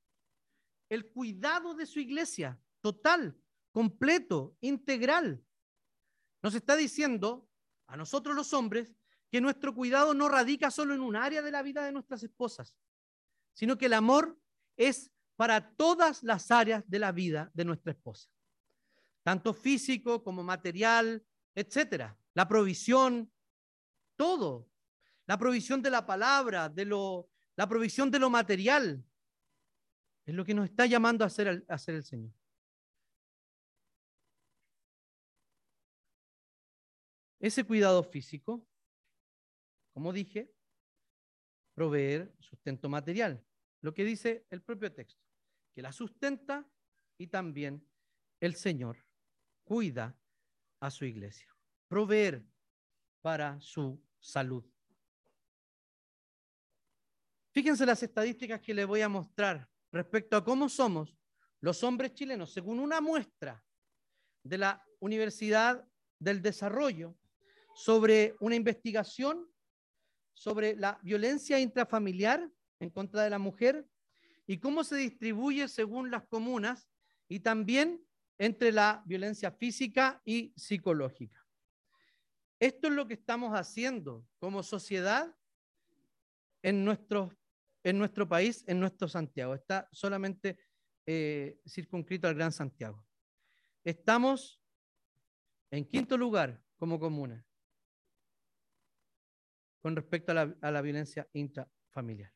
el 0.89 1.11
cuidado 1.11 1.74
de 1.74 1.86
su 1.86 2.01
iglesia, 2.01 2.61
total, 2.80 3.39
completo, 3.78 4.56
integral. 4.60 5.40
Nos 6.42 6.52
está 6.56 6.74
diciendo 6.74 7.48
a 7.86 7.96
nosotros 7.96 8.34
los 8.34 8.52
hombres 8.52 8.96
que 9.30 9.40
nuestro 9.40 9.72
cuidado 9.72 10.14
no 10.14 10.28
radica 10.28 10.72
solo 10.72 10.94
en 10.94 11.00
un 11.00 11.14
área 11.14 11.42
de 11.42 11.52
la 11.52 11.62
vida 11.62 11.84
de 11.84 11.92
nuestras 11.92 12.24
esposas, 12.24 12.76
sino 13.52 13.78
que 13.78 13.86
el 13.86 13.92
amor 13.92 14.36
es 14.76 15.12
para 15.36 15.76
todas 15.76 16.24
las 16.24 16.50
áreas 16.50 16.82
de 16.90 16.98
la 16.98 17.12
vida 17.12 17.52
de 17.54 17.64
nuestra 17.64 17.92
esposa, 17.92 18.28
tanto 19.22 19.54
físico 19.54 20.24
como 20.24 20.42
material, 20.42 21.24
etcétera. 21.54 22.18
La 22.34 22.48
provisión, 22.48 23.32
todo. 24.16 24.68
La 25.24 25.38
provisión 25.38 25.82
de 25.82 25.90
la 25.90 26.04
palabra, 26.04 26.68
de 26.68 26.84
lo, 26.84 27.30
la 27.54 27.68
provisión 27.68 28.10
de 28.10 28.18
lo 28.18 28.28
material, 28.28 29.04
es 30.26 30.34
lo 30.34 30.44
que 30.44 30.54
nos 30.54 30.68
está 30.68 30.84
llamando 30.84 31.22
a 31.22 31.28
hacer, 31.28 31.64
a 31.68 31.74
hacer 31.74 31.94
el 31.94 32.02
Señor. 32.02 32.38
Ese 37.41 37.64
cuidado 37.64 38.03
físico, 38.03 38.66
como 39.93 40.12
dije, 40.12 40.53
proveer 41.74 42.34
sustento 42.41 42.89
material. 42.89 43.45
Lo 43.80 43.95
que 43.95 44.05
dice 44.05 44.47
el 44.51 44.62
propio 44.62 44.93
texto, 44.93 45.22
que 45.74 45.82
la 45.82 45.93
sustenta 45.93 46.68
y 47.16 47.28
también 47.28 47.89
el 48.41 48.57
Señor 48.57 48.99
cuida 49.64 50.18
a 50.80 50.91
su 50.91 51.05
iglesia. 51.05 51.55
Proveer 51.86 52.45
para 53.22 53.61
su 53.61 54.03
salud. 54.18 54.64
Fíjense 57.53 57.86
las 57.86 58.03
estadísticas 58.03 58.61
que 58.61 58.74
les 58.74 58.86
voy 58.86 59.01
a 59.01 59.09
mostrar 59.09 59.68
respecto 59.93 60.36
a 60.36 60.45
cómo 60.45 60.68
somos 60.68 61.16
los 61.61 61.82
hombres 61.82 62.14
chilenos, 62.14 62.53
según 62.53 62.78
una 62.78 63.01
muestra 63.01 63.64
de 64.45 64.59
la 64.59 64.84
Universidad 65.01 65.89
del 66.18 66.43
Desarrollo 66.43 67.16
sobre 67.78 68.34
una 68.40 68.56
investigación 68.56 69.48
sobre 70.34 70.74
la 70.74 70.98
violencia 71.04 71.60
intrafamiliar 71.60 72.50
en 72.80 72.90
contra 72.90 73.22
de 73.22 73.30
la 73.30 73.38
mujer 73.38 73.86
y 74.48 74.58
cómo 74.58 74.82
se 74.82 74.96
distribuye 74.96 75.68
según 75.68 76.10
las 76.10 76.26
comunas 76.26 76.88
y 77.28 77.38
también 77.38 78.04
entre 78.36 78.72
la 78.72 79.04
violencia 79.06 79.52
física 79.52 80.20
y 80.24 80.52
psicológica. 80.56 81.46
Esto 82.58 82.88
es 82.88 82.94
lo 82.94 83.06
que 83.06 83.14
estamos 83.14 83.52
haciendo 83.52 84.26
como 84.40 84.64
sociedad 84.64 85.32
en 86.62 86.84
nuestros 86.84 87.32
en 87.84 87.96
nuestro 87.96 88.28
país, 88.28 88.64
en 88.66 88.80
nuestro 88.80 89.06
Santiago. 89.06 89.54
Está 89.54 89.88
solamente 89.92 90.58
eh, 91.06 91.60
circunscrito 91.64 92.26
al 92.26 92.34
Gran 92.34 92.50
Santiago. 92.50 93.06
Estamos 93.84 94.60
en 95.70 95.84
quinto 95.84 96.18
lugar 96.18 96.60
como 96.76 96.98
comuna 96.98 97.47
con 99.80 99.96
respecto 99.96 100.32
a 100.32 100.70
la, 100.70 100.82
violencia 100.82 101.28
intrafamiliar. 101.32 102.32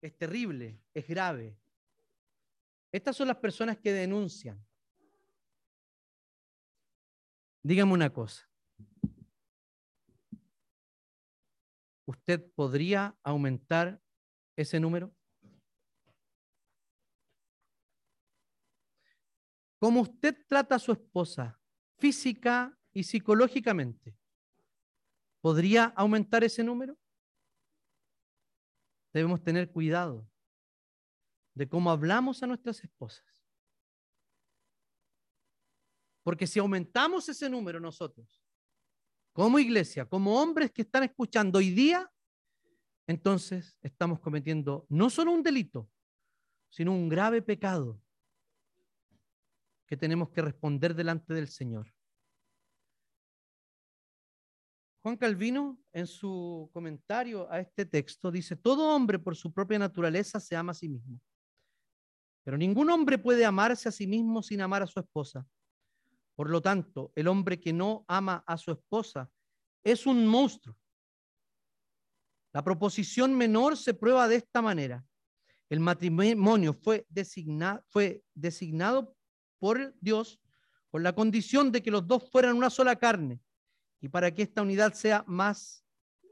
Es 0.00 0.16
terrible, 0.16 0.82
es 0.92 1.06
grave. 1.06 1.56
Estas 2.90 3.16
son 3.16 3.28
las 3.28 3.36
personas 3.36 3.78
que 3.78 3.92
denuncian. 3.92 4.64
Dígame 7.62 7.92
una 7.92 8.12
cosa. 8.12 8.52
¿usted 12.12 12.52
podría 12.54 13.16
aumentar 13.22 14.00
ese 14.56 14.78
número? 14.78 15.14
¿Cómo 19.78 20.02
usted 20.02 20.36
trata 20.46 20.76
a 20.76 20.78
su 20.78 20.92
esposa 20.92 21.60
física 21.98 22.78
y 22.92 23.02
psicológicamente? 23.02 24.16
¿Podría 25.42 25.86
aumentar 25.96 26.44
ese 26.44 26.62
número? 26.62 26.96
Debemos 29.12 29.42
tener 29.42 29.70
cuidado 29.70 30.26
de 31.52 31.68
cómo 31.68 31.90
hablamos 31.90 32.42
a 32.42 32.46
nuestras 32.46 32.82
esposas. 32.82 33.26
Porque 36.22 36.46
si 36.46 36.60
aumentamos 36.60 37.28
ese 37.28 37.50
número 37.50 37.80
nosotros, 37.80 38.40
como 39.32 39.58
iglesia, 39.58 40.08
como 40.08 40.40
hombres 40.40 40.70
que 40.70 40.82
están 40.82 41.02
escuchando 41.02 41.58
hoy 41.58 41.70
día, 41.70 42.08
entonces 43.08 43.76
estamos 43.82 44.20
cometiendo 44.20 44.86
no 44.88 45.10
solo 45.10 45.32
un 45.32 45.42
delito, 45.42 45.90
sino 46.70 46.92
un 46.92 47.08
grave 47.08 47.42
pecado 47.42 48.00
que 49.86 49.96
tenemos 49.96 50.30
que 50.30 50.40
responder 50.40 50.94
delante 50.94 51.34
del 51.34 51.48
Señor. 51.48 51.92
Juan 55.02 55.16
Calvino, 55.16 55.80
en 55.92 56.06
su 56.06 56.70
comentario 56.72 57.50
a 57.50 57.58
este 57.58 57.84
texto, 57.84 58.30
dice, 58.30 58.54
todo 58.54 58.94
hombre 58.94 59.18
por 59.18 59.34
su 59.34 59.52
propia 59.52 59.78
naturaleza 59.78 60.38
se 60.38 60.54
ama 60.54 60.70
a 60.70 60.76
sí 60.76 60.88
mismo, 60.88 61.20
pero 62.44 62.56
ningún 62.56 62.88
hombre 62.88 63.18
puede 63.18 63.44
amarse 63.44 63.88
a 63.88 63.92
sí 63.92 64.06
mismo 64.06 64.42
sin 64.42 64.60
amar 64.60 64.82
a 64.82 64.86
su 64.86 65.00
esposa. 65.00 65.44
Por 66.36 66.50
lo 66.50 66.62
tanto, 66.62 67.12
el 67.16 67.26
hombre 67.26 67.60
que 67.60 67.72
no 67.72 68.04
ama 68.06 68.44
a 68.46 68.56
su 68.56 68.70
esposa 68.70 69.28
es 69.84 70.06
un 70.06 70.26
monstruo. 70.26 70.76
La 72.52 72.62
proposición 72.62 73.34
menor 73.34 73.76
se 73.76 73.94
prueba 73.94 74.28
de 74.28 74.36
esta 74.36 74.62
manera. 74.62 75.04
El 75.68 75.80
matrimonio 75.80 76.74
fue, 76.74 77.06
designado 78.34 79.16
por 79.58 79.94
Dios 80.00 80.40
con 80.90 81.02
la 81.02 81.14
condición 81.14 81.72
de 81.72 81.82
que 81.82 81.90
los 81.90 82.06
dos 82.06 82.30
fueran 82.30 82.56
una 82.56 82.70
sola 82.70 82.96
carne. 82.96 83.40
Y 84.02 84.10
para 84.10 84.30
que 84.34 84.42
esta 84.42 84.60
unidad 84.60 84.92
sea 84.92 85.24
más 85.26 85.86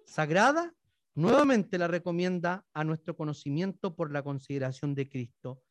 sagrada, 0.05 0.75
nuevamente 1.15 1.79
la 1.79 1.89
recomienda 1.89 2.67
a 2.75 2.85
nuestro 2.85 3.17
conocimiento 3.17 3.97
por 3.97 4.13
la 4.13 4.23
consideración 4.23 4.95
de 4.95 5.09
Cristo 5.09 5.63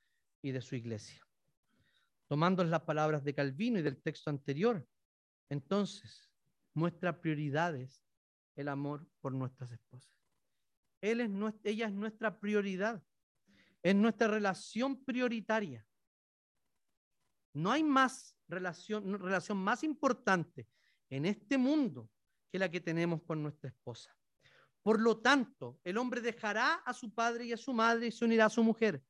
y 0.41 0.51
de 0.51 0.61
su 0.61 0.75
iglesia 0.75 1.21
tomando 2.29 2.63
las 2.63 2.83
palabras 2.83 3.23
de 3.23 3.33
Calvino 3.33 3.79
y 3.79 3.81
del 3.81 4.01
texto 4.01 4.29
anterior, 4.29 4.87
entonces 5.49 6.31
muestra 6.75 7.19
prioridades 7.19 8.05
el 8.55 8.67
amor 8.67 9.09
por 9.19 9.33
nuestras 9.33 9.71
esposas. 9.71 10.13
Él 11.01 11.21
es, 11.21 11.31
ella 11.63 11.87
es 11.87 11.91
nuestra 11.91 12.39
prioridad, 12.39 13.03
es 13.81 13.95
nuestra 13.95 14.27
relación 14.27 15.03
prioritaria. 15.03 15.83
No 17.53 17.71
hay 17.71 17.83
más 17.83 18.37
relación 18.47 19.57
más 19.57 19.83
importante 19.83 20.67
en 21.09 21.25
este 21.25 21.57
mundo 21.57 22.09
que 22.51 22.59
la 22.59 22.69
que 22.69 22.81
tenemos 22.81 23.21
con 23.23 23.41
nuestra 23.41 23.69
esposa. 23.69 24.15
Por 24.81 24.99
lo 25.01 25.19
tanto, 25.19 25.79
el 25.83 25.97
hombre 25.97 26.21
dejará 26.21 26.75
a 26.75 26.93
su 26.93 27.13
padre 27.13 27.45
y 27.45 27.53
a 27.53 27.57
su 27.57 27.73
madre 27.73 28.07
y 28.07 28.11
se 28.11 28.25
unirá 28.25 28.45
a 28.45 28.49
su 28.49 28.63
mujer. 28.63 29.03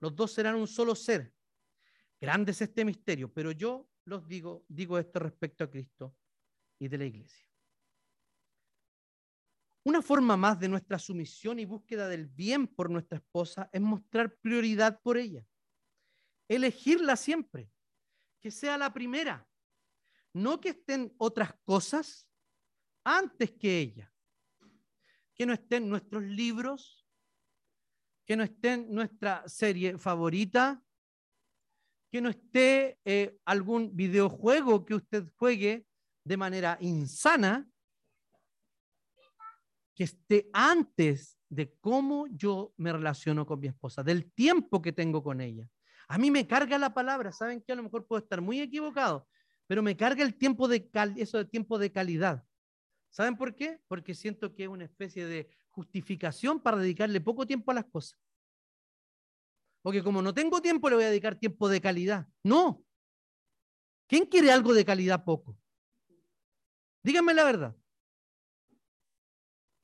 Los 0.00 0.16
dos 0.16 0.32
serán 0.32 0.56
un 0.56 0.66
solo 0.66 0.94
ser. 0.94 1.32
Grande 2.20 2.52
es 2.52 2.60
este 2.60 2.84
misterio, 2.84 3.32
pero 3.32 3.52
yo 3.52 3.88
los 4.04 4.26
digo, 4.26 4.64
digo 4.68 4.98
esto 4.98 5.18
respecto 5.18 5.64
a 5.64 5.70
Cristo 5.70 6.16
y 6.78 6.88
de 6.88 6.98
la 6.98 7.04
iglesia. 7.04 7.46
Una 9.84 10.02
forma 10.02 10.36
más 10.36 10.60
de 10.60 10.68
nuestra 10.68 10.98
sumisión 10.98 11.58
y 11.58 11.64
búsqueda 11.64 12.08
del 12.08 12.26
bien 12.26 12.66
por 12.66 12.90
nuestra 12.90 13.18
esposa 13.18 13.70
es 13.72 13.80
mostrar 13.80 14.36
prioridad 14.36 15.00
por 15.00 15.16
ella. 15.16 15.46
Elegirla 16.48 17.16
siempre, 17.16 17.70
que 18.40 18.50
sea 18.50 18.76
la 18.76 18.92
primera. 18.92 19.49
No 20.32 20.60
que 20.60 20.70
estén 20.70 21.12
otras 21.18 21.54
cosas 21.64 22.28
antes 23.04 23.50
que 23.52 23.78
ella. 23.78 24.12
Que 25.34 25.46
no 25.46 25.52
estén 25.52 25.88
nuestros 25.88 26.22
libros, 26.22 27.06
que 28.26 28.36
no 28.36 28.44
estén 28.44 28.92
nuestra 28.92 29.48
serie 29.48 29.98
favorita, 29.98 30.82
que 32.10 32.20
no 32.20 32.28
esté 32.28 32.98
eh, 33.04 33.38
algún 33.44 33.94
videojuego 33.96 34.84
que 34.84 34.94
usted 34.94 35.24
juegue 35.36 35.86
de 36.24 36.36
manera 36.36 36.76
insana, 36.80 37.68
que 39.94 40.04
esté 40.04 40.48
antes 40.52 41.38
de 41.48 41.76
cómo 41.80 42.26
yo 42.28 42.72
me 42.76 42.92
relaciono 42.92 43.44
con 43.46 43.60
mi 43.60 43.68
esposa, 43.68 44.02
del 44.02 44.32
tiempo 44.32 44.80
que 44.80 44.92
tengo 44.92 45.22
con 45.22 45.40
ella. 45.40 45.68
A 46.08 46.18
mí 46.18 46.30
me 46.30 46.46
carga 46.46 46.78
la 46.78 46.94
palabra, 46.94 47.32
saben 47.32 47.60
que 47.62 47.72
a 47.72 47.76
lo 47.76 47.82
mejor 47.82 48.06
puedo 48.06 48.22
estar 48.22 48.40
muy 48.40 48.60
equivocado, 48.60 49.28
pero 49.70 49.84
me 49.84 49.96
carga 49.96 50.24
el 50.24 50.34
tiempo 50.34 50.66
de 50.66 50.90
eso 51.18 51.38
de 51.38 51.44
tiempo 51.44 51.78
de 51.78 51.92
calidad. 51.92 52.44
¿Saben 53.08 53.36
por 53.36 53.54
qué? 53.54 53.80
Porque 53.86 54.16
siento 54.16 54.52
que 54.52 54.64
es 54.64 54.68
una 54.68 54.82
especie 54.82 55.26
de 55.26 55.48
justificación 55.68 56.58
para 56.60 56.78
dedicarle 56.78 57.20
poco 57.20 57.46
tiempo 57.46 57.70
a 57.70 57.74
las 57.74 57.84
cosas. 57.84 58.18
Porque 59.80 60.02
como 60.02 60.22
no 60.22 60.34
tengo 60.34 60.60
tiempo, 60.60 60.90
le 60.90 60.96
voy 60.96 61.04
a 61.04 61.10
dedicar 61.10 61.38
tiempo 61.38 61.68
de 61.68 61.80
calidad. 61.80 62.26
No. 62.42 62.84
¿Quién 64.08 64.26
quiere 64.26 64.50
algo 64.50 64.74
de 64.74 64.84
calidad 64.84 65.24
poco? 65.24 65.56
Díganme 67.04 67.32
la 67.32 67.44
verdad. 67.44 67.76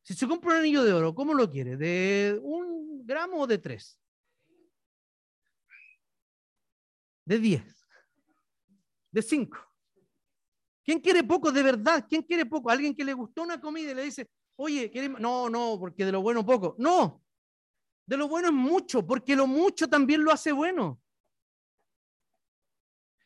Si 0.02 0.14
se 0.14 0.26
compra 0.26 0.50
un 0.50 0.56
anillo 0.56 0.82
de 0.82 0.94
oro, 0.94 1.14
¿cómo 1.14 1.32
lo 1.32 1.48
quiere? 1.48 1.76
¿De 1.76 2.40
un 2.42 3.06
gramo 3.06 3.42
o 3.42 3.46
de 3.46 3.58
tres? 3.58 4.00
De 7.24 7.38
diez. 7.38 7.86
De 9.12 9.22
cinco. 9.22 9.65
¿Quién 10.86 11.00
quiere 11.00 11.24
poco 11.24 11.50
de 11.50 11.64
verdad? 11.64 12.06
¿Quién 12.08 12.22
quiere 12.22 12.46
poco? 12.46 12.70
Alguien 12.70 12.94
que 12.94 13.04
le 13.04 13.12
gustó 13.12 13.42
una 13.42 13.60
comida 13.60 13.90
y 13.90 13.94
le 13.94 14.04
dice, 14.04 14.30
oye, 14.54 14.88
no, 15.18 15.50
no, 15.50 15.76
porque 15.80 16.04
de 16.04 16.12
lo 16.12 16.22
bueno 16.22 16.46
poco. 16.46 16.76
No, 16.78 17.24
de 18.06 18.16
lo 18.16 18.28
bueno 18.28 18.48
es 18.48 18.54
mucho, 18.54 19.04
porque 19.04 19.34
lo 19.34 19.48
mucho 19.48 19.88
también 19.88 20.22
lo 20.22 20.30
hace 20.30 20.52
bueno. 20.52 21.02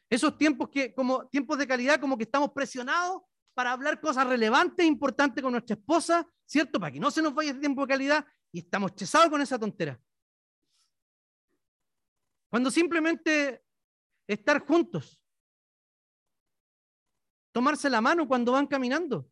Esos 0.08 0.38
tiempos 0.38 0.70
que, 0.70 0.94
como 0.94 1.28
tiempos 1.28 1.58
de 1.58 1.66
calidad, 1.66 2.00
como 2.00 2.16
que 2.16 2.24
estamos 2.24 2.50
presionados 2.52 3.20
para 3.52 3.72
hablar 3.72 4.00
cosas 4.00 4.26
relevantes 4.26 4.86
importantes 4.86 5.42
con 5.42 5.52
nuestra 5.52 5.74
esposa, 5.74 6.26
¿cierto? 6.46 6.80
Para 6.80 6.92
que 6.92 6.98
no 6.98 7.10
se 7.10 7.20
nos 7.20 7.34
vaya 7.34 7.50
ese 7.50 7.60
tiempo 7.60 7.82
de 7.82 7.88
calidad 7.88 8.26
y 8.50 8.60
estamos 8.60 8.94
chesados 8.94 9.28
con 9.28 9.42
esa 9.42 9.58
tontera. 9.58 10.00
Cuando 12.48 12.70
simplemente 12.70 13.62
estar 14.26 14.66
juntos, 14.66 15.19
tomarse 17.52 17.90
la 17.90 18.00
mano 18.00 18.26
cuando 18.26 18.52
van 18.52 18.66
caminando. 18.66 19.30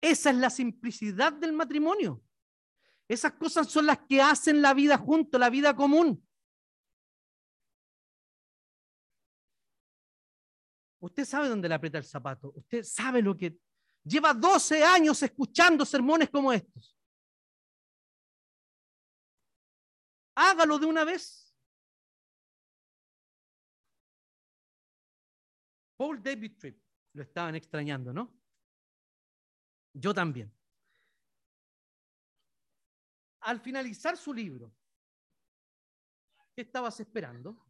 Esa 0.00 0.30
es 0.30 0.36
la 0.36 0.50
simplicidad 0.50 1.32
del 1.32 1.52
matrimonio. 1.52 2.22
Esas 3.08 3.32
cosas 3.34 3.68
son 3.68 3.86
las 3.86 3.98
que 4.08 4.20
hacen 4.20 4.62
la 4.62 4.74
vida 4.74 4.98
junto, 4.98 5.38
la 5.38 5.50
vida 5.50 5.76
común. 5.76 6.26
Usted 11.00 11.24
sabe 11.24 11.48
dónde 11.48 11.68
le 11.68 11.74
aprieta 11.74 11.98
el 11.98 12.04
zapato. 12.04 12.52
Usted 12.54 12.84
sabe 12.84 13.22
lo 13.22 13.36
que... 13.36 13.58
Lleva 14.04 14.34
12 14.34 14.82
años 14.82 15.22
escuchando 15.22 15.84
sermones 15.84 16.28
como 16.30 16.52
estos. 16.52 16.96
Hágalo 20.34 20.78
de 20.78 20.86
una 20.86 21.04
vez. 21.04 21.51
Paul 26.02 26.20
David 26.20 26.58
Tripp. 26.58 26.82
Lo 27.12 27.22
estaban 27.22 27.54
extrañando, 27.54 28.12
¿no? 28.12 28.36
Yo 29.94 30.12
también. 30.12 30.52
Al 33.42 33.60
finalizar 33.60 34.16
su 34.16 34.34
libro, 34.34 34.74
¿qué 36.56 36.62
estabas 36.62 36.98
esperando? 36.98 37.64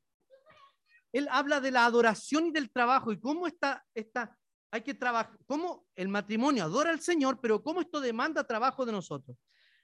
él 1.12 1.28
habla 1.30 1.61
de 1.61 1.72
la 1.72 1.85
adoración 1.85 2.47
y 2.47 2.53
del 2.53 2.72
trabajo 2.72 3.12
y 3.12 3.20
cómo 3.20 3.47
está, 3.47 3.87
está 3.93 4.35
hay 4.70 4.80
que 4.80 4.95
trabajar, 4.95 5.39
cómo 5.45 5.87
el 5.95 6.09
matrimonio 6.09 6.64
adora 6.64 6.89
al 6.89 7.01
Señor, 7.01 7.39
pero 7.39 7.62
cómo 7.62 7.83
esto 7.83 8.01
demanda 8.01 8.47
trabajo 8.47 8.87
de 8.87 8.93
nosotros. 8.93 9.37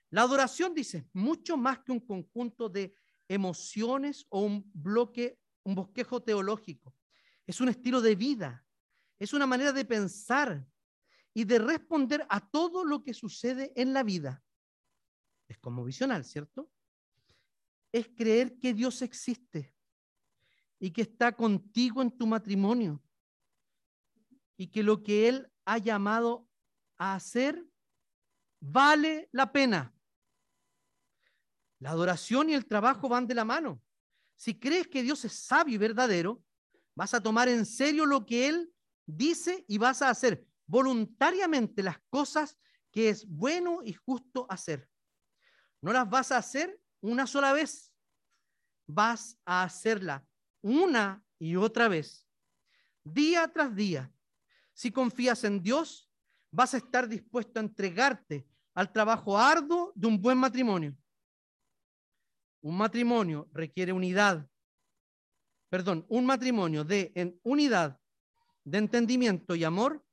La 0.08 0.22
adoración, 0.22 0.72
dice, 0.72 1.06
mucho 1.12 1.58
más 1.58 1.80
que 1.80 1.92
un 1.92 2.00
conjunto 2.00 2.70
de 2.70 2.94
emociones 3.28 4.24
o 4.30 4.40
un 4.40 4.70
bloque, 4.72 5.38
un 5.64 5.74
bosquejo 5.74 6.22
teológico. 6.22 6.94
Es 7.48 7.62
un 7.62 7.70
estilo 7.70 8.02
de 8.02 8.14
vida, 8.14 8.62
es 9.18 9.32
una 9.32 9.46
manera 9.46 9.72
de 9.72 9.86
pensar 9.86 10.68
y 11.32 11.44
de 11.44 11.58
responder 11.58 12.26
a 12.28 12.46
todo 12.46 12.84
lo 12.84 13.02
que 13.02 13.14
sucede 13.14 13.72
en 13.74 13.94
la 13.94 14.02
vida. 14.02 14.44
Es 15.48 15.56
como 15.56 15.82
visional, 15.82 16.26
¿cierto? 16.26 16.70
Es 17.90 18.06
creer 18.08 18.58
que 18.58 18.74
Dios 18.74 19.00
existe 19.00 19.74
y 20.78 20.90
que 20.90 21.00
está 21.00 21.32
contigo 21.32 22.02
en 22.02 22.10
tu 22.10 22.26
matrimonio 22.26 23.02
y 24.58 24.66
que 24.66 24.82
lo 24.82 25.02
que 25.02 25.26
Él 25.28 25.50
ha 25.64 25.78
llamado 25.78 26.46
a 26.98 27.14
hacer 27.14 27.66
vale 28.60 29.30
la 29.32 29.50
pena. 29.50 29.94
La 31.78 31.92
adoración 31.92 32.50
y 32.50 32.52
el 32.52 32.66
trabajo 32.66 33.08
van 33.08 33.26
de 33.26 33.34
la 33.34 33.46
mano. 33.46 33.80
Si 34.36 34.60
crees 34.60 34.86
que 34.86 35.02
Dios 35.02 35.24
es 35.24 35.32
sabio 35.32 35.76
y 35.76 35.78
verdadero, 35.78 36.44
vas 36.98 37.14
a 37.14 37.20
tomar 37.20 37.48
en 37.48 37.64
serio 37.64 38.04
lo 38.06 38.26
que 38.26 38.48
Él 38.48 38.74
dice 39.06 39.64
y 39.68 39.78
vas 39.78 40.02
a 40.02 40.10
hacer 40.10 40.44
voluntariamente 40.66 41.80
las 41.80 42.00
cosas 42.10 42.58
que 42.90 43.08
es 43.08 43.24
bueno 43.24 43.82
y 43.84 43.92
justo 43.92 44.48
hacer. 44.50 44.90
No 45.80 45.92
las 45.92 46.10
vas 46.10 46.32
a 46.32 46.38
hacer 46.38 46.82
una 47.00 47.28
sola 47.28 47.52
vez, 47.52 47.94
vas 48.88 49.38
a 49.44 49.62
hacerla 49.62 50.26
una 50.60 51.24
y 51.38 51.54
otra 51.54 51.86
vez, 51.86 52.26
día 53.04 53.46
tras 53.46 53.76
día. 53.76 54.12
Si 54.74 54.90
confías 54.90 55.44
en 55.44 55.62
Dios, 55.62 56.10
vas 56.50 56.74
a 56.74 56.78
estar 56.78 57.06
dispuesto 57.08 57.60
a 57.60 57.62
entregarte 57.62 58.44
al 58.74 58.90
trabajo 58.90 59.38
arduo 59.38 59.92
de 59.94 60.08
un 60.08 60.20
buen 60.20 60.36
matrimonio. 60.36 60.96
Un 62.60 62.76
matrimonio 62.76 63.48
requiere 63.52 63.92
unidad. 63.92 64.50
Perdón, 65.68 66.06
un 66.08 66.24
matrimonio 66.24 66.84
de 66.84 67.38
unidad, 67.42 68.00
de 68.64 68.78
entendimiento 68.78 69.54
y 69.54 69.64
amor 69.64 70.04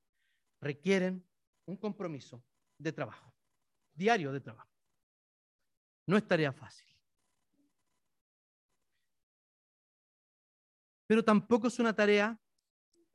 requieren 0.62 1.26
un 1.66 1.78
compromiso 1.78 2.44
de 2.78 2.92
trabajo, 2.92 3.34
diario 3.94 4.32
de 4.32 4.42
trabajo. 4.42 4.72
No 6.08 6.18
es 6.18 6.28
tarea 6.28 6.52
fácil. 6.52 6.86
pero 11.08 11.24
tampoco 11.24 11.68
es 11.68 11.80
una 11.80 11.96
tarea 11.96 12.40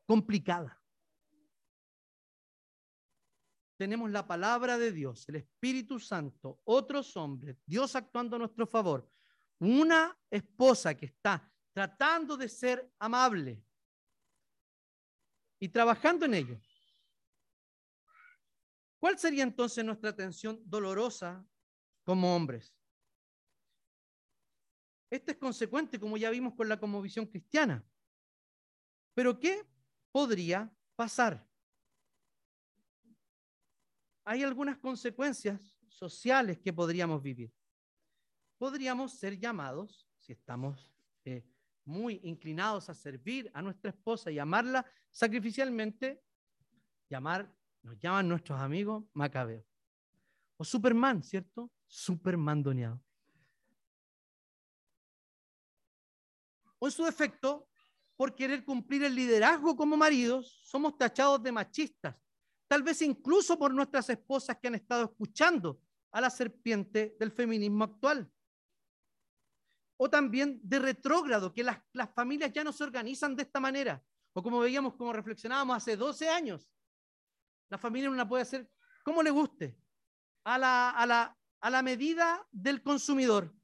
complicada. 0.06 0.76
Tenemos 3.76 4.10
la 4.10 4.26
palabra 4.26 4.76
de 4.76 4.92
Dios, 4.92 5.28
el 5.28 5.36
Espíritu 5.36 5.98
Santo, 5.98 6.60
otros 6.64 7.16
hombres, 7.16 7.62
Dios 7.64 7.96
actuando 7.96 8.36
a 8.36 8.38
nuestro 8.38 8.66
favor, 8.66 9.10
una 9.58 10.16
esposa 10.30 10.94
que 10.94 11.06
está 11.06 11.50
tratando 11.72 12.36
de 12.36 12.48
ser 12.48 12.92
amable 12.98 13.62
y 15.58 15.68
trabajando 15.68 16.26
en 16.26 16.34
ello. 16.34 16.60
¿Cuál 18.98 19.18
sería 19.18 19.42
entonces 19.42 19.84
nuestra 19.84 20.10
atención 20.10 20.60
dolorosa 20.64 21.44
como 22.04 22.34
hombres? 22.34 22.74
Esto 25.10 25.32
es 25.32 25.38
consecuente, 25.38 25.98
como 25.98 26.16
ya 26.16 26.30
vimos 26.30 26.54
con 26.54 26.68
la 26.68 26.78
conmovisión 26.78 27.26
cristiana. 27.26 27.84
Pero 29.14 29.40
¿qué 29.40 29.66
podría 30.12 30.72
pasar? 30.94 31.48
Hay 34.24 34.44
algunas 34.44 34.78
consecuencias 34.78 35.76
sociales 35.88 36.58
que 36.58 36.72
podríamos 36.72 37.22
vivir. 37.22 37.52
Podríamos 38.58 39.18
ser 39.18 39.38
llamados, 39.38 40.06
si 40.18 40.32
estamos 40.32 40.94
eh, 41.24 41.49
muy 41.84 42.20
inclinados 42.22 42.88
a 42.88 42.94
servir 42.94 43.50
a 43.54 43.62
nuestra 43.62 43.90
esposa 43.90 44.30
y 44.30 44.38
amarla 44.38 44.84
sacrificialmente, 45.10 46.22
llamar, 47.08 47.52
nos 47.82 47.98
llaman 47.98 48.28
nuestros 48.28 48.60
amigos 48.60 49.04
Macabeo. 49.12 49.64
O 50.56 50.64
Superman, 50.64 51.22
¿cierto? 51.22 51.70
Superman 51.86 52.62
doneado. 52.62 53.02
o 56.80 56.86
en 56.86 56.92
su 56.92 57.04
defecto, 57.04 57.68
por 58.16 58.34
querer 58.34 58.64
cumplir 58.64 59.04
el 59.04 59.14
liderazgo 59.14 59.76
como 59.76 59.96
maridos, 59.96 60.60
somos 60.64 60.98
tachados 60.98 61.42
de 61.42 61.52
machistas, 61.52 62.16
tal 62.66 62.82
vez 62.82 63.00
incluso 63.02 63.58
por 63.58 63.72
nuestras 63.72 64.08
esposas 64.10 64.58
que 64.58 64.68
han 64.68 64.74
estado 64.74 65.04
escuchando 65.04 65.80
a 66.10 66.20
la 66.20 66.30
serpiente 66.30 67.16
del 67.20 67.30
feminismo 67.30 67.84
actual. 67.84 68.30
O 70.02 70.08
también 70.08 70.58
de 70.62 70.78
retrógrado, 70.78 71.52
que 71.52 71.62
las, 71.62 71.78
las 71.92 72.10
familias 72.14 72.50
ya 72.54 72.64
no 72.64 72.72
se 72.72 72.84
organizan 72.84 73.36
de 73.36 73.42
esta 73.42 73.60
manera. 73.60 74.02
O 74.32 74.42
como 74.42 74.60
veíamos, 74.60 74.94
como 74.94 75.12
reflexionábamos 75.12 75.76
hace 75.76 75.94
12 75.94 76.26
años, 76.26 76.70
la 77.68 77.76
familia 77.76 78.08
no 78.08 78.16
la 78.16 78.26
puede 78.26 78.44
hacer 78.44 78.70
como 79.02 79.22
le 79.22 79.30
guste, 79.30 79.78
a 80.44 80.56
la, 80.56 80.88
a 80.88 81.04
la, 81.04 81.38
a 81.60 81.68
la 81.68 81.82
medida 81.82 82.48
del 82.50 82.82
consumidor. 82.82 83.54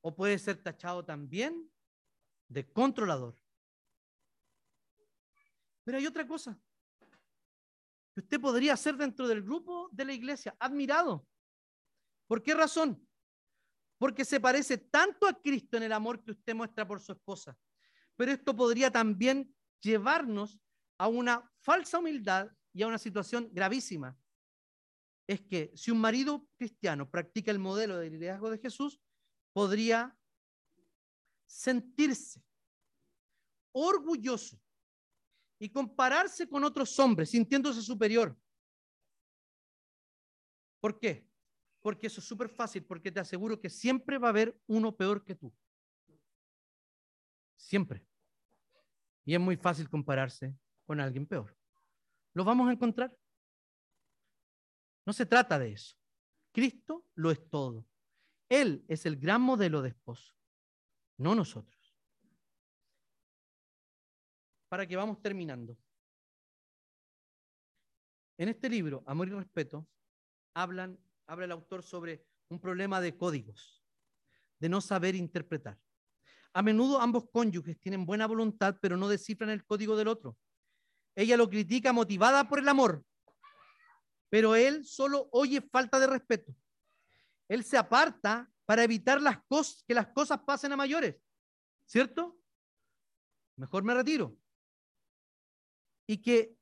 O 0.00 0.16
puede 0.16 0.36
ser 0.40 0.60
tachado 0.60 1.04
también 1.04 1.70
de 2.48 2.68
controlador. 2.72 3.36
Pero 5.84 5.98
hay 5.98 6.06
otra 6.08 6.26
cosa 6.26 6.58
que 8.12 8.20
usted 8.22 8.40
podría 8.40 8.76
ser 8.76 8.96
dentro 8.96 9.28
del 9.28 9.40
grupo 9.40 9.88
de 9.92 10.04
la 10.04 10.12
iglesia, 10.12 10.56
admirado. 10.58 11.28
¿Por 12.34 12.42
qué 12.42 12.52
razón? 12.52 13.00
Porque 13.96 14.24
se 14.24 14.40
parece 14.40 14.76
tanto 14.76 15.28
a 15.28 15.40
Cristo 15.40 15.76
en 15.76 15.84
el 15.84 15.92
amor 15.92 16.20
que 16.20 16.32
usted 16.32 16.52
muestra 16.52 16.84
por 16.84 16.98
su 16.98 17.12
esposa. 17.12 17.56
Pero 18.16 18.32
esto 18.32 18.56
podría 18.56 18.90
también 18.90 19.54
llevarnos 19.80 20.58
a 20.98 21.06
una 21.06 21.48
falsa 21.60 22.00
humildad 22.00 22.50
y 22.72 22.82
a 22.82 22.88
una 22.88 22.98
situación 22.98 23.50
gravísima. 23.52 24.18
Es 25.28 25.42
que 25.42 25.70
si 25.76 25.92
un 25.92 26.00
marido 26.00 26.48
cristiano 26.56 27.08
practica 27.08 27.52
el 27.52 27.60
modelo 27.60 27.98
de 27.98 28.10
liderazgo 28.10 28.50
de 28.50 28.58
Jesús, 28.58 29.00
podría 29.52 30.18
sentirse 31.46 32.44
orgulloso 33.70 34.60
y 35.60 35.70
compararse 35.70 36.48
con 36.48 36.64
otros 36.64 36.98
hombres 36.98 37.30
sintiéndose 37.30 37.80
superior. 37.80 38.36
¿Por 40.80 40.98
qué? 40.98 41.32
Porque 41.84 42.06
eso 42.06 42.22
es 42.22 42.26
súper 42.26 42.48
fácil, 42.48 42.82
porque 42.82 43.12
te 43.12 43.20
aseguro 43.20 43.60
que 43.60 43.68
siempre 43.68 44.16
va 44.16 44.28
a 44.28 44.30
haber 44.30 44.58
uno 44.66 44.96
peor 44.96 45.22
que 45.22 45.34
tú. 45.34 45.54
Siempre. 47.56 48.06
Y 49.26 49.34
es 49.34 49.40
muy 49.40 49.58
fácil 49.58 49.90
compararse 49.90 50.56
con 50.86 50.98
alguien 50.98 51.26
peor. 51.26 51.54
¿Lo 52.32 52.42
vamos 52.42 52.70
a 52.70 52.72
encontrar? 52.72 53.14
No 55.04 55.12
se 55.12 55.26
trata 55.26 55.58
de 55.58 55.72
eso. 55.72 55.94
Cristo 56.52 57.04
lo 57.16 57.30
es 57.30 57.50
todo. 57.50 57.86
Él 58.48 58.82
es 58.88 59.04
el 59.04 59.18
gran 59.18 59.42
modelo 59.42 59.82
de 59.82 59.90
esposo, 59.90 60.34
no 61.18 61.34
nosotros. 61.34 61.94
Para 64.70 64.86
que 64.86 64.96
vamos 64.96 65.20
terminando. 65.20 65.76
En 68.38 68.48
este 68.48 68.70
libro, 68.70 69.04
Amor 69.06 69.28
y 69.28 69.32
Respeto, 69.32 69.86
hablan, 70.54 70.98
habla 71.26 71.44
el 71.44 71.52
autor 71.52 71.82
sobre 71.82 72.26
un 72.48 72.60
problema 72.60 73.00
de 73.00 73.16
códigos, 73.16 73.84
de 74.58 74.68
no 74.68 74.80
saber 74.80 75.14
interpretar. 75.14 75.78
A 76.52 76.62
menudo 76.62 77.00
ambos 77.00 77.28
cónyuges 77.32 77.78
tienen 77.80 78.06
buena 78.06 78.26
voluntad, 78.26 78.78
pero 78.80 78.96
no 78.96 79.08
descifran 79.08 79.50
el 79.50 79.64
código 79.64 79.96
del 79.96 80.08
otro. 80.08 80.36
Ella 81.16 81.36
lo 81.36 81.48
critica 81.48 81.92
motivada 81.92 82.48
por 82.48 82.58
el 82.58 82.68
amor, 82.68 83.04
pero 84.28 84.54
él 84.54 84.84
solo 84.84 85.28
oye 85.32 85.60
falta 85.60 85.98
de 85.98 86.06
respeto. 86.06 86.54
Él 87.48 87.64
se 87.64 87.76
aparta 87.76 88.50
para 88.64 88.82
evitar 88.82 89.20
que 89.86 89.94
las 89.94 90.08
cosas 90.08 90.40
pasen 90.40 90.72
a 90.72 90.76
mayores, 90.76 91.16
¿cierto? 91.86 92.38
Mejor 93.56 93.84
me 93.84 93.94
retiro. 93.94 94.36
Y 96.06 96.18
que, 96.18 96.56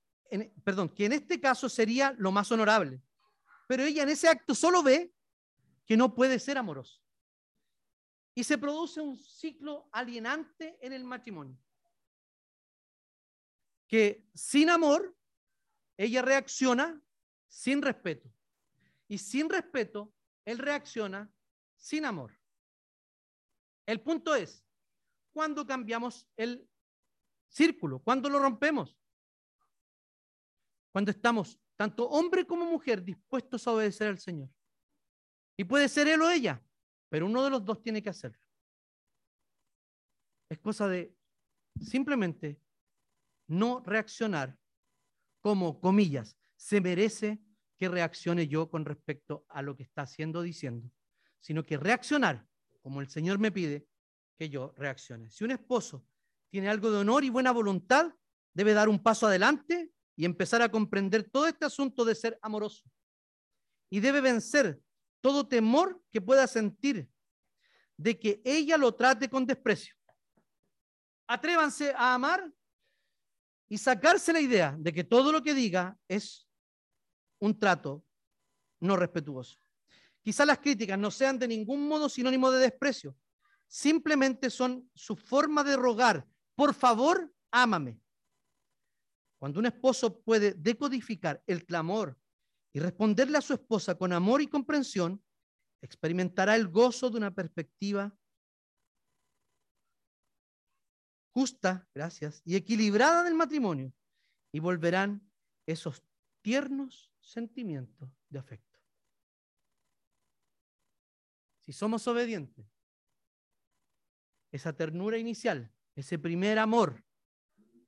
perdón, 0.65 0.89
que 0.89 1.07
en 1.07 1.13
este 1.13 1.41
caso 1.41 1.69
sería 1.69 2.15
lo 2.19 2.31
más 2.31 2.51
honorable. 2.53 3.03
Pero 3.73 3.85
ella 3.85 4.03
en 4.03 4.11
ese 4.11 4.29
acto 4.29 4.55
solo 4.55 4.83
ve 4.83 5.15
que 5.87 5.97
no 5.97 6.15
puede 6.15 6.39
ser 6.39 6.59
amoroso 6.59 7.03
y 8.35 8.45
se 8.45 8.59
produce 8.59 9.01
un 9.01 9.17
ciclo 9.17 9.89
alienante 9.93 10.77
en 10.83 10.93
el 10.93 11.05
matrimonio. 11.05 11.59
Que 13.87 14.29
sin 14.35 14.69
amor, 14.69 15.17
ella 15.97 16.21
reacciona 16.21 17.03
sin 17.49 17.81
respeto. 17.81 18.31
Y 19.09 19.17
sin 19.17 19.49
respeto, 19.49 20.13
él 20.45 20.59
reacciona 20.59 21.33
sin 21.75 22.05
amor. 22.05 22.39
El 23.87 24.03
punto 24.03 24.35
es, 24.35 24.67
¿cuándo 25.33 25.67
cambiamos 25.67 26.29
el 26.37 26.69
círculo? 27.49 28.01
¿Cuándo 28.01 28.29
lo 28.29 28.39
rompemos? 28.39 28.99
Cuando 30.91 31.11
estamos, 31.11 31.59
tanto 31.77 32.09
hombre 32.09 32.47
como 32.47 32.65
mujer, 32.65 33.03
dispuestos 33.03 33.67
a 33.67 33.73
obedecer 33.73 34.09
al 34.09 34.19
Señor. 34.19 34.49
Y 35.57 35.65
puede 35.65 35.89
ser 35.89 36.09
él 36.09 36.23
o 36.23 36.31
ella, 36.31 36.63
pero 37.09 37.27
uno 37.27 37.43
de 37.43 37.51
los 37.51 37.65
dos 37.65 37.83
tiene 37.83 38.03
que 38.03 38.11
hacerlo. 38.11 38.41
Es 40.49 40.59
cosa 40.59 40.89
de 40.89 41.15
simplemente 41.81 42.61
no 43.49 43.81
reaccionar 43.81 44.59
como, 45.41 45.81
comillas, 45.81 46.37
se 46.57 46.81
merece 46.81 47.43
que 47.77 47.89
reaccione 47.89 48.47
yo 48.47 48.71
con 48.71 48.85
respecto 48.85 49.45
a 49.49 49.63
lo 49.63 49.77
que 49.77 49.83
está 49.83 50.03
haciendo 50.03 50.43
diciendo, 50.43 50.89
sino 51.41 51.65
que 51.65 51.77
reaccionar 51.77 52.47
como 52.81 53.01
el 53.01 53.09
Señor 53.09 53.39
me 53.39 53.51
pide 53.51 53.89
que 54.39 54.49
yo 54.49 54.73
reaccione. 54.77 55.31
Si 55.31 55.43
un 55.43 55.51
esposo 55.51 56.05
tiene 56.49 56.69
algo 56.69 56.91
de 56.91 56.99
honor 56.99 57.25
y 57.25 57.31
buena 57.31 57.51
voluntad, 57.51 58.15
debe 58.55 58.75
dar 58.75 58.89
un 58.89 59.03
paso 59.03 59.27
adelante 59.27 59.82
y 60.17 60.25
empezar 60.25 60.63
a 60.63 60.71
comprender 60.71 61.29
todo 61.31 61.47
este 61.47 61.65
asunto 61.65 62.05
de 62.05 62.15
ser 62.15 62.39
amoroso. 62.43 62.85
Y 63.91 64.01
debe 64.01 64.21
vencer 64.21 64.81
todo 65.21 65.47
temor 65.47 66.03
que 66.11 66.21
pueda 66.21 66.47
sentir 66.47 67.09
de 67.97 68.19
que 68.19 68.43
ella 68.45 68.77
lo 68.77 68.95
trate 68.95 69.29
con 69.29 69.47
desprecio. 69.47 69.95
Atrévanse 71.27 71.93
a 71.97 72.15
amar 72.15 72.53
y 73.69 73.79
sacarse 73.79 74.33
la 74.33 74.41
idea 74.41 74.77
de 74.79 74.93
que 74.93 75.05
todo 75.05 75.33
lo 75.33 75.43
que 75.43 75.55
diga 75.55 75.99
es 76.09 76.47
un 77.39 77.59
trato 77.59 78.05
no 78.81 78.97
respetuoso. 78.97 79.59
Quizá 80.21 80.45
las 80.45 80.59
críticas 80.59 80.99
no 80.99 81.11
sean 81.11 81.39
de 81.39 81.49
ningún 81.49 81.89
modo 81.89 82.09
sinónimo 82.09 82.51
de 82.51 82.61
desprecio, 82.61 83.17
simplemente 83.67 84.51
son 84.51 84.89
su 84.95 85.17
forma 85.17 85.65
de 85.65 85.77
rogar, 85.77 86.27
por 86.55 86.75
favor, 86.75 87.33
ámame. 87.51 87.99
Cuando 89.43 89.59
un 89.59 89.67
esposo 89.67 90.23
puede 90.23 90.55
decodificar 90.55 91.43
el 91.49 91.67
clamor 91.67 92.17
y 92.73 92.79
responderle 92.79 93.39
a 93.39 93.41
su 93.41 93.55
esposa 93.55 93.99
con 93.99 94.13
amor 94.13 94.41
y 94.41 94.47
comprensión, 94.47 95.21
experimentará 95.81 96.55
el 96.55 96.69
gozo 96.69 97.11
de 97.11 97.17
una 97.17 97.35
perspectiva 97.35 98.17
justa, 101.35 101.89
gracias, 101.93 102.41
y 102.45 102.55
equilibrada 102.55 103.25
del 103.25 103.35
matrimonio, 103.35 103.93
y 104.53 104.61
volverán 104.61 105.29
esos 105.67 106.05
tiernos 106.41 107.11
sentimientos 107.19 108.09
de 108.29 108.39
afecto. 108.39 108.79
Si 111.63 111.73
somos 111.73 112.07
obedientes, 112.07 112.65
esa 114.53 114.73
ternura 114.73 115.19
inicial, 115.19 115.75
ese 115.97 116.17
primer 116.17 116.61
amor, 116.61 117.05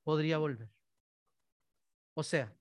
podría 0.03 0.37
volver. 0.37 0.74
O 2.15 2.23
sea, 2.23 2.51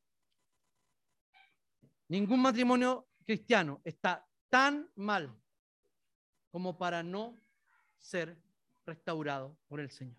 ningún 2.09 2.43
matrimonio 2.43 3.09
cristiano 3.25 3.81
está 3.85 4.29
tan 4.51 4.91
mal 4.97 5.33
como 6.51 6.77
para 6.77 7.05
no 7.05 7.41
ser 7.99 8.37
restaurado 8.85 9.57
por 9.69 9.79
el 9.79 9.91
Señor. 9.91 10.19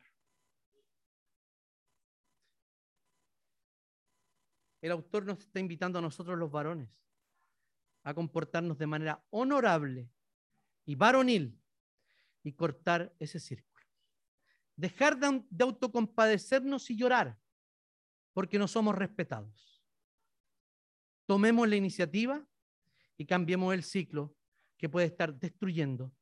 El 4.82 4.92
autor 4.92 5.26
nos 5.26 5.40
está 5.40 5.60
invitando 5.60 6.00
a 6.00 6.02
nosotros 6.02 6.38
los 6.38 6.50
varones 6.50 6.90
a 8.04 8.14
comportarnos 8.14 8.78
de 8.78 8.88
manera 8.88 9.26
honorable 9.32 10.10
y 10.86 10.96
varonil 10.96 11.60
y 12.42 12.54
cortar 12.54 13.14
ese 13.20 13.40
círculo. 13.40 13.86
Dejar 14.78 15.18
de, 15.18 15.44
de 15.50 15.64
autocompadecernos 15.64 16.90
y 16.90 16.96
llorar 16.96 17.38
porque 18.36 18.60
no 18.60 18.68
somos 18.68 18.94
respetados. 18.94 19.82
Tomemos 21.26 21.70
la 21.70 21.78
iniciativa 21.78 22.46
y 23.18 23.26
cambiemos 23.26 23.74
el 23.74 23.82
ciclo 23.82 24.36
que 24.78 24.90
puede 24.90 25.08
estar 25.08 25.34
destruyendo 25.34 26.14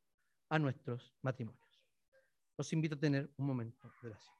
a 0.47 0.59
nuestros 0.59 1.11
matrimonios. 1.24 1.84
Los 2.55 2.72
invito 2.72 2.93
a 2.93 2.99
tener 2.99 3.34
un 3.36 3.47
momento 3.47 3.91
de 4.03 4.09
oración. 4.09 4.36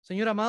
Señor 0.00 0.28
amado, 0.28 0.44